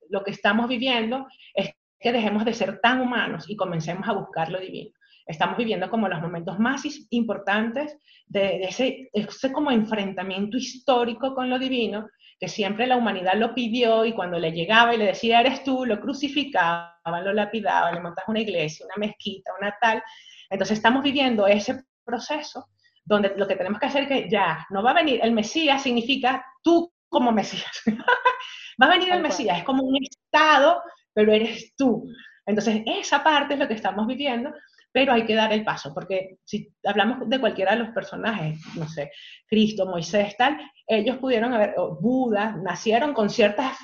lo 0.10 0.24
que 0.24 0.32
estamos 0.32 0.67
viviendo, 0.67 1.28
es 1.54 1.71
que 2.00 2.12
dejemos 2.12 2.45
de 2.45 2.54
ser 2.54 2.80
tan 2.82 3.00
humanos 3.00 3.45
y 3.48 3.56
comencemos 3.56 4.08
a 4.08 4.13
buscar 4.13 4.50
lo 4.50 4.60
divino. 4.60 4.91
Estamos 5.25 5.57
viviendo 5.57 5.89
como 5.89 6.07
los 6.07 6.21
momentos 6.21 6.59
más 6.59 6.83
importantes 7.09 7.97
de, 8.27 8.61
ese, 8.63 9.09
ese 9.13 9.51
como 9.51 9.71
enfrentamiento 9.71 10.57
histórico 10.57 11.33
con 11.33 11.49
lo 11.49 11.57
divino, 11.57 12.07
que 12.39 12.47
siempre 12.47 12.88
la 12.88 12.97
humanidad 12.97 13.35
lo 13.35 13.53
pidió 13.55 14.05
y 14.05 14.13
cuando 14.13 14.38
le 14.38 14.51
llegaba 14.51 14.93
y 14.93 14.97
le 14.97 15.05
decía, 15.05 15.39
eres 15.39 15.63
tú, 15.63 15.85
lo 15.85 15.99
crucificaban, 15.99 17.23
lo 17.23 17.33
lapidaban, 17.33 17.95
le 17.95 18.01
montas 18.01 18.25
una 18.27 18.41
iglesia, 18.41 18.85
una 18.85 19.07
mezquita, 19.07 19.51
una 19.59 19.75
tal, 19.79 20.03
entonces 20.49 20.77
estamos 20.77 21.03
viviendo 21.03 21.47
ese 21.47 21.83
proceso 22.03 22.67
donde 23.03 23.33
lo 23.38 23.47
que 23.47 23.55
tenemos 23.55 23.79
que 23.79 23.85
hacer 23.85 24.03
es 24.03 24.09
que 24.09 24.29
ya 24.29 24.65
no 24.69 24.83
va 24.83 24.91
a 24.91 24.95
venir, 24.95 25.19
el 25.23 25.31
Mesías 25.31 25.83
significa 25.83 26.45
tú 26.63 26.91
como 27.07 27.31
Mesías. 27.31 27.83
va 28.81 28.88
a 28.88 28.89
venir 28.89 29.11
el 29.11 29.21
Mesías, 29.21 29.59
es 29.59 29.63
como 29.63 29.83
un 29.83 29.97
estado, 30.03 30.81
pero 31.13 31.31
eres 31.31 31.73
tú. 31.77 32.05
Entonces, 32.45 32.81
esa 32.85 33.23
parte 33.23 33.53
es 33.53 33.59
lo 33.59 33.67
que 33.67 33.73
estamos 33.73 34.05
viviendo, 34.07 34.51
pero 34.95 35.12
hay 35.12 35.25
que 35.25 35.36
dar 35.36 35.51
el 35.51 35.65
paso, 35.65 35.93
porque 35.93 36.38
si 36.45 36.73
hablamos 36.86 37.27
de 37.27 37.38
cualquiera 37.38 37.73
de 37.73 37.79
los 37.79 37.89
personajes, 37.89 38.62
no 38.77 38.88
sé, 38.88 39.12
Cristo, 39.45 39.86
Moisés, 39.86 40.38
tal, 40.38 40.58
ellos 40.88 41.17
pudieron 41.17 41.53
haber, 41.53 41.73
o 41.75 41.99
Buda, 41.99 42.55
nacieron 42.63 43.13
con 43.13 43.29
ciertas 43.29 43.77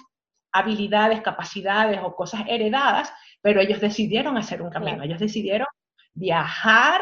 habilidades, 0.54 1.20
capacidades 1.20 2.00
o 2.02 2.16
cosas 2.16 2.44
heredadas, 2.48 3.12
pero 3.42 3.60
ellos 3.60 3.82
decidieron 3.82 4.38
hacer 4.38 4.62
un 4.62 4.70
camino, 4.70 5.04
ellos 5.04 5.20
decidieron 5.20 5.68
viajar 6.14 7.02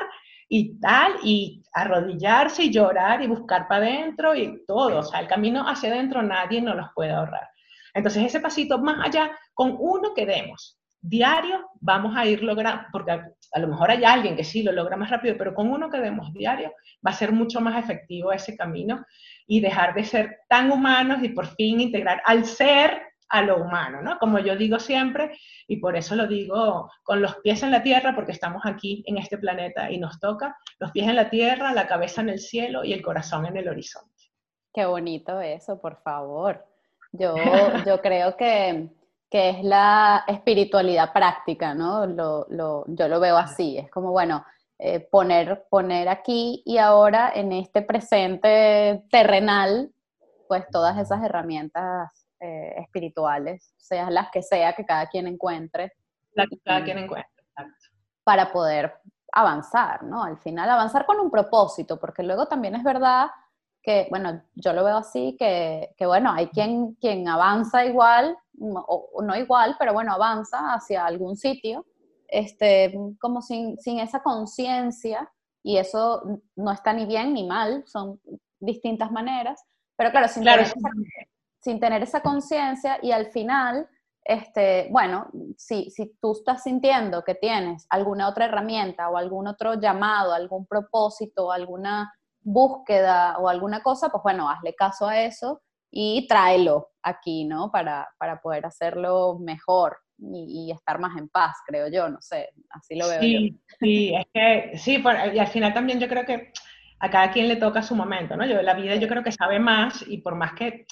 y 0.50 0.80
tal, 0.80 1.14
y 1.22 1.62
arrodillarse 1.72 2.64
y 2.64 2.72
llorar 2.72 3.22
y 3.22 3.28
buscar 3.28 3.68
para 3.68 3.86
adentro 3.86 4.34
y 4.34 4.66
todo, 4.66 5.02
o 5.02 5.04
sea, 5.04 5.20
el 5.20 5.28
camino 5.28 5.70
hacia 5.70 5.92
adentro 5.92 6.24
nadie 6.24 6.64
nos 6.64 6.76
los 6.76 6.88
puede 6.96 7.12
ahorrar. 7.12 7.48
Entonces, 7.94 8.24
ese 8.24 8.40
pasito 8.40 8.80
más 8.80 9.06
allá, 9.06 9.38
con 9.54 9.76
uno 9.78 10.16
que 10.16 10.26
demos, 10.26 10.79
diario, 11.02 11.70
vamos 11.80 12.16
a 12.16 12.26
ir 12.26 12.44
logrando, 12.44 12.84
porque 12.92 13.12
a, 13.12 13.60
lo 13.60 13.68
mejor 13.68 13.92
hay 13.92 14.04
alguien 14.04 14.36
que 14.36 14.44
sí 14.44 14.64
lo 14.64 14.72
logra 14.72 14.98
más 14.98 15.10
rápido, 15.10 15.36
pero 15.38 15.54
con 15.54 15.72
uno 15.72 15.90
que 15.90 16.00
demos 16.00 16.34
diario, 16.34 16.74
va 17.06 17.12
a 17.12 17.16
ser 17.16 17.32
mucho 17.32 17.62
más 17.62 17.82
efectivo 17.82 18.32
ese 18.32 18.58
camino 18.58 19.06
y 19.48 19.62
dejar 19.62 19.94
de 19.94 20.04
ser 20.04 20.40
tan 20.50 20.72
humanos 20.72 21.20
y 21.24 21.30
por 21.30 21.48
fin 21.48 21.80
integrar 21.80 22.22
al 22.26 22.46
ser 22.46 23.02
a 23.30 23.44
lo 23.44 23.58
humano, 23.58 24.02
¿no? 24.02 24.18
Como 24.18 24.40
yo 24.40 24.56
digo 24.56 24.80
siempre, 24.80 25.38
y 25.68 25.78
por 25.78 25.96
eso 25.96 26.16
lo 26.16 26.28
digo 26.28 26.92
con 27.04 27.22
los 27.22 27.36
pies 27.38 27.62
en 27.62 27.72
la 27.72 27.84
tierra, 27.84 28.16
porque 28.16 28.32
estamos 28.32 28.64
aquí 28.66 29.04
en 29.06 29.18
este 29.18 29.38
planeta 29.38 29.92
y 29.92 30.00
nos 30.00 30.20
toca, 30.20 30.58
los 30.80 30.92
pies 30.92 31.08
en 31.08 31.16
la 31.16 31.30
tierra, 31.30 31.72
la 31.74 31.88
cabeza 31.88 32.22
en 32.22 32.30
el 32.30 32.40
cielo 32.40 32.84
y 32.84 32.92
el 32.92 33.04
corazón 33.04 33.46
en 33.46 33.56
el 33.58 33.70
horizonte. 33.70 34.10
Qué 34.74 34.86
bonito 34.86 35.40
eso, 35.42 35.80
por 35.80 36.02
favor. 36.02 36.66
Yo, 37.12 37.36
yo 37.86 38.02
creo 38.02 38.36
que, 38.36 38.90
que 39.30 39.50
es 39.50 39.64
la 39.64 40.24
espiritualidad 40.28 41.14
práctica, 41.14 41.74
¿no? 41.74 42.06
Lo, 42.06 42.48
lo, 42.50 42.86
yo 42.88 43.08
lo 43.08 43.20
veo 43.20 43.38
así, 43.38 43.78
es 43.78 43.90
como, 43.92 44.12
bueno, 44.12 44.44
eh, 44.80 45.02
poner, 45.02 45.66
poner 45.70 46.08
aquí 46.08 46.64
y 46.66 46.78
ahora 46.78 47.32
en 47.36 47.52
este 47.52 47.82
presente 47.82 49.04
terrenal, 49.12 49.92
pues 50.48 50.66
todas 50.72 50.98
esas 50.98 51.24
herramientas 51.24 52.10
eh, 52.40 52.74
espirituales, 52.78 53.74
sean 53.78 54.14
las 54.14 54.32
que 54.32 54.42
sea 54.42 54.74
que 54.74 54.86
cada 54.86 55.08
quien 55.08 55.28
encuentre. 55.28 55.92
La 56.32 56.48
que 56.48 56.58
cada 56.64 56.84
quien 56.84 57.00
encuentre, 57.00 57.44
exacto. 57.44 57.88
Para 58.24 58.52
poder 58.52 58.94
avanzar, 59.34 60.04
¿no? 60.04 60.24
Al 60.24 60.38
final, 60.38 60.70
avanzar 60.70 61.06
con 61.06 61.20
un 61.20 61.30
propósito, 61.30 62.00
porque 62.00 62.24
luego 62.24 62.48
también 62.48 62.76
es 62.76 62.84
verdad 62.84 63.28
que, 63.84 64.08
bueno, 64.10 64.42
yo 64.56 64.72
lo 64.72 64.86
veo 64.86 64.98
así, 64.98 65.36
que, 65.38 65.94
que 65.98 66.06
bueno, 66.06 66.32
hay 66.32 66.48
quien, 66.48 66.94
quien 66.96 67.28
avanza 67.28 67.84
igual, 67.84 68.38
o, 68.60 69.22
no 69.22 69.36
igual, 69.36 69.76
pero 69.80 69.94
bueno, 69.94 70.14
avanza 70.14 70.74
hacia 70.74 71.06
algún 71.06 71.36
sitio, 71.36 71.86
este, 72.28 72.94
como 73.20 73.42
sin, 73.42 73.78
sin 73.80 74.00
esa 74.00 74.22
conciencia, 74.22 75.32
y 75.64 75.78
eso 75.78 76.42
no 76.56 76.72
está 76.72 76.94
ni 76.94 77.06
bien 77.06 77.34
ni 77.34 77.46
mal, 77.46 77.84
son 77.86 78.20
distintas 78.60 79.12
maneras, 79.12 79.64
pero 79.96 80.12
claro, 80.12 80.28
sin 80.28 80.44
tener 80.44 80.60
esa, 80.62 80.76
sin 81.60 81.80
tener 81.80 82.04
esa 82.04 82.22
conciencia 82.22 83.00
y 83.02 83.12
al 83.12 83.28
final, 83.28 83.88
este, 84.24 84.88
bueno, 84.92 85.28
si, 85.58 85.90
si 85.90 86.16
tú 86.22 86.32
estás 86.34 86.64
sintiendo 86.64 87.24
que 87.24 87.36
tienes 87.36 87.86
alguna 87.90 88.30
otra 88.30 88.46
herramienta 88.46 89.10
o 89.10 89.18
algún 89.18 89.48
otro 89.48 89.74
llamado, 89.76 90.34
algún 90.34 90.66
propósito, 90.66 91.52
alguna 91.52 92.14
búsqueda 92.42 93.38
o 93.40 93.50
alguna 93.50 93.82
cosa, 93.82 94.10
pues 94.10 94.24
bueno, 94.24 94.50
hazle 94.50 94.74
caso 94.74 95.08
a 95.08 95.22
eso 95.22 95.62
y 95.92 96.28
tráelo 96.28 96.90
aquí, 97.02 97.46
¿no? 97.46 97.72
Para, 97.72 98.08
para 98.18 98.42
poder 98.42 98.66
hacerlo 98.66 99.40
mejor 99.40 99.98
y, 100.22 100.72
estar 100.72 101.00
más 101.00 101.18
en 101.18 101.30
paz, 101.30 101.56
creo 101.66 101.88
yo, 101.90 102.10
no 102.10 102.22
sé, 102.22 102.50
así 102.72 102.96
lo 102.96 103.08
veo 103.08 103.22
sí, 103.22 103.52
yo. 103.52 103.58
Sí, 103.80 104.16
es 104.16 104.26
que, 104.34 104.78
sí, 104.78 105.04
y 105.34 105.40
al 105.40 105.48
final 105.48 105.74
también 105.74 106.00
yo 106.00 106.08
creo 106.08 106.26
que 106.26 106.52
a 107.00 107.10
cada 107.10 107.32
quien 107.32 107.48
le 107.48 107.56
toca 107.56 107.82
su 107.82 107.96
momento, 107.96 108.36
¿no? 108.36 108.46
Yo, 108.46 108.62
la 108.62 108.74
vida 108.74 108.96
yo 108.96 109.08
creo 109.08 109.24
que 109.24 109.32
sabe 109.32 109.60
más 109.60 110.04
y 110.08 110.18
por 110.18 110.36
más 110.36 110.54
que 110.54 110.86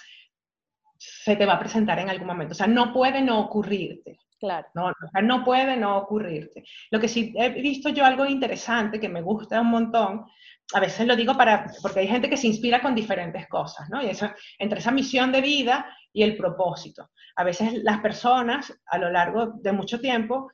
se 0.98 1.36
te 1.36 1.46
va 1.46 1.54
a 1.54 1.60
presentar 1.60 2.00
en 2.00 2.10
algún 2.10 2.28
momento, 2.28 2.54
o 2.54 2.56
sea, 2.56 2.68
no 2.68 2.94
puede 2.94 3.22
no 3.22 3.40
ocurrirte. 3.40 4.20
Claro. 4.40 4.68
No, 4.76 4.94
no 5.24 5.44
puede 5.44 5.76
no 5.78 5.98
ocurrirte. 5.98 6.64
Lo 6.92 7.00
que 7.00 7.08
sí 7.08 7.34
he 7.36 7.50
visto 7.50 7.90
yo 7.90 8.06
algo 8.06 8.24
interesante 8.24 9.00
que 9.00 9.10
me 9.10 9.24
gusta 9.24 9.60
un 9.62 9.72
montón 9.72 10.26
a 10.74 10.80
veces 10.80 11.08
lo 11.08 11.16
digo 11.16 11.36
para, 11.38 11.68
porque 11.82 12.02
hay 12.02 12.08
gente 12.08 12.30
que 12.30 12.38
se 12.38 12.48
inspira 12.48 12.82
con 12.82 12.94
diferentes 12.94 13.48
cosas, 13.48 13.90
¿no? 13.90 14.02
Y 14.02 14.08
eso, 14.08 14.30
entre 14.60 14.80
esa 14.80 14.92
misión 14.92 15.32
de 15.32 15.42
vida 15.42 15.86
y 16.12 16.24
el 16.24 16.36
propósito. 16.36 17.10
A 17.36 17.44
veces 17.44 17.84
las 17.84 18.00
personas 18.00 18.74
a 18.86 18.98
lo 18.98 19.10
largo 19.10 19.54
de 19.62 19.72
mucho 19.72 20.02
tiempo 20.02 20.50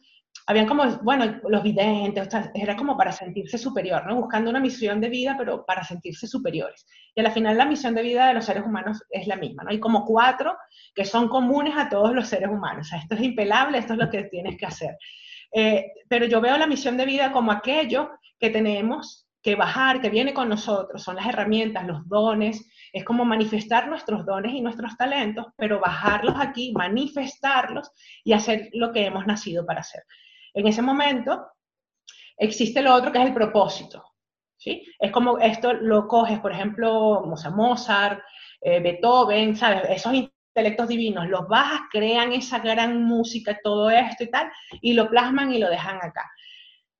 habían 0.45 0.67
como, 0.67 0.85
bueno, 1.03 1.39
los 1.47 1.63
videntes, 1.63 2.27
era 2.53 2.75
como 2.75 2.97
para 2.97 3.11
sentirse 3.11 3.57
superior, 3.57 4.05
¿no? 4.05 4.15
Buscando 4.15 4.49
una 4.49 4.59
misión 4.59 4.99
de 4.99 5.09
vida, 5.09 5.35
pero 5.37 5.65
para 5.65 5.83
sentirse 5.83 6.27
superiores. 6.27 6.85
Y 7.15 7.21
al 7.21 7.31
final 7.31 7.57
la 7.57 7.65
misión 7.65 7.95
de 7.95 8.01
vida 8.01 8.27
de 8.27 8.33
los 8.33 8.45
seres 8.45 8.63
humanos 8.65 9.03
es 9.09 9.25
la 9.27 9.35
misma, 9.35 9.63
¿no? 9.63 9.69
Hay 9.69 9.79
como 9.79 10.05
cuatro 10.05 10.57
que 10.93 11.05
son 11.05 11.29
comunes 11.29 11.75
a 11.77 11.87
todos 11.87 12.13
los 12.13 12.27
seres 12.27 12.49
humanos. 12.49 12.87
O 12.87 12.89
sea, 12.89 12.99
esto 12.99 13.15
es 13.15 13.21
impelable, 13.21 13.77
esto 13.77 13.93
es 13.93 13.99
lo 13.99 14.09
que 14.09 14.23
tienes 14.25 14.57
que 14.57 14.65
hacer. 14.65 14.97
Eh, 15.53 15.85
pero 16.09 16.25
yo 16.25 16.41
veo 16.41 16.57
la 16.57 16.67
misión 16.67 16.97
de 16.97 17.05
vida 17.05 17.31
como 17.31 17.51
aquello 17.51 18.11
que 18.39 18.49
tenemos 18.49 19.22
que 19.43 19.55
bajar, 19.55 19.99
que 19.99 20.09
viene 20.09 20.33
con 20.33 20.47
nosotros, 20.47 21.03
son 21.03 21.17
las 21.17 21.27
herramientas, 21.27 21.85
los 21.85 22.07
dones, 22.07 22.65
es 22.93 23.03
como 23.03 23.25
manifestar 23.25 23.89
nuestros 23.89 24.25
dones 24.25 24.53
y 24.53 24.61
nuestros 24.61 24.95
talentos, 24.95 25.47
pero 25.57 25.81
bajarlos 25.81 26.35
aquí, 26.39 26.71
manifestarlos 26.71 27.91
y 28.23 28.31
hacer 28.31 28.69
lo 28.71 28.93
que 28.93 29.05
hemos 29.05 29.27
nacido 29.27 29.65
para 29.65 29.81
hacer. 29.81 30.03
En 30.53 30.65
ese 30.65 30.81
momento 30.81 31.45
existe 32.37 32.81
lo 32.81 32.93
otro 32.93 33.11
que 33.11 33.19
es 33.19 33.25
el 33.25 33.33
propósito. 33.33 34.03
¿sí? 34.57 34.85
Es 34.97 35.11
como 35.11 35.37
esto 35.39 35.73
lo 35.73 36.07
coges, 36.07 36.39
por 36.39 36.53
ejemplo, 36.53 37.23
Mozart, 37.53 38.21
eh, 38.61 38.79
Beethoven, 38.79 39.57
¿sabes? 39.57 39.81
Esos 39.89 40.13
intelectos 40.13 40.87
divinos, 40.87 41.27
los 41.27 41.49
bajas, 41.49 41.81
crean 41.91 42.31
esa 42.31 42.59
gran 42.59 43.03
música, 43.03 43.59
todo 43.61 43.89
esto 43.89 44.23
y 44.23 44.31
tal, 44.31 44.49
y 44.81 44.93
lo 44.93 45.09
plasman 45.09 45.51
y 45.51 45.59
lo 45.59 45.69
dejan 45.69 45.97
acá. 45.97 46.31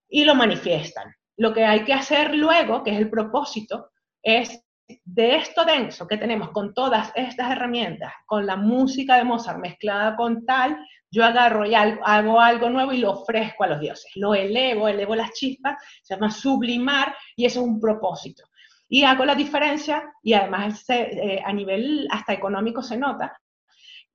Y 0.10 0.25
lo 0.25 0.36
manifiestan. 0.36 1.15
Lo 1.38 1.54
que 1.54 1.65
hay 1.65 1.84
que 1.84 1.93
hacer 1.93 2.36
luego, 2.36 2.84
que 2.84 2.91
es 2.91 2.98
el 2.98 3.10
propósito, 3.10 3.89
es 4.22 4.63
de 5.06 5.36
esto 5.36 5.65
denso 5.65 6.08
que 6.08 6.17
tenemos 6.17 6.50
con 6.52 6.74
todas 6.74 7.12
estas 7.15 7.52
herramientas, 7.52 8.13
con 8.26 8.46
la 8.46 8.56
música 8.56 9.17
de 9.17 9.24
Mozart 9.24 9.60
mezclada 9.60 10.15
con 10.15 10.46
tal, 10.46 10.78
yo 11.10 11.24
agarro 11.24 11.65
y 11.65 11.76
hago 11.76 12.39
algo 12.39 12.69
nuevo 12.69 12.91
y 12.91 12.98
lo 12.98 13.12
ofrezco 13.12 13.63
a 13.63 13.67
los 13.67 13.80
dioses, 13.80 14.12
lo 14.15 14.34
elevo, 14.34 14.88
elevo 14.88 15.15
las 15.15 15.32
chispas, 15.34 15.78
se 16.02 16.15
llama 16.15 16.32
sublimar 16.32 17.15
y 17.36 17.46
eso 17.46 17.62
es 17.62 17.67
un 17.67 17.80
propósito. 17.80 18.43
Y 18.89 19.04
hago 19.04 19.26
la 19.26 19.36
diferencia 19.36 20.12
y 20.22 20.34
además 20.34 20.84
eh, 20.89 21.41
a 21.43 21.54
nivel 21.54 22.08
hasta 22.12 22.34
económico 22.34 22.82
se 22.82 22.98
nota, 22.98 23.36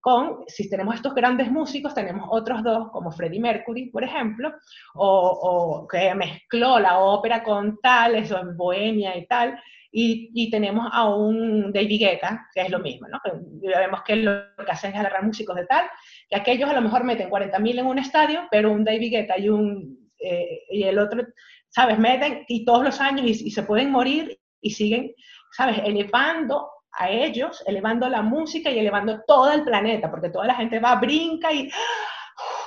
con, 0.01 0.45
si 0.47 0.71
tenemos 0.71 0.95
estos 0.95 1.15
grandes 1.15 1.51
músicos, 1.51 1.95
tenemos 1.95 2.29
otros 2.31 2.63
dos, 2.63 2.91
como 2.91 3.11
Freddie 3.11 3.41
Mercury, 3.41 3.91
por 3.91 4.05
ejemplo, 4.05 4.53
o, 4.95 5.87
que 5.91 6.15
mezcló 6.15 6.79
la 6.79 6.99
ópera 7.01 7.43
con 7.43 7.79
tal, 7.81 8.15
eso 8.15 8.39
en 8.39 8.57
Bohemia 8.57 9.17
y 9.17 9.27
tal, 9.27 9.61
y, 9.91 10.31
y, 10.35 10.51
tenemos 10.51 10.87
a 10.93 11.09
un 11.09 11.73
David 11.73 12.01
Guetta, 12.01 12.47
que 12.55 12.61
es 12.61 12.71
lo 12.71 12.79
mismo, 12.79 13.09
¿no? 13.09 13.19
vemos 13.61 14.03
que 14.03 14.17
lo 14.17 14.43
que 14.65 14.71
hacen 14.71 14.93
es 14.93 14.99
agarrar 14.99 15.25
músicos 15.25 15.57
de 15.57 15.67
tal, 15.67 15.87
que 16.29 16.37
aquellos 16.37 16.69
a 16.69 16.75
lo 16.75 16.83
mejor 16.83 17.05
meten 17.05 17.31
40.000 17.31 17.79
en 17.79 17.87
un 17.87 17.99
estadio, 17.99 18.43
pero 18.51 18.71
un 18.71 18.85
David 18.85 19.13
Guetta 19.13 19.39
y, 19.39 19.49
un, 19.49 20.11
eh, 20.21 20.61
y 20.71 20.83
el 20.83 20.99
otro, 20.99 21.27
¿sabes? 21.71 21.99
Meten 21.99 22.45
y 22.49 22.65
todos 22.65 22.85
los 22.85 23.01
años 23.01 23.27
y, 23.27 23.49
y 23.49 23.51
se 23.51 23.63
pueden 23.63 23.91
morir 23.91 24.39
y 24.61 24.71
siguen, 24.71 25.13
¿sabes? 25.53 25.81
Elevando 25.85 26.69
a 26.99 27.11
ellos, 27.11 27.63
elevando 27.67 28.09
la 28.09 28.23
música 28.23 28.71
y 28.71 28.79
elevando 28.79 29.23
todo 29.27 29.53
el 29.53 29.65
planeta, 29.65 30.11
porque 30.11 30.31
toda 30.31 30.47
la 30.47 30.55
gente 30.55 30.81
va, 30.81 30.97
brinca 30.97 31.53
y, 31.53 31.71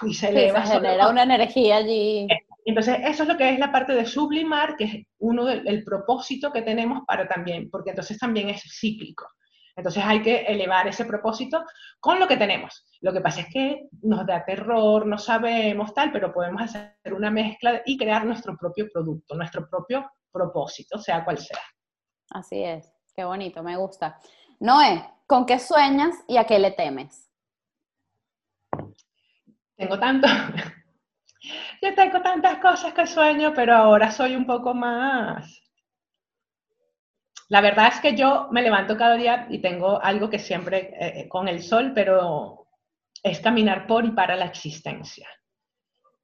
y 0.03 0.13
se 0.13 0.29
eleva. 0.29 0.65
se 0.65 0.75
genera 0.75 1.09
una 1.09 1.23
energía 1.23 1.77
allí. 1.77 2.27
Entonces, 2.63 2.97
eso 3.03 3.23
es 3.23 3.29
lo 3.29 3.37
que 3.37 3.49
es 3.49 3.59
la 3.59 3.71
parte 3.71 3.93
de 3.93 4.05
sublimar, 4.05 4.75
que 4.77 4.83
es 4.83 5.05
uno 5.19 5.45
del 5.45 5.83
propósito 5.83 6.51
que 6.51 6.61
tenemos 6.61 7.03
para 7.07 7.27
también, 7.27 7.69
porque 7.69 7.89
entonces 7.89 8.17
también 8.17 8.49
es 8.49 8.63
cíclico. 8.79 9.25
Entonces 9.75 10.03
hay 10.05 10.21
que 10.21 10.41
elevar 10.41 10.87
ese 10.87 11.05
propósito 11.05 11.63
con 11.99 12.19
lo 12.19 12.27
que 12.27 12.37
tenemos. 12.37 12.85
Lo 13.01 13.13
que 13.13 13.21
pasa 13.21 13.41
es 13.41 13.47
que 13.51 13.87
nos 14.03 14.25
da 14.25 14.45
terror, 14.45 15.07
no 15.07 15.17
sabemos 15.17 15.93
tal, 15.93 16.11
pero 16.11 16.33
podemos 16.33 16.61
hacer 16.61 17.13
una 17.13 17.31
mezcla 17.31 17.81
y 17.85 17.97
crear 17.97 18.25
nuestro 18.25 18.55
propio 18.57 18.87
producto, 18.91 19.35
nuestro 19.35 19.67
propio 19.69 20.11
propósito, 20.31 20.99
sea 20.99 21.23
cual 21.23 21.37
sea. 21.37 21.61
Así 22.29 22.63
es. 22.63 23.00
Bonito, 23.25 23.63
me 23.63 23.77
gusta. 23.77 24.19
Noé, 24.59 25.03
¿con 25.25 25.45
qué 25.45 25.59
sueñas 25.59 26.15
y 26.27 26.37
a 26.37 26.45
qué 26.45 26.59
le 26.59 26.71
temes? 26.71 27.29
Tengo 29.75 29.99
tanto. 29.99 30.27
Yo 31.81 31.95
tengo 31.95 32.21
tantas 32.21 32.57
cosas 32.59 32.93
que 32.93 33.07
sueño, 33.07 33.51
pero 33.55 33.75
ahora 33.75 34.11
soy 34.11 34.35
un 34.35 34.45
poco 34.45 34.73
más. 34.73 35.59
la 37.49 37.61
verdad 37.61 37.87
es 37.87 37.99
que 37.99 38.15
yo 38.15 38.47
me 38.51 38.61
levanto 38.61 38.95
cada 38.95 39.15
día 39.15 39.47
y 39.49 39.59
tengo 39.59 40.01
algo 40.01 40.29
que 40.29 40.39
siempre 40.39 40.93
eh, 40.99 41.27
con 41.27 41.47
el 41.47 41.61
sol, 41.63 41.91
pero 41.93 42.67
es 43.23 43.39
caminar 43.41 43.87
por 43.87 44.05
y 44.05 44.11
para 44.11 44.35
la 44.35 44.45
existencia 44.45 45.27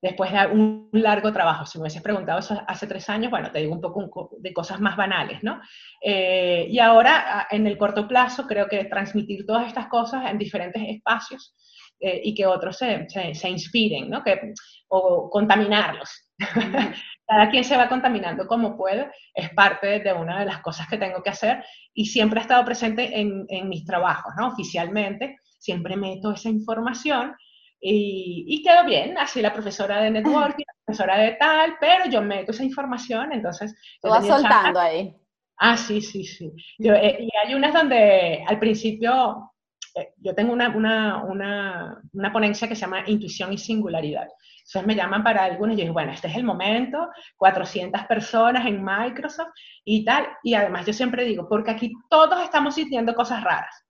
después 0.01 0.31
de 0.31 0.45
un 0.47 0.89
largo 0.91 1.33
trabajo. 1.33 1.65
Si 1.65 1.77
me 1.77 1.83
hubieses 1.83 2.01
preguntado 2.01 2.39
eso 2.39 2.61
hace 2.67 2.87
tres 2.87 3.09
años, 3.09 3.31
bueno, 3.31 3.51
te 3.51 3.59
digo 3.59 3.73
un 3.73 3.81
poco 3.81 4.29
de 4.39 4.53
cosas 4.53 4.79
más 4.79 4.95
banales, 4.95 5.43
¿no? 5.43 5.59
Eh, 6.01 6.67
y 6.69 6.79
ahora, 6.79 7.47
en 7.49 7.65
el 7.67 7.77
corto 7.77 8.07
plazo, 8.07 8.45
creo 8.45 8.67
que 8.67 8.85
transmitir 8.85 9.45
todas 9.45 9.67
estas 9.67 9.87
cosas 9.87 10.29
en 10.29 10.37
diferentes 10.37 10.81
espacios 10.87 11.55
eh, 11.99 12.21
y 12.23 12.35
que 12.35 12.45
otros 12.45 12.77
se, 12.77 13.07
se, 13.09 13.49
inspiren, 13.49 14.09
¿no? 14.09 14.23
Que, 14.23 14.53
o 14.89 15.29
contaminarlos. 15.29 16.09
Cada 17.27 17.49
quien 17.49 17.63
se 17.63 17.75
va 17.75 17.89
contaminando 17.89 18.47
como 18.47 18.77
puede, 18.77 19.11
es 19.33 19.49
parte 19.49 19.99
de 19.99 20.13
una 20.13 20.39
de 20.39 20.45
las 20.45 20.61
cosas 20.61 20.87
que 20.87 20.97
tengo 20.97 21.21
que 21.21 21.31
hacer 21.31 21.65
y 21.93 22.05
siempre 22.05 22.39
he 22.39 22.43
estado 22.43 22.63
presente 22.63 23.19
en, 23.19 23.45
en 23.49 23.67
mis 23.67 23.83
trabajos, 23.83 24.31
¿no? 24.37 24.47
Oficialmente, 24.47 25.39
siempre 25.59 25.97
meto 25.97 26.31
esa 26.31 26.49
información 26.49 27.35
y, 27.79 28.45
y, 28.47 28.63
quedó 28.63 28.85
bien, 28.85 29.17
así 29.17 29.41
la 29.41 29.53
profesora 29.53 30.01
de 30.01 30.11
networking, 30.11 30.65
la 30.65 30.73
profesora 30.85 31.17
de 31.17 31.31
tal, 31.33 31.75
pero 31.79 32.05
yo 32.05 32.21
meto 32.21 32.51
esa 32.51 32.63
información, 32.63 33.31
entonces... 33.31 33.75
Tú 34.01 34.09
vas 34.09 34.25
soltando 34.25 34.79
ahí. 34.79 35.15
Ah, 35.57 35.75
sí, 35.75 36.01
sí, 36.01 36.23
sí. 36.23 36.51
Yo, 36.77 36.93
eh, 36.93 37.17
y 37.19 37.29
hay 37.43 37.55
unas 37.55 37.73
donde 37.73 38.43
al 38.47 38.59
principio, 38.59 39.51
eh, 39.95 40.13
yo 40.17 40.35
tengo 40.35 40.53
una, 40.53 40.69
una, 40.69 41.23
una, 41.23 42.01
una, 42.13 42.33
ponencia 42.33 42.67
que 42.67 42.75
se 42.75 42.81
llama 42.81 43.03
Intuición 43.07 43.53
y 43.53 43.57
Singularidad. 43.57 44.27
Entonces 44.57 44.85
me 44.85 44.95
llaman 44.95 45.23
para 45.23 45.45
algunos 45.45 45.75
y 45.75 45.77
yo 45.77 45.83
digo, 45.83 45.93
bueno, 45.93 46.11
este 46.11 46.27
es 46.27 46.35
el 46.35 46.43
momento, 46.43 47.09
400 47.37 48.03
personas 48.03 48.65
en 48.67 48.83
Microsoft 48.83 49.49
y 49.83 50.03
tal. 50.05 50.27
Y 50.43 50.53
además 50.53 50.85
yo 50.85 50.93
siempre 50.93 51.25
digo, 51.25 51.47
porque 51.49 51.71
aquí 51.71 51.93
todos 52.09 52.43
estamos 52.43 52.75
sintiendo 52.75 53.15
cosas 53.15 53.43
raras. 53.43 53.83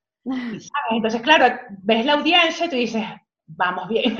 Entonces, 0.90 1.20
claro, 1.20 1.58
ves 1.82 2.06
la 2.06 2.14
audiencia 2.14 2.66
y 2.66 2.68
tú 2.68 2.76
dices, 2.76 3.04
vamos 3.48 3.88
bien. 3.88 4.16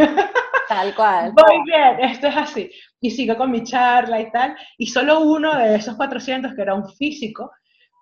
Tal 0.68 0.94
cual. 0.94 1.32
Voy 1.36 1.62
bien, 1.64 2.00
esto 2.00 2.26
es 2.26 2.36
así. 2.36 2.70
Y 3.00 3.10
sigo 3.10 3.36
con 3.36 3.50
mi 3.50 3.62
charla 3.64 4.20
y 4.20 4.30
tal. 4.30 4.56
Y 4.76 4.86
solo 4.86 5.20
uno 5.20 5.56
de 5.56 5.76
esos 5.76 5.96
400, 5.96 6.54
que 6.54 6.62
era 6.62 6.74
un 6.74 6.88
físico, 6.94 7.50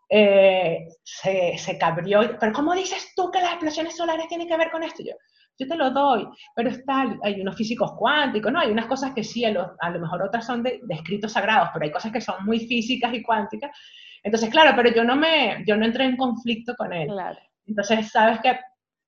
eh, 0.09 0.87
se, 1.03 1.59
se 1.59 1.79
cabrió. 1.79 2.37
Pero 2.39 2.53
¿cómo 2.53 2.75
dices 2.75 3.13
tú 3.15 3.31
que 3.31 3.41
las 3.41 3.53
explosiones 3.53 3.97
solares 3.97 4.29
tienen 4.29 4.49
que 4.49 4.57
ver 4.57 4.71
con 4.71 4.83
esto? 4.83 5.03
Yo, 5.05 5.15
yo 5.59 5.67
te 5.67 5.77
lo 5.77 5.91
doy, 5.91 6.27
pero 6.55 6.71
está, 6.71 7.19
hay 7.23 7.41
unos 7.41 7.57
físicos 7.57 7.93
cuánticos, 7.97 8.53
¿no? 8.53 8.61
Hay 8.61 8.71
unas 8.71 8.87
cosas 8.87 9.15
que 9.15 9.25
sí, 9.25 9.45
a 9.45 9.51
lo, 9.51 9.75
a 9.81 9.91
lo 9.91 10.01
mejor 10.01 10.23
otras 10.23 10.45
son 10.45 10.63
de, 10.63 10.81
de, 10.83 10.95
escritos 10.95 11.33
sagrados, 11.33 11.71
pero 11.73 11.85
hay 11.85 11.91
cosas 11.91 12.13
que 12.13 12.21
son 12.21 12.45
muy 12.45 12.61
físicas 12.61 13.13
y 13.15 13.23
cuánticas. 13.23 13.71
Entonces, 14.23 14.51
claro, 14.51 14.73
pero 14.77 14.93
yo 14.95 15.05
no 15.05 15.17
me, 15.17 15.65
yo 15.67 15.77
no 15.77 15.87
entré 15.87 16.05
en 16.05 16.17
conflicto 16.17 16.75
con 16.77 16.93
él. 16.93 17.09
Claro. 17.09 17.39
Entonces, 17.67 18.11
sabes 18.11 18.41
que 18.41 18.59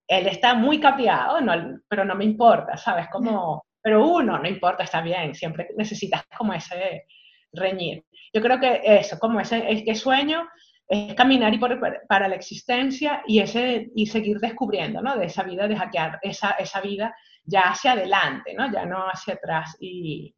él 0.09 0.27
está 0.27 0.55
muy 0.55 0.81
capriado, 0.81 1.41
no, 1.41 1.81
pero 1.87 2.05
no 2.05 2.15
me 2.15 2.25
importa, 2.25 2.79
¿sabes? 2.79 3.09
Como, 3.11 3.67
pero 3.83 4.09
uno, 4.09 4.39
no 4.39 4.49
importa, 4.49 4.85
está 4.85 5.03
bien, 5.03 5.35
siempre 5.35 5.69
necesitas 5.77 6.25
como 6.37 6.55
ese 6.55 7.05
reñir. 7.53 8.05
Yo 8.33 8.41
creo 8.41 8.59
que 8.59 8.81
eso, 8.83 9.19
como 9.19 9.39
ese, 9.39 9.71
es 9.71 9.85
que 9.85 9.95
sueño 9.95 10.49
es 10.89 11.15
caminar 11.15 11.53
y 11.53 11.59
por, 11.59 11.79
para 12.09 12.27
la 12.27 12.37
existencia 12.37 13.23
y, 13.27 13.41
ese, 13.41 13.91
y 13.95 14.07
seguir 14.07 14.39
descubriendo, 14.39 15.03
¿no? 15.03 15.17
De 15.17 15.27
esa 15.27 15.43
vida, 15.43 15.69
de 15.69 15.77
hackear 15.77 16.19
esa, 16.23 16.53
esa 16.53 16.81
vida 16.81 17.15
ya 17.45 17.63
hacia 17.63 17.93
adelante, 17.93 18.55
¿no? 18.55 18.73
Ya 18.73 18.87
no 18.87 19.05
hacia 19.07 19.35
atrás. 19.35 19.77
Y 19.79 20.35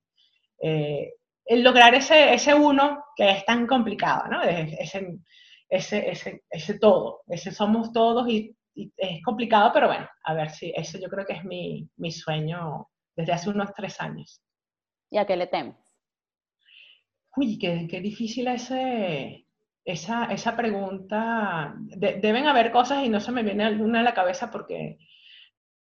eh, 0.60 1.14
el 1.44 1.62
lograr 1.62 1.94
ese, 1.94 2.34
ese 2.34 2.54
uno 2.54 3.04
que 3.14 3.30
es 3.30 3.44
tan 3.44 3.68
complicado, 3.68 4.26
¿no? 4.28 4.42
Ese, 4.42 5.18
ese, 5.68 6.10
ese, 6.10 6.42
ese 6.50 6.78
todo, 6.80 7.22
ese 7.28 7.52
somos 7.52 7.92
todos 7.92 8.28
y 8.28 8.56
es 8.74 9.22
complicado, 9.24 9.70
pero 9.72 9.88
bueno, 9.88 10.08
a 10.24 10.34
ver 10.34 10.50
si 10.50 10.72
eso 10.74 10.98
yo 10.98 11.08
creo 11.08 11.26
que 11.26 11.34
es 11.34 11.44
mi, 11.44 11.88
mi 11.96 12.10
sueño 12.10 12.88
desde 13.16 13.32
hace 13.32 13.50
unos 13.50 13.72
tres 13.74 14.00
años. 14.00 14.42
¿Y 15.10 15.18
a 15.18 15.26
qué 15.26 15.36
le 15.36 15.46
temes? 15.46 15.76
Uy, 17.36 17.58
qué, 17.58 17.86
qué 17.88 18.00
difícil 18.00 18.48
ese, 18.48 19.46
esa, 19.84 20.24
esa 20.26 20.56
pregunta. 20.56 21.74
deben 21.76 22.46
haber 22.46 22.70
cosas 22.70 23.04
y 23.04 23.08
no 23.08 23.20
se 23.20 23.32
me 23.32 23.42
viene 23.42 23.64
alguna 23.64 24.00
a 24.00 24.04
la 24.04 24.14
cabeza 24.14 24.50
porque, 24.50 24.98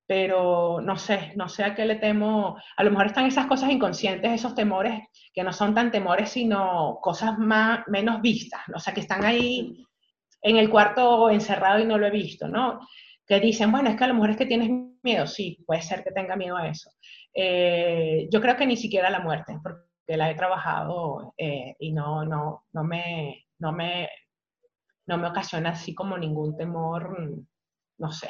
pero 0.06 0.80
no 0.80 0.96
sé, 0.96 1.32
no 1.36 1.48
sé 1.48 1.64
a 1.64 1.74
qué 1.74 1.84
le 1.84 1.96
temo. 1.96 2.56
A 2.76 2.84
lo 2.84 2.90
mejor 2.90 3.06
están 3.06 3.26
esas 3.26 3.46
cosas 3.46 3.70
inconscientes, 3.70 4.32
esos 4.32 4.54
temores 4.54 5.00
que 5.32 5.42
no 5.42 5.52
son 5.52 5.74
tan 5.74 5.90
temores, 5.90 6.30
sino 6.30 6.98
cosas 7.00 7.38
más, 7.38 7.86
menos 7.88 8.20
vistas, 8.20 8.62
o 8.74 8.78
sea, 8.78 8.92
que 8.92 9.00
están 9.00 9.24
ahí 9.24 9.86
en 10.42 10.56
el 10.56 10.70
cuarto 10.70 11.30
encerrado 11.30 11.80
y 11.80 11.86
no 11.86 11.98
lo 11.98 12.06
he 12.06 12.10
visto, 12.10 12.48
¿no? 12.48 12.80
Que 13.26 13.40
dicen, 13.40 13.70
bueno, 13.70 13.90
es 13.90 13.96
que 13.96 14.04
a 14.04 14.08
lo 14.08 14.14
mejor 14.14 14.30
es 14.30 14.36
que 14.36 14.46
tienes 14.46 14.70
miedo, 15.02 15.26
sí, 15.26 15.62
puede 15.66 15.82
ser 15.82 16.02
que 16.02 16.12
tenga 16.12 16.36
miedo 16.36 16.56
a 16.56 16.68
eso. 16.68 16.90
Eh, 17.34 18.28
yo 18.30 18.40
creo 18.40 18.56
que 18.56 18.66
ni 18.66 18.76
siquiera 18.76 19.10
la 19.10 19.20
muerte, 19.20 19.58
porque 19.62 20.16
la 20.16 20.30
he 20.30 20.34
trabajado 20.34 21.34
eh, 21.36 21.76
y 21.78 21.92
no, 21.92 22.24
no, 22.24 22.64
no, 22.72 22.84
me, 22.84 23.46
no, 23.58 23.72
me, 23.72 24.08
no 25.06 25.18
me 25.18 25.28
ocasiona 25.28 25.70
así 25.70 25.94
como 25.94 26.18
ningún 26.18 26.56
temor, 26.56 27.16
no 27.98 28.12
sé. 28.12 28.28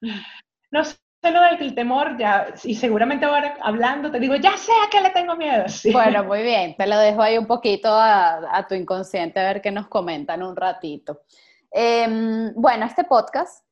No 0.72 0.82
sé 0.84 0.96
lo 1.30 1.40
del 1.40 1.74
temor, 1.74 2.18
ya, 2.18 2.52
y 2.64 2.74
seguramente 2.74 3.24
ahora 3.24 3.56
hablando 3.62 4.10
te 4.10 4.18
digo, 4.18 4.34
ya 4.36 4.56
sé 4.56 4.72
a 4.72 4.90
qué 4.90 5.00
le 5.00 5.10
tengo 5.10 5.36
miedo. 5.36 5.64
Bueno, 5.92 6.24
muy 6.24 6.42
bien, 6.42 6.74
te 6.76 6.86
lo 6.86 6.98
dejo 6.98 7.22
ahí 7.22 7.38
un 7.38 7.46
poquito 7.46 7.88
a, 7.88 8.56
a 8.56 8.66
tu 8.66 8.74
inconsciente 8.74 9.38
a 9.38 9.44
ver 9.44 9.62
qué 9.62 9.70
nos 9.70 9.86
comentan 9.88 10.42
un 10.42 10.56
ratito. 10.56 11.22
Eh, 11.70 12.50
bueno, 12.56 12.86
este 12.86 13.04
podcast 13.04 13.64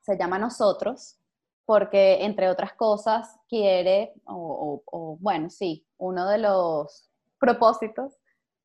se 0.00 0.16
llama 0.16 0.38
Nosotros 0.38 1.16
porque, 1.64 2.24
entre 2.24 2.48
otras 2.48 2.72
cosas, 2.74 3.38
quiere, 3.48 4.14
o 4.24 5.18
bueno, 5.20 5.50
sí, 5.50 5.86
uno 5.98 6.26
de 6.26 6.38
los 6.38 7.10
propósitos 7.38 8.16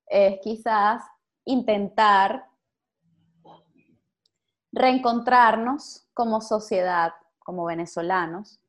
es 0.07 0.39
quizás 0.41 1.03
intentar 1.45 2.45
reencontrarnos 4.71 6.07
como 6.13 6.39
sociedad 6.41 7.11
como 7.43 7.65
venezolanos. 7.65 8.59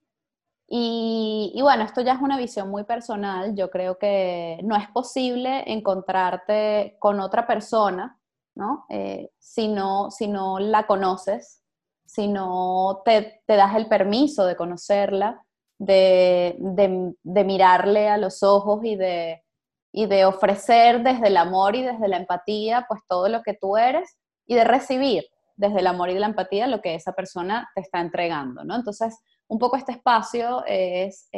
Y, 0.66 1.58
bueno, 1.62 1.84
esto 1.84 2.00
ya 2.00 2.14
es 2.14 2.20
una 2.20 2.38
visión 2.38 2.70
muy 2.70 2.84
personal. 2.84 3.54
Yo 3.54 3.70
creo 3.70 3.98
que 3.98 4.58
no 4.64 4.76
es 4.76 4.88
posible 4.88 5.62
encontrarte 5.66 6.96
con 6.98 7.20
otra 7.20 7.46
persona, 7.46 8.18
¿no? 8.54 8.86
Eh, 8.88 9.30
si, 9.38 9.68
no 9.68 10.10
si 10.10 10.26
no 10.26 10.58
la 10.58 10.86
conoces, 10.86 11.62
si 12.06 12.28
no 12.28 13.02
te, 13.04 13.42
te 13.46 13.56
das 13.56 13.76
el 13.76 13.88
permiso 13.88 14.46
de 14.46 14.56
conocerla, 14.56 15.44
de, 15.78 16.56
de, 16.58 17.14
de, 17.22 17.44
mirarle 17.44 18.08
a 18.08 18.16
los 18.16 18.42
ojos 18.42 18.84
y 18.84 18.96
de, 18.96 19.44
y 19.92 20.06
de 20.06 20.24
ofrecer 20.24 21.02
desde 21.02 21.28
el 21.28 21.36
amor 21.36 21.76
y 21.76 21.82
desde 21.82 22.08
la 22.08 22.16
empatía, 22.16 22.86
pues 22.88 23.00
todo 23.08 23.28
lo 23.28 23.42
que 23.42 23.54
tú 23.54 23.76
eres 23.76 24.16
y 24.46 24.54
de 24.54 24.64
recibir 24.64 25.24
desde 25.56 25.80
el 25.80 25.86
amor 25.86 26.10
y 26.10 26.18
la 26.18 26.26
empatía 26.26 26.66
lo 26.66 26.80
que 26.80 26.94
esa 26.94 27.12
persona 27.12 27.70
te 27.74 27.80
está 27.80 28.00
entregando, 28.00 28.64
¿no? 28.64 28.74
Entonces, 28.74 29.18
un 29.48 29.58
poco 29.58 29.76
este 29.76 29.92
espacio 29.92 30.64
es, 30.66 31.28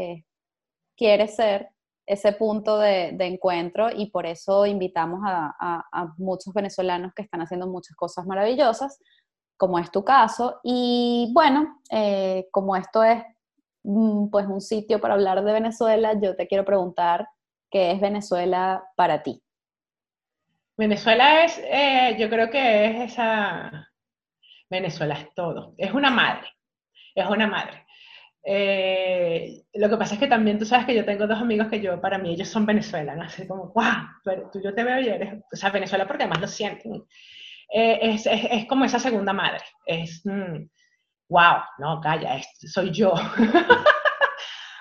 quiere 0.97 1.29
ser 1.29 1.71
ese 2.07 2.33
punto 2.33 2.79
de, 2.79 3.17
encuentro 3.21 3.91
y 3.91 4.11
por 4.11 4.27
eso 4.27 4.64
invitamos 4.64 5.21
a, 5.25 5.85
muchos 6.17 6.55
venezolanos 6.55 7.12
que 7.14 7.23
están 7.23 7.43
haciendo 7.43 7.67
muchas 7.67 7.97
cosas 7.97 8.27
maravillosas, 8.27 8.99
como 9.57 9.79
es 9.79 9.91
tu 9.91 10.05
caso. 10.05 10.61
Y 10.62 11.31
bueno, 11.35 11.81
eh, 11.91 12.47
como 12.53 12.77
esto 12.77 13.03
es 13.03 13.23
mm, 13.83 14.29
pues 14.31 14.47
un 14.47 14.61
sitio 14.61 15.01
para 15.01 15.14
hablar 15.14 15.43
de 15.45 15.53
Venezuela, 15.53 16.14
yo 16.21 16.37
te 16.37 16.47
quiero 16.47 16.64
preguntar 16.64 17.29
qué 17.71 17.91
es 17.91 18.01
Venezuela 18.01 18.85
para 18.97 19.23
ti. 19.23 19.43
Venezuela 20.77 21.45
es, 21.45 21.59
eh, 21.64 22.17
yo 22.19 22.29
creo 22.29 22.51
que 22.51 22.85
es 22.87 23.12
esa, 23.12 23.89
Venezuela 24.71 25.14
es 25.14 25.35
todo. 25.35 25.75
Es 25.79 25.93
una 25.93 26.11
madre, 26.11 26.49
es 27.14 27.27
una 27.29 27.47
madre. 27.47 27.87
Eh, 28.49 29.64
lo 29.75 29.91
que 29.91 29.97
pasa 29.97 30.14
es 30.14 30.21
que 30.21 30.29
también 30.29 30.57
tú 30.57 30.64
sabes 30.64 30.87
que 30.87 30.95
yo 30.95 31.05
tengo 31.05 31.27
dos 31.27 31.41
amigos 31.41 31.67
que 31.67 31.81
yo, 31.81 32.01
para 32.01 32.17
mí, 32.17 32.33
ellos 32.33 32.49
son 32.49 32.64
venezolanos, 32.64 33.27
así 33.27 33.47
como, 33.47 33.73
wow, 33.75 34.07
pero 34.25 34.49
tú 34.53 34.61
yo 34.62 34.73
te 34.73 34.85
veo 34.85 35.01
y 35.01 35.09
eres, 35.09 35.43
o 35.53 35.57
sea, 35.57 35.71
Venezuela 35.71 36.07
porque 36.07 36.23
además 36.23 36.41
lo 36.41 36.47
sienten. 36.47 37.03
Eh, 37.73 37.99
es, 38.03 38.27
es, 38.27 38.47
es, 38.49 38.67
como 38.67 38.85
esa 38.85 39.01
segunda 39.01 39.33
madre, 39.33 39.64
es, 39.85 40.23
mm, 40.25 40.64
wow, 41.29 41.57
no, 41.79 42.01
calla, 42.01 42.41
soy 42.73 42.93
yo. 42.93 43.14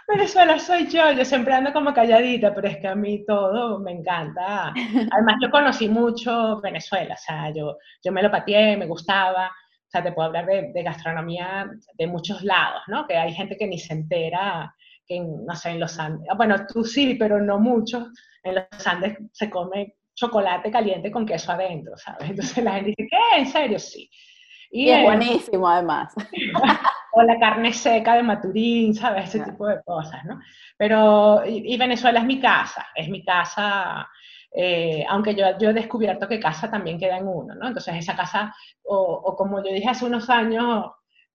Venezuela 0.07 0.59
soy 0.59 0.87
yo, 0.87 1.11
yo 1.13 1.25
siempre 1.25 1.55
ando 1.55 1.73
como 1.73 1.91
calladita, 1.91 2.53
pero 2.53 2.67
es 2.67 2.77
que 2.77 2.87
a 2.87 2.95
mí 2.95 3.25
todo 3.25 3.79
me 3.79 3.91
encanta. 3.91 4.67
Además, 5.11 5.35
yo 5.41 5.49
conocí 5.49 5.89
mucho 5.89 6.61
Venezuela, 6.61 7.15
o 7.15 7.17
sea, 7.17 7.49
yo, 7.51 7.77
yo 8.03 8.11
me 8.11 8.21
lo 8.21 8.29
pateé, 8.29 8.77
me 8.77 8.85
gustaba, 8.85 9.51
sea, 9.95 10.03
te 10.03 10.11
puedo 10.11 10.27
hablar 10.27 10.45
de, 10.45 10.83
gastronomía 10.83 11.69
de 11.93 12.07
muchos 12.07 12.43
lados, 12.43 12.81
¿no? 12.87 13.07
Que 13.07 13.17
hay 13.17 13.33
gente 13.33 13.57
que 13.57 13.67
ni 13.67 13.79
se 13.79 13.93
entera 13.93 14.73
que, 15.07 15.19
no 15.19 15.55
sé, 15.55 15.69
en 15.69 15.79
los 15.79 15.99
Andes, 15.99 16.27
bueno, 16.35 16.65
tú 16.67 16.83
sí, 16.83 17.15
pero 17.15 17.39
no 17.39 17.59
mucho, 17.59 18.07
en 18.43 18.55
los 18.55 18.87
Andes 18.87 19.17
se 19.31 19.49
come 19.49 19.95
chocolate 20.15 20.71
caliente 20.71 21.11
con 21.11 21.25
queso 21.25 21.51
adentro, 21.51 21.95
¿sabes? 21.97 22.29
Entonces 22.29 22.63
la 22.63 22.73
gente 22.73 22.93
dice, 22.97 23.09
¿qué? 23.09 23.39
¿En 23.39 23.45
serio? 23.47 23.79
Sí. 23.79 24.09
Y, 24.71 24.89
es 24.89 25.03
buenísimo 25.03 25.67
además. 25.69 26.13
o 27.13 27.21
la 27.21 27.39
carne 27.39 27.71
seca 27.71 28.15
de 28.15 28.23
Maturín, 28.23 28.93
¿sabes? 28.93 29.29
Ese 29.29 29.45
tipo 29.45 29.67
de 29.67 29.81
cosas, 29.83 30.23
¿no? 30.25 30.39
Pero, 30.77 31.43
y, 31.45 31.77
Venezuela 31.77 32.19
es 32.19 32.25
mi 32.25 32.39
casa, 32.39 32.87
es 32.95 33.07
mi 33.09 33.23
casa, 33.23 34.07
eh, 34.53 35.05
aunque 35.09 35.35
yo, 35.35 35.45
yo 35.59 35.69
he 35.69 35.73
descubierto 35.73 36.27
que 36.27 36.39
casa 36.39 36.69
también 36.69 36.99
queda 36.99 37.17
en 37.17 37.27
uno, 37.27 37.55
¿no? 37.55 37.67
Entonces 37.67 37.95
esa 37.95 38.15
casa, 38.15 38.53
o, 38.83 38.95
o 38.97 39.35
como 39.35 39.63
yo 39.63 39.71
dije 39.73 39.89
hace 39.89 40.05
unos 40.05 40.29
años, 40.29 40.85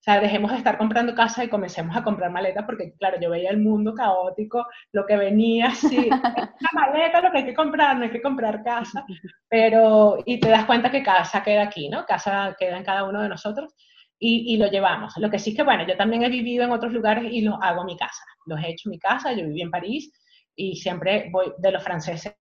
o 0.01 0.03
sea, 0.03 0.19
dejemos 0.19 0.51
de 0.51 0.57
estar 0.59 0.79
comprando 0.79 1.15
casa 1.15 1.45
y 1.45 1.49
comencemos 1.49 1.95
a 1.95 2.03
comprar 2.03 2.31
maletas, 2.31 2.65
porque 2.65 2.95
claro, 2.99 3.19
yo 3.21 3.29
veía 3.31 3.51
el 3.51 3.59
mundo 3.59 3.93
caótico, 3.95 4.67
lo 4.93 5.05
que 5.05 5.17
venía 5.17 5.67
así, 5.69 6.09
una 6.09 6.69
maleta, 6.73 7.21
lo 7.21 7.31
que 7.31 7.39
hay 7.39 7.45
que 7.45 7.55
comprar, 7.55 7.97
no 7.99 8.05
hay 8.05 8.11
que 8.11 8.23
comprar 8.23 8.63
casa, 8.65 9.05
pero, 9.49 10.19
y 10.25 10.41
te 10.41 10.49
das 10.49 10.65
cuenta 10.65 10.91
que 10.91 11.03
casa 11.03 11.43
queda 11.43 11.65
aquí, 11.65 11.89
¿no? 11.91 12.07
Casa 12.07 12.57
queda 12.59 12.79
en 12.79 12.85
cada 12.85 13.05
uno 13.05 13.21
de 13.23 13.29
nosotros 13.29 13.75
y, 14.19 14.55
y 14.55 14.57
lo 14.57 14.69
llevamos. 14.69 15.15
Lo 15.19 15.31
que 15.31 15.39
sí 15.39 15.51
es 15.51 15.57
que, 15.57 15.63
bueno, 15.63 15.87
yo 15.87 15.97
también 15.97 16.23
he 16.23 16.29
vivido 16.31 16.65
en 16.65 16.71
otros 16.73 16.93
lugares 16.93 17.25
y 17.31 17.43
los 17.43 17.57
hago 17.61 17.85
mi 17.85 17.97
casa, 17.97 18.25
los 18.47 18.59
he 18.61 18.71
hecho 18.71 18.89
mi 18.89 18.99
casa, 18.99 19.33
yo 19.33 19.45
viví 19.45 19.63
en 19.63 19.71
París 19.71 20.13
y 20.57 20.77
siempre 20.77 21.29
voy 21.31 21.53
de 21.59 21.73
los 21.73 21.83
franceses 21.83 22.35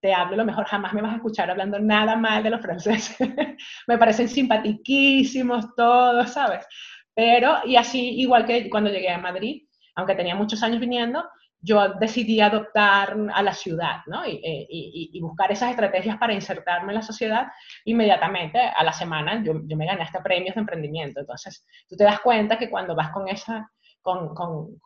te 0.00 0.14
hablo, 0.14 0.36
lo 0.36 0.44
mejor 0.44 0.64
jamás 0.66 0.94
me 0.94 1.02
vas 1.02 1.12
a 1.12 1.16
escuchar 1.16 1.50
hablando 1.50 1.78
nada 1.78 2.16
mal 2.16 2.42
de 2.42 2.50
los 2.50 2.60
franceses. 2.60 3.16
me 3.86 3.98
parecen 3.98 4.28
simpatiquísimos 4.28 5.74
todos, 5.76 6.30
¿sabes? 6.30 6.66
Pero, 7.14 7.58
y 7.64 7.76
así, 7.76 8.20
igual 8.20 8.46
que 8.46 8.70
cuando 8.70 8.90
llegué 8.90 9.10
a 9.10 9.18
Madrid, 9.18 9.62
aunque 9.94 10.14
tenía 10.14 10.34
muchos 10.34 10.62
años 10.62 10.80
viniendo, 10.80 11.24
yo 11.62 11.94
decidí 12.00 12.40
adoptar 12.40 13.16
a 13.34 13.42
la 13.42 13.52
ciudad, 13.52 14.00
¿no? 14.06 14.26
Y, 14.26 14.36
eh, 14.36 14.66
y, 14.70 15.10
y, 15.12 15.20
buscar 15.20 15.52
esas 15.52 15.70
estrategias 15.70 16.16
para 16.16 16.32
insertarme 16.32 16.92
en 16.92 16.94
la 16.94 17.02
sociedad 17.02 17.48
inmediatamente, 17.84 18.58
a 18.58 18.82
la 18.82 18.92
semana, 18.92 19.42
yo, 19.44 19.52
yo 19.66 19.76
me 19.76 19.84
gané 19.84 20.02
hasta 20.02 20.22
premios 20.22 20.54
de 20.54 20.62
emprendimiento. 20.62 21.20
Entonces, 21.20 21.66
tú 21.86 21.96
te 21.96 22.04
das 22.04 22.20
cuenta 22.20 22.56
que 22.56 22.70
cuando 22.70 22.94
vas 22.94 23.10
con 23.10 23.28
esa, 23.28 23.70
con, 24.00 24.34
con, 24.34 24.80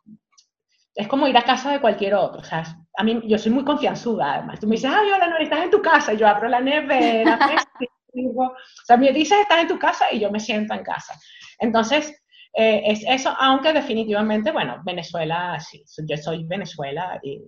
es 0.95 1.09
como 1.09 1.27
ir 1.27 1.37
a 1.37 1.43
casa 1.43 1.73
de 1.73 1.81
cualquier 1.81 2.15
otro. 2.15 2.41
O 2.41 2.45
sea, 2.45 2.65
a 2.97 3.05
mí, 3.05 3.21
yo 3.27 3.39
soy 3.39 3.53
muy 3.53 3.65
confianzuda, 3.65 4.35
además. 4.35 4.61
Tú 4.61 4.67
me 4.67 4.77
dices, 4.77 4.91
ay, 4.95 5.11
hola, 5.11 5.27
no, 5.27 5.39
estás 5.39 5.65
en 5.65 5.71
tu 5.71 5.83
casa. 5.83 6.13
Y 6.15 6.19
yo 6.19 6.29
abro 6.29 6.49
la 6.49 6.61
nevera, 6.61 7.39
digo, 8.13 8.45
o 8.45 8.85
sea, 8.85 8.97
me 8.97 9.13
dices, 9.13 9.39
estás 9.41 9.63
en 9.63 9.69
tu 9.69 9.79
casa 9.79 10.07
y 10.13 10.21
yo 10.21 10.31
me 10.31 10.41
siento 10.41 10.75
en 10.75 10.85
casa. 10.85 11.15
Entonces, 11.59 12.15
eh, 12.55 12.83
es 12.87 13.05
eso, 13.09 13.35
aunque 13.39 13.73
definitivamente, 13.73 14.53
bueno, 14.53 14.81
Venezuela, 14.85 15.59
sí, 15.59 15.85
yo 16.09 16.17
soy 16.17 16.45
Venezuela 16.47 17.19
y, 17.23 17.41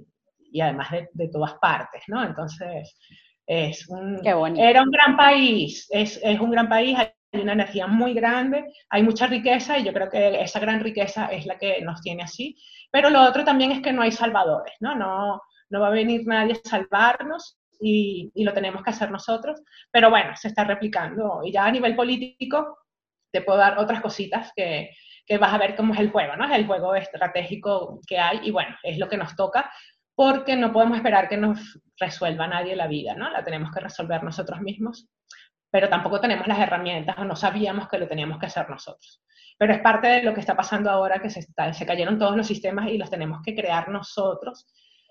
y 0.51 0.61
además 0.61 0.91
de, 0.91 1.09
de, 1.13 1.29
todas 1.29 1.55
partes, 1.55 2.03
¿no? 2.09 2.25
Entonces, 2.25 2.97
es 3.47 3.89
un, 3.89 4.21
era 4.27 4.83
un 4.83 4.91
gran 4.91 5.17
país, 5.17 5.87
es, 5.91 6.19
es 6.23 6.41
un 6.41 6.51
gran 6.51 6.69
país, 6.69 6.99
hay 7.37 7.43
una 7.43 7.53
energía 7.53 7.87
muy 7.87 8.15
grande, 8.15 8.65
hay 8.91 9.03
mucha 9.03 9.27
riqueza 9.27 9.79
y 9.79 9.85
yo 9.85 9.93
creo 9.93 10.09
que 10.09 10.41
esa 10.41 10.59
gran 10.61 10.81
riqueza 10.81 11.27
es 11.27 11.47
la 11.47 11.59
que 11.59 11.81
nos 11.83 12.01
tiene 12.03 12.23
así. 12.23 12.57
Pero 12.91 13.11
lo 13.11 13.23
otro 13.23 13.45
también 13.45 13.73
es 13.73 13.81
que 13.81 13.93
no 13.93 14.03
hay 14.03 14.13
salvadores, 14.13 14.75
¿no? 14.81 14.95
No, 14.95 15.41
no 15.71 15.81
va 15.81 15.89
a 15.89 15.91
venir 15.91 16.23
nadie 16.27 16.53
a 16.53 16.69
salvarnos 16.69 17.59
y, 17.81 18.31
y, 18.35 18.45
lo 18.45 18.53
tenemos 18.53 18.83
que 18.83 18.91
hacer 18.91 19.11
nosotros. 19.11 19.63
Pero 19.91 20.11
bueno, 20.11 20.35
se 20.37 20.49
está 20.49 20.65
replicando. 20.65 21.41
Y 21.45 21.53
ya 21.53 21.67
a 21.67 21.71
nivel 21.71 21.95
político, 21.95 22.79
te 23.31 23.43
puedo 23.43 23.59
dar 23.59 23.79
otras 23.79 24.01
cositas 24.01 24.53
que, 24.57 24.91
que 25.27 25.39
vas 25.39 25.53
a 25.53 25.59
ver 25.59 25.75
cómo 25.75 25.93
es 25.93 26.01
el 26.01 26.11
juego, 26.11 26.37
¿no? 26.37 26.47
Es 26.47 26.57
el 26.57 26.67
juego 26.67 26.95
estratégico 26.95 28.01
que 28.07 28.19
hay 28.19 28.41
y 28.45 28.51
bueno, 28.51 28.77
es 28.83 28.99
lo 28.99 29.09
que 29.09 29.17
nos 29.17 29.35
toca 29.35 29.71
porque 30.15 30.57
no 30.57 30.73
podemos 30.73 30.97
esperar 30.97 31.29
que 31.29 31.37
nos 31.37 31.79
resuelva 31.99 32.47
nadie 32.47 32.75
la 32.75 32.87
vida, 32.87 33.15
¿no? 33.15 33.29
La 33.31 33.45
tenemos 33.45 33.71
que 33.71 33.81
resolver 33.81 34.23
nosotros 34.23 34.61
mismos, 34.63 35.09
pero 35.71 35.89
tampoco 35.89 36.21
tenemos 36.21 36.47
las 36.47 36.59
herramientas 36.59 37.17
o 37.19 37.25
no 37.25 37.37
sabíamos 37.37 37.89
que 37.89 37.99
lo 37.99 38.09
teníamos 38.09 38.39
que 38.39 38.47
hacer 38.47 38.69
nosotros 38.69 39.23
pero 39.59 39.73
es 39.73 39.81
parte 39.81 40.09
de 40.09 40.23
lo 40.23 40.35
que 40.35 40.41
está 40.41 40.57
pasando 40.57 40.91
ahora, 40.91 41.21
que 41.21 41.31
se, 41.31 41.41
está, 41.41 41.73
se 41.73 41.87
cayeron 41.87 42.19
todos 42.19 42.37
los 42.37 42.47
sistemas 42.47 42.89
y 42.89 42.99
los 42.99 43.11
tenemos 43.11 43.41
que 43.43 43.55
crear 43.55 43.89
nosotros, 43.89 44.67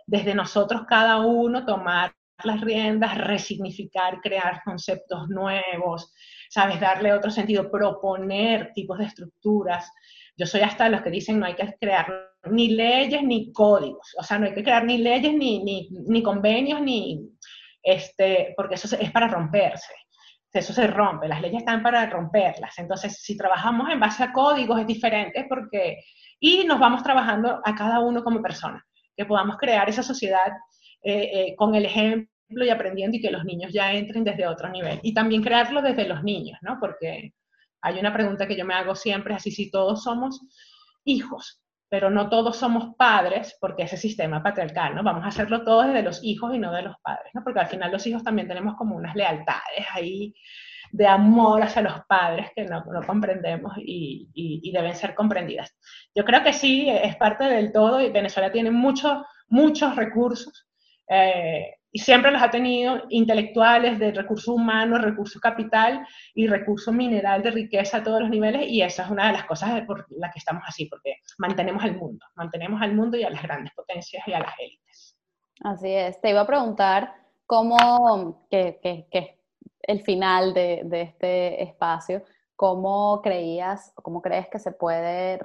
desde 0.06 0.36
nosotros 0.36 0.84
cada 0.88 1.18
uno 1.26 1.66
tomar 1.66 2.14
las 2.44 2.62
riendas, 2.62 3.18
resignificar, 3.18 4.20
crear 4.22 4.62
conceptos 4.64 5.30
nuevos, 5.30 6.14
¿sabes? 6.50 6.80
Darle 6.80 7.14
otro 7.14 7.32
sentido, 7.32 7.72
proponer 7.72 8.72
tipos 8.74 9.00
de 9.00 9.06
estructuras. 9.06 9.92
Yo 10.38 10.46
soy 10.46 10.62
hasta 10.62 10.90
los 10.90 11.02
que 11.02 11.10
dicen 11.10 11.40
no 11.40 11.46
hay 11.46 11.56
que 11.56 11.74
crear 11.80 12.34
ni 12.52 12.70
leyes 12.70 13.24
ni 13.24 13.52
códigos, 13.52 14.14
o 14.20 14.24
sea, 14.24 14.38
no 14.38 14.46
hay 14.46 14.54
que 14.54 14.64
crear 14.64 14.84
ni 14.84 15.00
leyes 15.00 15.34
ni, 15.34 15.64
ni, 15.64 15.90
ni 15.90 16.22
convenios, 16.22 16.82
ni, 16.82 17.32
este, 17.82 18.54
porque 18.56 18.76
eso 18.76 18.96
es 19.00 19.12
para 19.12 19.28
romperse 19.28 19.94
eso 20.60 20.74
se 20.74 20.88
rompe, 20.88 21.28
las 21.28 21.42
leyes 21.42 21.60
están 21.60 21.84
para 21.84 22.06
romperlas. 22.10 22.78
Entonces, 22.78 23.22
si 23.22 23.38
trabajamos 23.38 23.90
en 23.90 24.00
base 24.00 24.24
a 24.24 24.32
códigos 24.34 24.80
es 24.80 24.88
diferente 24.88 25.46
porque, 25.50 26.04
y 26.40 26.64
nos 26.64 26.80
vamos 26.80 27.04
trabajando 27.04 27.62
a 27.64 27.76
cada 27.76 28.00
uno 28.00 28.24
como 28.24 28.42
persona, 28.42 28.84
que 29.16 29.26
podamos 29.26 29.58
crear 29.58 29.90
esa 29.90 30.04
sociedad 30.04 30.52
eh, 31.04 31.30
eh, 31.34 31.56
con 31.56 31.76
el 31.76 31.86
ejemplo 31.86 32.30
y 32.50 32.70
aprendiendo 32.70 33.18
y 33.18 33.22
que 33.22 33.32
los 33.32 33.44
niños 33.44 33.72
ya 33.74 33.94
entren 33.94 34.24
desde 34.24 34.48
otro 34.48 34.70
nivel. 34.70 35.00
Y 35.04 35.14
también 35.14 35.42
crearlo 35.44 35.82
desde 35.82 36.08
los 36.08 36.24
niños, 36.24 36.58
¿no? 36.62 36.78
Porque 36.80 37.34
hay 37.82 38.00
una 38.00 38.14
pregunta 38.14 38.48
que 38.48 38.56
yo 38.56 38.66
me 38.66 38.74
hago 38.74 38.96
siempre, 38.96 39.36
así 39.36 39.52
si 39.52 39.70
todos 39.70 40.04
somos 40.04 40.42
hijos, 41.04 41.62
pero 41.90 42.10
no 42.10 42.30
todos 42.30 42.58
somos 42.58 42.96
padres, 42.96 43.58
porque 43.60 43.84
ese 43.84 43.98
sistema 43.98 44.42
patriarcal, 44.42 44.96
¿no? 44.96 45.04
Vamos 45.04 45.24
a 45.24 45.28
hacerlo 45.28 45.64
todos 45.64 45.88
desde 45.88 46.04
los 46.04 46.24
hijos 46.24 46.54
y 46.54 46.60
no 46.60 46.72
de 46.74 46.82
los 46.82 46.96
padres, 47.02 47.32
¿no? 47.34 47.44
Porque 47.44 47.60
al 47.60 47.68
final 47.68 47.92
los 47.92 48.06
hijos 48.08 48.24
también 48.24 48.48
tenemos 48.48 48.76
como 48.76 48.96
unas 48.96 49.16
lealtades 49.16 49.86
ahí 49.94 50.34
de 50.92 51.08
amor 51.08 51.62
hacia 51.62 51.82
los 51.82 52.06
padres 52.08 52.50
que 52.56 52.64
no, 52.66 52.84
no 52.86 53.06
comprendemos 53.06 53.74
y, 53.78 54.30
y, 54.34 54.62
y, 54.64 54.72
deben 54.72 54.96
ser 54.96 55.14
comprendidas. 55.14 55.76
Yo 56.16 56.24
creo 56.24 56.44
que 56.44 56.54
sí, 56.54 56.90
es 56.90 57.16
parte 57.18 57.44
del 57.46 57.72
todo 57.72 58.00
y 58.02 58.12
Venezuela 58.12 58.52
tiene 58.52 58.72
muchos, 58.72 59.18
muchos 59.48 59.96
recursos. 59.96 60.68
Eh, 61.10 61.76
y 61.96 62.00
siempre 62.00 62.30
los 62.30 62.42
ha 62.42 62.50
tenido 62.50 63.04
intelectuales 63.08 63.98
de 64.00 64.12
recursos 64.12 64.50
humanos, 64.50 65.02
recursos 65.02 65.42
capital 65.42 66.06
y 66.34 66.46
recursos 66.46 66.94
mineral 66.94 67.42
de 67.42 67.52
riqueza 67.52 68.00
a 68.00 68.04
todos 68.04 68.20
los 68.20 68.30
niveles 68.30 68.64
y 68.68 68.82
esa 68.82 69.04
es 69.04 69.10
una 69.10 69.28
de 69.28 69.32
las 69.32 69.46
cosas 69.46 69.82
por 69.88 70.06
las 70.10 70.34
que 70.34 70.40
estamos 70.40 70.64
así, 70.68 70.88
porque 70.88 71.22
mantenemos 71.38 71.82
al 71.86 71.96
mundo, 71.96 72.26
mantenemos 72.36 72.82
al 72.82 72.94
mundo 72.94 73.16
y 73.16 73.24
a 73.24 73.30
las 73.30 73.42
grandes 73.42 73.74
potencias 73.74 74.28
y 74.28 74.34
a 74.34 74.40
las 74.40 74.54
élites. 74.60 75.16
Así 75.64 75.90
es, 75.90 76.20
te 76.20 76.32
iba 76.32 76.42
a 76.42 76.46
preguntar 76.46 77.16
cómo, 77.46 78.46
que, 78.52 78.78
que, 78.84 79.08
que 79.10 79.40
el 79.84 80.02
final 80.02 80.54
de, 80.54 80.82
de, 80.84 81.02
este 81.02 81.64
espacio, 81.64 82.26
cómo 82.58 83.22
creías, 83.22 83.94
cómo 83.96 84.22
crees 84.22 84.50
que 84.50 84.60
se 84.60 84.74
puede 84.74 85.40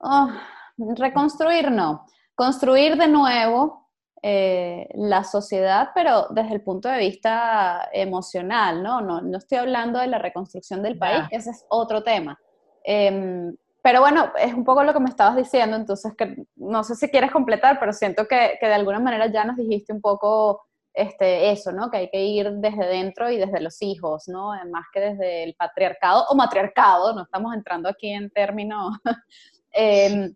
oh, 0.00 0.28
reconstruir, 0.76 1.70
no, 1.70 2.04
construir 2.34 2.96
de 2.96 3.06
nuevo 3.06 3.87
eh, 4.22 4.88
la 4.94 5.22
sociedad, 5.22 5.90
pero 5.94 6.26
desde 6.30 6.54
el 6.54 6.62
punto 6.62 6.88
de 6.88 6.98
vista 6.98 7.88
emocional, 7.92 8.82
¿no? 8.82 9.00
No, 9.00 9.20
no 9.20 9.38
estoy 9.38 9.58
hablando 9.58 9.98
de 9.98 10.08
la 10.08 10.18
reconstrucción 10.18 10.82
del 10.82 10.98
país, 10.98 11.24
ese 11.30 11.50
es 11.50 11.64
otro 11.68 12.02
tema. 12.02 12.38
Eh, 12.84 13.52
pero 13.82 14.00
bueno, 14.00 14.32
es 14.38 14.52
un 14.52 14.64
poco 14.64 14.82
lo 14.82 14.92
que 14.92 15.00
me 15.00 15.08
estabas 15.08 15.36
diciendo, 15.36 15.76
entonces 15.76 16.12
que, 16.16 16.44
no 16.56 16.82
sé 16.84 16.94
si 16.94 17.08
quieres 17.08 17.30
completar, 17.30 17.78
pero 17.78 17.92
siento 17.92 18.26
que, 18.26 18.58
que, 18.60 18.66
de 18.66 18.74
alguna 18.74 18.98
manera 18.98 19.28
ya 19.28 19.44
nos 19.44 19.56
dijiste 19.56 19.92
un 19.92 20.00
poco 20.00 20.62
este, 20.92 21.52
eso, 21.52 21.70
¿no? 21.72 21.90
Que 21.90 21.98
hay 21.98 22.10
que 22.10 22.22
ir 22.22 22.50
desde 22.54 22.86
dentro 22.86 23.30
y 23.30 23.38
desde 23.38 23.60
los 23.60 23.80
hijos, 23.82 24.24
¿no? 24.26 24.50
Más 24.70 24.86
que 24.92 25.00
desde 25.00 25.44
el 25.44 25.54
patriarcado 25.54 26.26
o 26.28 26.34
matriarcado, 26.34 27.14
no 27.14 27.22
estamos 27.22 27.54
entrando 27.54 27.88
aquí 27.88 28.10
en 28.10 28.30
términos... 28.30 28.96
eh, 29.72 30.32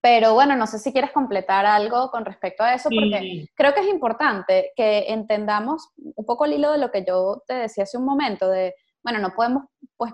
pero 0.00 0.34
bueno, 0.34 0.56
no 0.56 0.66
sé 0.66 0.78
si 0.78 0.92
quieres 0.92 1.12
completar 1.12 1.66
algo 1.66 2.10
con 2.10 2.24
respecto 2.24 2.62
a 2.62 2.74
eso, 2.74 2.88
porque 2.88 3.20
sí. 3.20 3.48
creo 3.54 3.74
que 3.74 3.80
es 3.80 3.88
importante 3.88 4.72
que 4.74 5.06
entendamos 5.08 5.90
un 5.96 6.24
poco 6.24 6.46
el 6.46 6.54
hilo 6.54 6.72
de 6.72 6.78
lo 6.78 6.90
que 6.90 7.04
yo 7.06 7.42
te 7.46 7.54
decía 7.54 7.84
hace 7.84 7.98
un 7.98 8.04
momento, 8.04 8.48
de, 8.48 8.74
bueno, 9.02 9.18
no 9.18 9.34
podemos 9.34 9.64
pues 9.96 10.12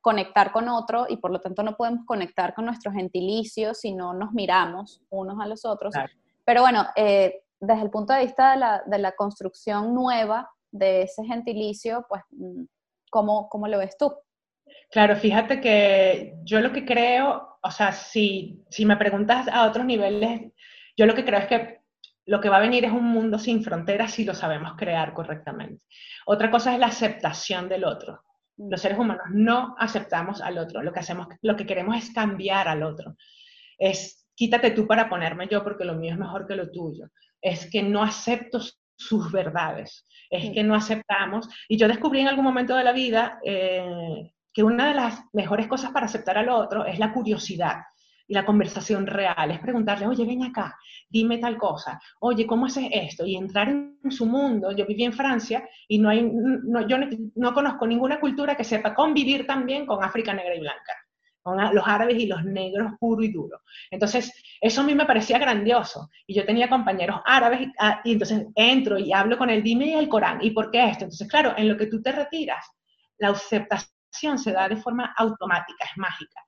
conectar 0.00 0.50
con 0.50 0.68
otro 0.68 1.06
y 1.08 1.18
por 1.18 1.30
lo 1.30 1.40
tanto 1.40 1.62
no 1.62 1.76
podemos 1.76 2.04
conectar 2.06 2.54
con 2.54 2.64
nuestros 2.64 2.94
gentilicios 2.94 3.80
si 3.80 3.92
no 3.92 4.14
nos 4.14 4.32
miramos 4.32 5.02
unos 5.10 5.38
a 5.40 5.46
los 5.46 5.64
otros. 5.64 5.92
Claro. 5.92 6.12
Pero 6.44 6.62
bueno, 6.62 6.86
eh, 6.96 7.42
desde 7.60 7.82
el 7.82 7.90
punto 7.90 8.12
de 8.12 8.24
vista 8.24 8.52
de 8.52 8.56
la, 8.56 8.82
de 8.86 8.98
la, 8.98 9.12
construcción 9.12 9.94
nueva 9.94 10.50
de 10.72 11.02
ese 11.02 11.24
gentilicio, 11.24 12.06
pues, 12.08 12.22
¿cómo, 13.10 13.48
¿cómo 13.48 13.68
lo 13.68 13.78
ves 13.78 13.96
tú? 13.98 14.12
Claro, 14.90 15.16
fíjate 15.16 15.60
que 15.60 16.34
yo 16.44 16.60
lo 16.60 16.72
que 16.72 16.84
creo, 16.84 17.58
o 17.62 17.70
sea, 17.70 17.92
si, 17.92 18.64
si 18.70 18.84
me 18.84 18.96
preguntas 18.96 19.48
a 19.48 19.66
otros 19.66 19.84
niveles, 19.84 20.52
yo 20.96 21.06
lo 21.06 21.14
que 21.14 21.24
creo 21.24 21.40
es 21.40 21.46
que 21.46 21.80
lo 22.26 22.40
que 22.40 22.48
va 22.48 22.58
a 22.58 22.60
venir 22.60 22.84
es 22.84 22.92
un 22.92 23.04
mundo 23.04 23.38
sin 23.38 23.64
fronteras 23.64 24.12
si 24.12 24.24
lo 24.24 24.34
sabemos 24.34 24.74
crear 24.76 25.12
correctamente. 25.14 25.84
Otra 26.26 26.50
cosa 26.50 26.72
es 26.72 26.78
la 26.78 26.86
aceptación 26.86 27.68
del 27.68 27.84
otro. 27.84 28.22
Mm. 28.56 28.70
Los 28.70 28.80
seres 28.80 28.98
humanos 28.98 29.24
no 29.32 29.74
aceptamos 29.78 30.40
al 30.40 30.58
otro, 30.58 30.82
lo 30.82 30.92
que 30.92 31.00
hacemos, 31.00 31.26
lo 31.42 31.56
que 31.56 31.66
queremos 31.66 31.96
es 31.96 32.12
cambiar 32.12 32.68
al 32.68 32.82
otro. 32.82 33.16
Es 33.78 34.28
quítate 34.36 34.70
tú 34.70 34.86
para 34.86 35.08
ponerme 35.08 35.48
yo 35.48 35.62
porque 35.62 35.84
lo 35.84 35.94
mío 35.94 36.12
es 36.12 36.18
mejor 36.18 36.46
que 36.46 36.56
lo 36.56 36.70
tuyo. 36.70 37.08
Es 37.42 37.70
que 37.70 37.82
no 37.82 38.02
acepto 38.02 38.60
sus 38.96 39.32
verdades, 39.32 40.06
es 40.30 40.52
que 40.52 40.62
no 40.62 40.74
aceptamos. 40.74 41.48
Y 41.68 41.76
yo 41.76 41.88
descubrí 41.88 42.20
en 42.20 42.28
algún 42.28 42.44
momento 42.44 42.76
de 42.76 42.84
la 42.84 42.92
vida 42.92 43.40
eh, 43.44 44.32
que 44.60 44.64
una 44.64 44.88
de 44.88 44.94
las 44.94 45.24
mejores 45.32 45.68
cosas 45.68 45.90
para 45.90 46.04
aceptar 46.04 46.36
al 46.36 46.50
otro 46.50 46.84
es 46.84 46.98
la 46.98 47.14
curiosidad 47.14 47.76
y 48.28 48.34
la 48.34 48.44
conversación 48.44 49.06
real, 49.06 49.50
es 49.50 49.58
preguntarle, 49.58 50.06
oye, 50.06 50.26
ven 50.26 50.42
acá, 50.42 50.76
dime 51.08 51.38
tal 51.38 51.56
cosa, 51.56 51.98
oye, 52.20 52.46
¿cómo 52.46 52.66
haces 52.66 52.84
esto? 52.92 53.24
Y 53.24 53.36
entrar 53.36 53.70
en 53.70 54.10
su 54.10 54.26
mundo. 54.26 54.70
Yo 54.72 54.84
viví 54.84 55.04
en 55.04 55.14
Francia 55.14 55.66
y 55.88 55.98
no 55.98 56.10
hay, 56.10 56.30
yo 56.86 56.98
no, 57.36 57.54
conozco 57.54 57.86
ninguna 57.86 58.20
cultura 58.20 58.54
que 58.54 58.64
sepa 58.64 58.94
convivir 58.94 59.46
también 59.46 59.86
con 59.86 60.04
África 60.04 60.34
negra 60.34 60.54
y 60.54 60.60
blanca, 60.60 60.92
con 61.40 61.56
los 61.74 61.88
árabes 61.88 62.18
y 62.18 62.26
los 62.26 62.44
negros 62.44 62.92
puro 63.00 63.22
y 63.22 63.32
duro. 63.32 63.62
Entonces, 63.90 64.30
eso 64.60 64.82
a 64.82 64.84
mí 64.84 64.94
me 64.94 65.06
parecía 65.06 65.38
grandioso. 65.38 66.10
Y 66.26 66.34
yo 66.34 66.44
tenía 66.44 66.68
compañeros 66.68 67.22
árabes 67.24 67.62
y, 67.62 67.72
ah, 67.78 68.02
y 68.04 68.12
entonces 68.12 68.46
entro 68.54 68.98
y 68.98 69.10
hablo 69.10 69.38
con 69.38 69.48
el 69.48 69.62
dime 69.62 69.98
el 69.98 70.10
Corán. 70.10 70.40
¿Y 70.42 70.50
por 70.50 70.70
qué 70.70 70.84
esto? 70.84 71.04
Entonces, 71.04 71.28
claro, 71.28 71.54
en 71.56 71.66
lo 71.66 71.78
que 71.78 71.86
tú 71.86 72.02
te 72.02 72.12
retiras, 72.12 72.66
la 73.16 73.30
aceptación 73.30 73.99
se 74.12 74.52
da 74.52 74.68
de 74.68 74.76
forma 74.76 75.14
automática, 75.16 75.84
es 75.84 75.96
mágica. 75.96 76.40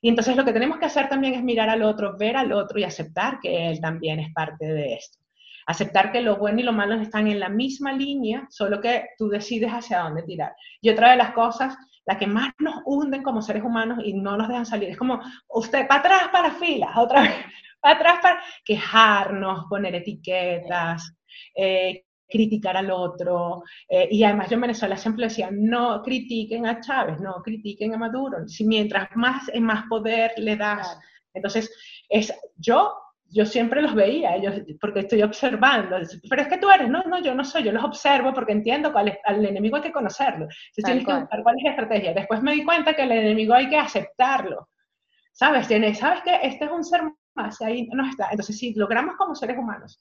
Y 0.00 0.08
entonces 0.08 0.36
lo 0.36 0.44
que 0.44 0.52
tenemos 0.52 0.78
que 0.78 0.86
hacer 0.86 1.08
también 1.08 1.34
es 1.34 1.42
mirar 1.42 1.68
al 1.68 1.82
otro, 1.82 2.16
ver 2.16 2.36
al 2.36 2.52
otro 2.52 2.78
y 2.78 2.84
aceptar 2.84 3.38
que 3.40 3.70
él 3.70 3.80
también 3.80 4.20
es 4.20 4.32
parte 4.32 4.66
de 4.66 4.94
esto. 4.94 5.18
Aceptar 5.66 6.12
que 6.12 6.20
lo 6.20 6.36
bueno 6.36 6.60
y 6.60 6.62
lo 6.62 6.72
malo 6.72 6.94
están 6.94 7.26
en 7.26 7.40
la 7.40 7.48
misma 7.48 7.92
línea, 7.92 8.46
solo 8.50 8.80
que 8.80 9.08
tú 9.18 9.28
decides 9.28 9.70
hacia 9.70 10.00
dónde 10.00 10.22
tirar. 10.22 10.52
Y 10.80 10.90
otra 10.90 11.10
de 11.10 11.16
las 11.16 11.32
cosas, 11.32 11.76
la 12.04 12.18
que 12.18 12.26
más 12.26 12.52
nos 12.58 12.82
hunden 12.84 13.22
como 13.22 13.42
seres 13.42 13.64
humanos 13.64 13.98
y 14.04 14.14
no 14.14 14.36
nos 14.36 14.46
dejan 14.46 14.66
salir, 14.66 14.90
es 14.90 14.96
como, 14.96 15.20
usted, 15.48 15.88
para 15.88 16.00
atrás, 16.00 16.28
para 16.30 16.50
filas, 16.52 16.96
otra 16.96 17.22
vez, 17.22 17.44
para 17.80 17.96
atrás, 17.96 18.18
para 18.22 18.42
quejarnos, 18.64 19.64
poner 19.68 19.96
etiquetas, 19.96 21.16
eh, 21.56 22.05
criticar 22.28 22.76
al 22.76 22.90
otro. 22.90 23.62
Eh, 23.88 24.08
y 24.10 24.24
además 24.24 24.48
yo 24.50 24.54
en 24.54 24.62
Venezuela 24.62 24.96
siempre 24.96 25.24
decía, 25.24 25.48
no 25.52 26.02
critiquen 26.02 26.66
a 26.66 26.80
Chávez, 26.80 27.20
no 27.20 27.42
critiquen 27.42 27.94
a 27.94 27.98
Maduro. 27.98 28.46
Si 28.48 28.64
mientras 28.64 29.08
más, 29.14 29.50
más 29.60 29.84
poder 29.88 30.32
le 30.36 30.56
das. 30.56 30.98
Entonces, 31.32 31.70
es, 32.08 32.32
yo, 32.56 32.94
yo 33.28 33.44
siempre 33.44 33.82
los 33.82 33.94
veía, 33.94 34.36
ellos, 34.36 34.54
porque 34.80 35.00
estoy 35.00 35.22
observando. 35.22 35.96
Pero 36.28 36.42
es 36.42 36.48
que 36.48 36.58
tú 36.58 36.70
eres, 36.70 36.88
no, 36.88 37.02
no, 37.02 37.20
yo 37.20 37.34
no 37.34 37.44
soy, 37.44 37.64
yo 37.64 37.72
los 37.72 37.84
observo 37.84 38.32
porque 38.32 38.52
entiendo 38.52 38.92
cuál 38.92 39.08
es, 39.08 39.18
al 39.24 39.44
enemigo 39.44 39.76
hay 39.76 39.82
que 39.82 39.92
conocerlo. 39.92 40.48
Si 40.72 40.82
tienes 40.82 41.04
que 41.04 41.12
buscar 41.12 41.42
cuál 41.42 41.56
es 41.58 41.64
la 41.64 41.70
estrategia. 41.70 42.14
Después 42.14 42.42
me 42.42 42.52
di 42.52 42.64
cuenta 42.64 42.94
que 42.94 43.02
el 43.02 43.12
enemigo 43.12 43.54
hay 43.54 43.68
que 43.68 43.78
aceptarlo. 43.78 44.68
¿Sabes? 45.32 45.66
¿Sabes 45.98 46.22
que 46.22 46.34
este 46.42 46.64
es 46.64 46.70
un 46.70 46.82
ser 46.82 47.02
más? 47.34 47.60
Ahí 47.60 47.86
no 47.92 48.08
está. 48.08 48.28
Entonces, 48.30 48.56
si 48.56 48.72
logramos 48.72 49.16
como 49.16 49.34
seres 49.34 49.58
humanos 49.58 50.00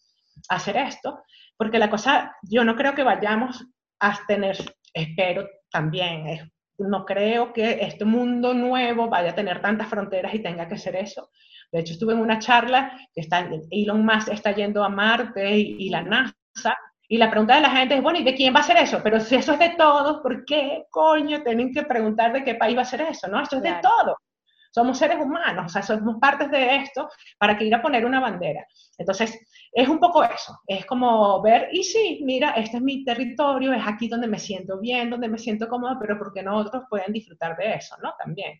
hacer 0.50 0.78
esto, 0.78 1.24
porque 1.58 1.80
la 1.80 1.90
cosa, 1.90 2.36
yo 2.44 2.64
no 2.64 2.76
creo 2.76 2.94
que 2.94 3.04
vayamos 3.04 3.66
a 4.00 4.20
tener, 4.28 4.58
espero 4.94 5.48
también, 5.72 6.52
no 6.78 7.06
creo 7.06 7.54
que 7.54 7.80
este 7.82 8.06
mundo 8.06 8.54
nuevo 8.54 9.10
vaya 9.10 9.32
a 9.32 9.36
tener 9.36 9.62
tantas 9.62 9.88
fronteras 9.88 10.34
y 10.34 10.40
tenga 10.40 10.68
que 10.68 10.78
ser 10.78 10.96
eso. 10.96 11.30
De 11.72 11.80
hecho, 11.80 11.94
estuve 11.94 12.14
en 12.14 12.20
una 12.20 12.40
charla 12.40 12.92
que 13.14 13.22
está, 13.22 13.50
Elon 13.72 14.06
Musk 14.06 14.30
está 14.30 14.52
yendo 14.52 14.84
a 14.84 14.90
Marte 14.90 15.58
y, 15.58 15.90
la 15.90 16.02
NASA, 16.02 16.78
y 17.08 17.18
la 17.18 17.30
pregunta 17.30 17.56
de 17.56 17.62
la 17.62 17.70
gente 17.70 17.96
es, 17.96 18.04
bueno, 18.04 18.20
¿y 18.20 18.24
de 18.24 18.36
quién 18.36 18.54
va 18.54 18.60
a 18.60 18.64
ser 18.64 18.78
eso? 18.78 19.00
Pero 19.02 19.20
si 19.20 19.36
eso 19.36 19.54
es 19.54 19.60
de 19.60 19.76
todos, 19.78 20.22
¿por 20.22 20.46
qué 20.46 20.86
coño 20.90 21.42
tienen 21.44 21.74
que 21.74 21.84
preguntar 21.84 22.34
de 22.34 22.44
qué 22.44 22.56
país 22.56 22.78
va 22.78 22.82
a 22.82 22.86
ser 22.86 23.02
eso? 23.02 23.28
No, 23.28 23.42
esto 23.42 23.58
es 23.58 23.64
de 23.64 23.76
todos 23.82 24.16
somos 24.76 24.98
seres 24.98 25.18
humanos, 25.22 25.68
o 25.68 25.70
sea, 25.70 25.82
somos 25.82 26.18
partes 26.20 26.52
de 26.52 26.76
esto 26.76 27.08
para 27.38 27.58
que 27.58 27.64
ir 27.64 27.74
a 27.74 27.82
poner 27.82 28.06
una 28.06 28.20
bandera. 28.20 28.68
Entonces, 28.98 29.40
es 29.72 29.88
un 29.88 30.00
poco 30.00 30.22
eso, 30.22 30.60
es 30.68 30.86
como 30.86 31.42
ver, 31.42 31.70
y 31.72 31.82
sí, 31.82 32.20
mira, 32.26 32.50
este 32.52 32.76
es 32.78 32.84
mi 32.84 33.06
territorio, 33.06 33.72
es 33.72 33.84
aquí 33.88 34.10
donde 34.10 34.28
me 34.28 34.38
siento 34.38 34.78
bien, 34.78 35.10
donde 35.10 35.30
me 35.30 35.38
siento 35.38 35.70
cómodo, 35.70 35.96
pero 35.98 36.18
porque 36.18 36.44
no 36.44 36.58
otros 36.58 36.84
pueden 36.90 37.14
disfrutar 37.14 37.56
de 37.56 37.76
eso, 37.76 37.96
¿no? 38.04 38.16
También. 38.20 38.60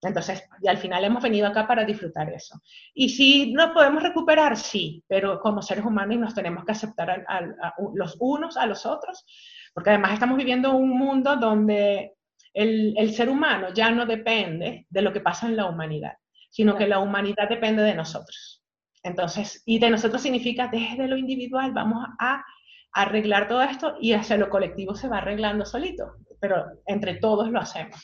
Entonces, 0.00 0.48
y 0.62 0.68
al 0.68 0.78
final 0.78 1.02
hemos 1.02 1.24
venido 1.24 1.48
acá 1.48 1.66
para 1.66 1.84
disfrutar 1.84 2.32
eso. 2.32 2.60
Y 2.94 3.08
si 3.08 3.52
nos 3.52 3.72
podemos 3.72 4.00
recuperar, 4.00 4.56
sí, 4.56 5.02
pero 5.08 5.40
como 5.40 5.60
seres 5.60 5.84
humanos 5.84 6.18
nos 6.18 6.34
tenemos 6.36 6.64
que 6.64 6.70
aceptar 6.70 7.24
a 7.26 7.74
los 7.94 8.16
unos 8.20 8.56
a 8.56 8.64
los 8.66 8.86
otros, 8.86 9.26
porque 9.74 9.90
además 9.90 10.12
estamos 10.12 10.36
viviendo 10.36 10.70
un 10.76 10.90
mundo 10.96 11.34
donde 11.34 12.17
el, 12.54 13.12
ser 13.12 13.28
humano 13.28 13.72
ya 13.72 13.90
no 13.90 14.06
depende 14.06 14.86
de 14.88 15.02
lo 15.02 15.12
que 15.12 15.20
pasa 15.20 15.46
en 15.46 15.56
la 15.56 15.66
humanidad, 15.66 16.14
sino 16.50 16.76
que 16.76 16.86
la 16.86 16.98
humanidad 16.98 17.48
depende 17.48 17.82
de 17.82 17.94
nosotros. 17.94 18.62
Entonces, 19.02 19.62
y 19.64 19.78
de 19.78 19.90
nosotros 19.90 20.22
significa 20.22 20.68
desde 20.68 21.06
lo 21.06 21.16
individual 21.16 21.72
vamos 21.72 22.04
a 22.18 22.44
arreglar 22.92 23.46
todo 23.48 23.62
esto 23.62 23.96
y 24.00 24.12
hacia 24.12 24.36
lo 24.36 24.50
colectivo 24.50 24.94
se 24.94 25.08
va 25.08 25.18
arreglando 25.18 25.64
solito, 25.64 26.16
pero 26.40 26.64
entre 26.86 27.16
todos 27.16 27.50
lo 27.50 27.60
hacemos. 27.60 27.96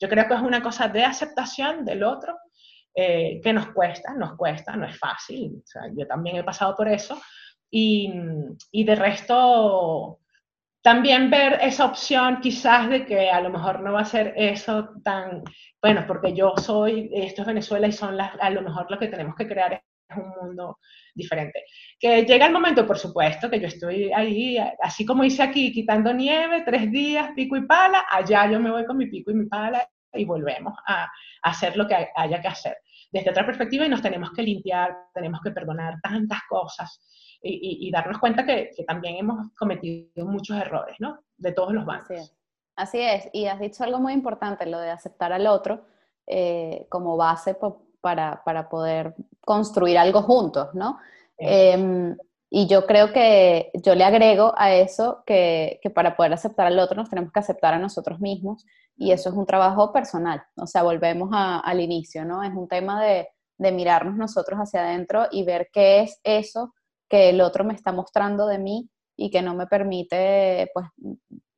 Yo 0.00 0.08
creo 0.08 0.26
que 0.26 0.34
es 0.34 0.40
una 0.40 0.62
cosa 0.62 0.88
de 0.88 1.04
aceptación 1.04 1.84
del 1.84 2.02
otro 2.02 2.36
eh, 2.94 3.40
que 3.42 3.52
nos 3.52 3.68
cuesta, 3.68 4.14
nos 4.14 4.36
cuesta, 4.36 4.74
no 4.76 4.86
es 4.86 4.98
fácil. 4.98 5.62
yo 5.96 6.06
también 6.06 6.36
he 6.36 6.44
pasado 6.44 6.74
por 6.74 6.88
eso. 6.88 7.20
Y, 7.70 8.12
y 8.72 8.82
de 8.82 8.94
resto, 8.96 10.19
también 10.82 11.30
ver 11.30 11.58
esa 11.62 11.84
opción 11.84 12.40
quizás 12.40 12.88
de 12.88 13.04
que 13.04 13.30
a 13.30 13.40
lo 13.40 13.50
mejor 13.50 13.80
no 13.80 13.92
va 13.92 14.00
a 14.00 14.04
ser 14.04 14.32
eso 14.36 14.90
tan, 15.04 15.42
bueno, 15.80 16.04
porque 16.06 16.32
yo 16.34 16.54
soy, 16.56 17.10
esto 17.12 17.42
es 17.42 17.46
Venezuela 17.46 17.86
y 17.86 17.92
son 17.92 18.16
las, 18.16 18.32
a 18.40 18.50
lo 18.50 18.62
mejor 18.62 18.86
lo 18.90 18.98
que 18.98 19.08
tenemos 19.08 19.34
que 19.34 19.46
crear 19.46 19.74
es 19.74 20.16
un 20.16 20.30
mundo 20.40 20.78
diferente. 21.14 21.64
Que 21.98 22.24
llega 22.24 22.46
el 22.46 22.52
momento, 22.52 22.86
por 22.86 22.98
supuesto, 22.98 23.50
que 23.50 23.60
yo 23.60 23.66
estoy 23.66 24.10
ahí, 24.12 24.56
así 24.82 25.04
como 25.04 25.22
hice 25.22 25.42
aquí, 25.42 25.70
quitando 25.70 26.12
nieve, 26.14 26.62
tres 26.64 26.90
días, 26.90 27.30
pico 27.36 27.56
y 27.56 27.66
pala, 27.66 28.06
allá 28.10 28.50
yo 28.50 28.58
me 28.58 28.70
voy 28.70 28.86
con 28.86 28.96
mi 28.96 29.06
pico 29.06 29.30
y 29.30 29.34
mi 29.34 29.46
pala 29.46 29.86
y 30.12 30.24
volvemos 30.24 30.74
a, 30.86 31.04
a 31.04 31.08
hacer 31.42 31.76
lo 31.76 31.86
que 31.86 32.08
haya 32.16 32.40
que 32.40 32.48
hacer. 32.48 32.76
Desde 33.12 33.30
otra 33.30 33.44
perspectiva 33.44 33.84
y 33.84 33.88
nos 33.88 34.02
tenemos 34.02 34.30
que 34.32 34.42
limpiar, 34.42 34.96
tenemos 35.12 35.40
que 35.42 35.50
perdonar 35.50 36.00
tantas 36.00 36.40
cosas 36.48 37.00
y, 37.42 37.90
darnos 37.90 38.18
cuenta 38.18 38.44
que, 38.44 38.70
también 38.86 39.16
hemos 39.16 39.52
cometido 39.58 40.26
muchos 40.26 40.56
errores, 40.58 40.96
¿no? 40.98 41.18
De 41.36 41.52
todos 41.52 41.72
los 41.72 41.84
bancos. 41.84 42.34
Así 42.76 43.00
es. 43.00 43.28
y 43.32 43.46
has 43.46 43.60
dicho 43.60 43.84
algo 43.84 43.98
muy 43.98 44.12
importante, 44.12 44.66
lo 44.66 44.78
de 44.78 44.90
aceptar 44.90 45.32
al 45.32 45.46
otro 45.46 45.84
eh, 46.26 46.86
como 46.88 47.16
base 47.16 47.56
para, 48.00 48.42
para, 48.44 48.68
poder 48.68 49.14
construir 49.40 49.98
algo 49.98 50.22
juntos, 50.22 50.68
¿no? 50.74 50.98
Em, 51.36 52.16
y 52.50 52.66
yo 52.66 52.86
creo 52.86 53.12
que 53.12 53.70
yo 53.74 53.94
le 53.94 54.04
agrego 54.04 54.52
a 54.56 54.74
eso 54.74 55.22
que, 55.26 55.78
que, 55.82 55.90
para 55.90 56.16
poder 56.16 56.32
aceptar 56.32 56.66
al 56.66 56.78
otro 56.78 56.96
nos 56.96 57.10
tenemos 57.10 57.32
que 57.32 57.40
aceptar 57.40 57.74
a 57.74 57.78
nosotros 57.78 58.20
mismos 58.20 58.66
y 58.96 59.12
eso 59.12 59.30
es 59.30 59.34
un 59.34 59.46
trabajo 59.46 59.92
personal, 59.92 60.42
o 60.56 60.66
sea, 60.66 60.82
volvemos 60.82 61.30
al 61.32 61.80
inicio, 61.80 62.24
¿no? 62.24 62.42
Es 62.42 62.52
un 62.52 62.68
tema 62.68 63.02
de, 63.02 63.28
de 63.58 63.72
mirarnos 63.72 64.16
nosotros 64.16 64.58
hacia 64.58 64.80
adentro 64.80 65.26
y 65.30 65.44
ver 65.44 65.68
qué 65.72 66.00
es 66.00 66.20
eso 66.24 66.72
que 67.10 67.28
el 67.28 67.40
otro 67.42 67.64
me 67.64 67.74
está 67.74 67.92
mostrando 67.92 68.46
de 68.46 68.58
mí 68.58 68.88
y 69.16 69.30
que 69.30 69.42
no 69.42 69.54
me 69.54 69.66
permite 69.66 70.70
pues 70.72 70.86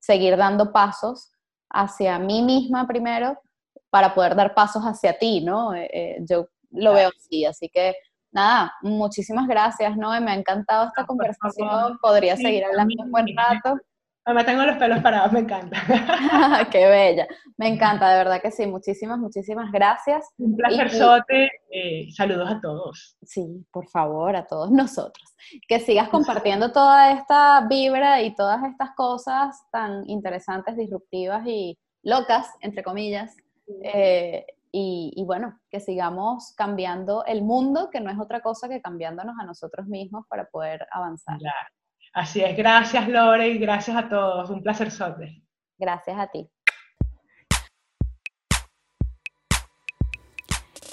seguir 0.00 0.36
dando 0.36 0.72
pasos 0.72 1.30
hacia 1.70 2.18
mí 2.18 2.42
misma 2.42 2.86
primero 2.88 3.38
para 3.90 4.14
poder 4.14 4.34
dar 4.34 4.54
pasos 4.54 4.82
hacia 4.82 5.18
ti, 5.18 5.42
¿no? 5.42 5.74
Eh, 5.74 5.88
eh, 5.92 6.16
yo 6.28 6.48
lo 6.70 6.94
veo 6.94 7.10
así, 7.16 7.44
así 7.44 7.68
que 7.68 7.94
nada, 8.32 8.72
muchísimas 8.80 9.46
gracias, 9.46 9.96
¿no? 9.96 10.18
Me 10.20 10.32
ha 10.32 10.34
encantado 10.34 10.86
esta 10.86 11.04
conversación, 11.04 11.98
podría 12.00 12.36
seguir 12.36 12.64
hablando 12.64 12.94
un 13.04 13.10
buen 13.10 13.26
rato. 13.36 13.78
Me 14.24 14.44
tengo 14.44 14.62
los 14.62 14.76
pelos 14.76 15.02
parados, 15.02 15.32
me 15.32 15.40
encanta. 15.40 15.76
Qué 16.70 16.86
bella. 16.86 17.26
Me 17.56 17.66
encanta, 17.66 18.08
de 18.10 18.18
verdad 18.18 18.40
que 18.40 18.52
sí. 18.52 18.66
Muchísimas, 18.66 19.18
muchísimas 19.18 19.72
gracias. 19.72 20.28
Un 20.38 20.56
placer, 20.56 20.90
Sote. 20.90 21.50
Eh, 21.70 22.06
saludos 22.12 22.48
a 22.48 22.60
todos. 22.60 23.16
Sí, 23.22 23.66
por 23.72 23.88
favor, 23.88 24.36
a 24.36 24.46
todos 24.46 24.70
nosotros. 24.70 25.34
Que 25.66 25.80
sigas 25.80 26.08
compartiendo 26.08 26.70
toda 26.70 27.12
esta 27.12 27.66
vibra 27.68 28.22
y 28.22 28.34
todas 28.36 28.62
estas 28.62 28.90
cosas 28.94 29.60
tan 29.72 30.08
interesantes, 30.08 30.76
disruptivas 30.76 31.44
y 31.44 31.76
locas, 32.04 32.48
entre 32.60 32.84
comillas. 32.84 33.36
Eh, 33.82 34.46
y, 34.70 35.22
bueno, 35.26 35.60
que 35.68 35.80
sigamos 35.80 36.54
cambiando 36.56 37.24
el 37.26 37.42
mundo, 37.42 37.90
que 37.90 38.00
no 38.00 38.10
es 38.10 38.18
otra 38.18 38.40
cosa 38.40 38.68
que 38.68 38.80
cambiándonos 38.80 39.34
a 39.38 39.44
nosotros 39.44 39.86
mismos 39.86 40.26
para 40.28 40.46
poder 40.46 40.86
avanzar. 40.90 41.38
Así 42.12 42.42
es, 42.42 42.56
gracias 42.56 43.08
Lore 43.08 43.48
y 43.48 43.58
gracias 43.58 43.96
a 43.96 44.08
todos. 44.08 44.50
Un 44.50 44.62
placer, 44.62 44.90
Sote. 44.90 45.42
Gracias 45.78 46.18
a 46.18 46.26
ti. 46.28 46.48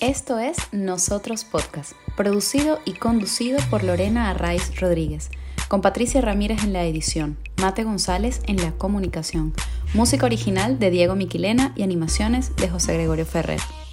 Esto 0.01 0.39
es 0.39 0.57
Nosotros 0.71 1.43
Podcast, 1.43 1.91
producido 2.15 2.79
y 2.85 2.93
conducido 2.93 3.59
por 3.69 3.83
Lorena 3.83 4.29
Arraiz 4.29 4.79
Rodríguez, 4.79 5.29
con 5.67 5.81
Patricia 5.81 6.21
Ramírez 6.21 6.63
en 6.63 6.71
la 6.71 6.85
edición, 6.85 7.37
Mate 7.61 7.83
González 7.83 8.41
en 8.47 8.55
la 8.57 8.71
comunicación, 8.71 9.53
Música 9.93 10.25
original 10.25 10.79
de 10.79 10.89
Diego 10.89 11.15
Miquilena 11.15 11.73
y 11.75 11.83
animaciones 11.83 12.55
de 12.55 12.69
José 12.69 12.93
Gregorio 12.93 13.25
Ferrer. 13.25 13.59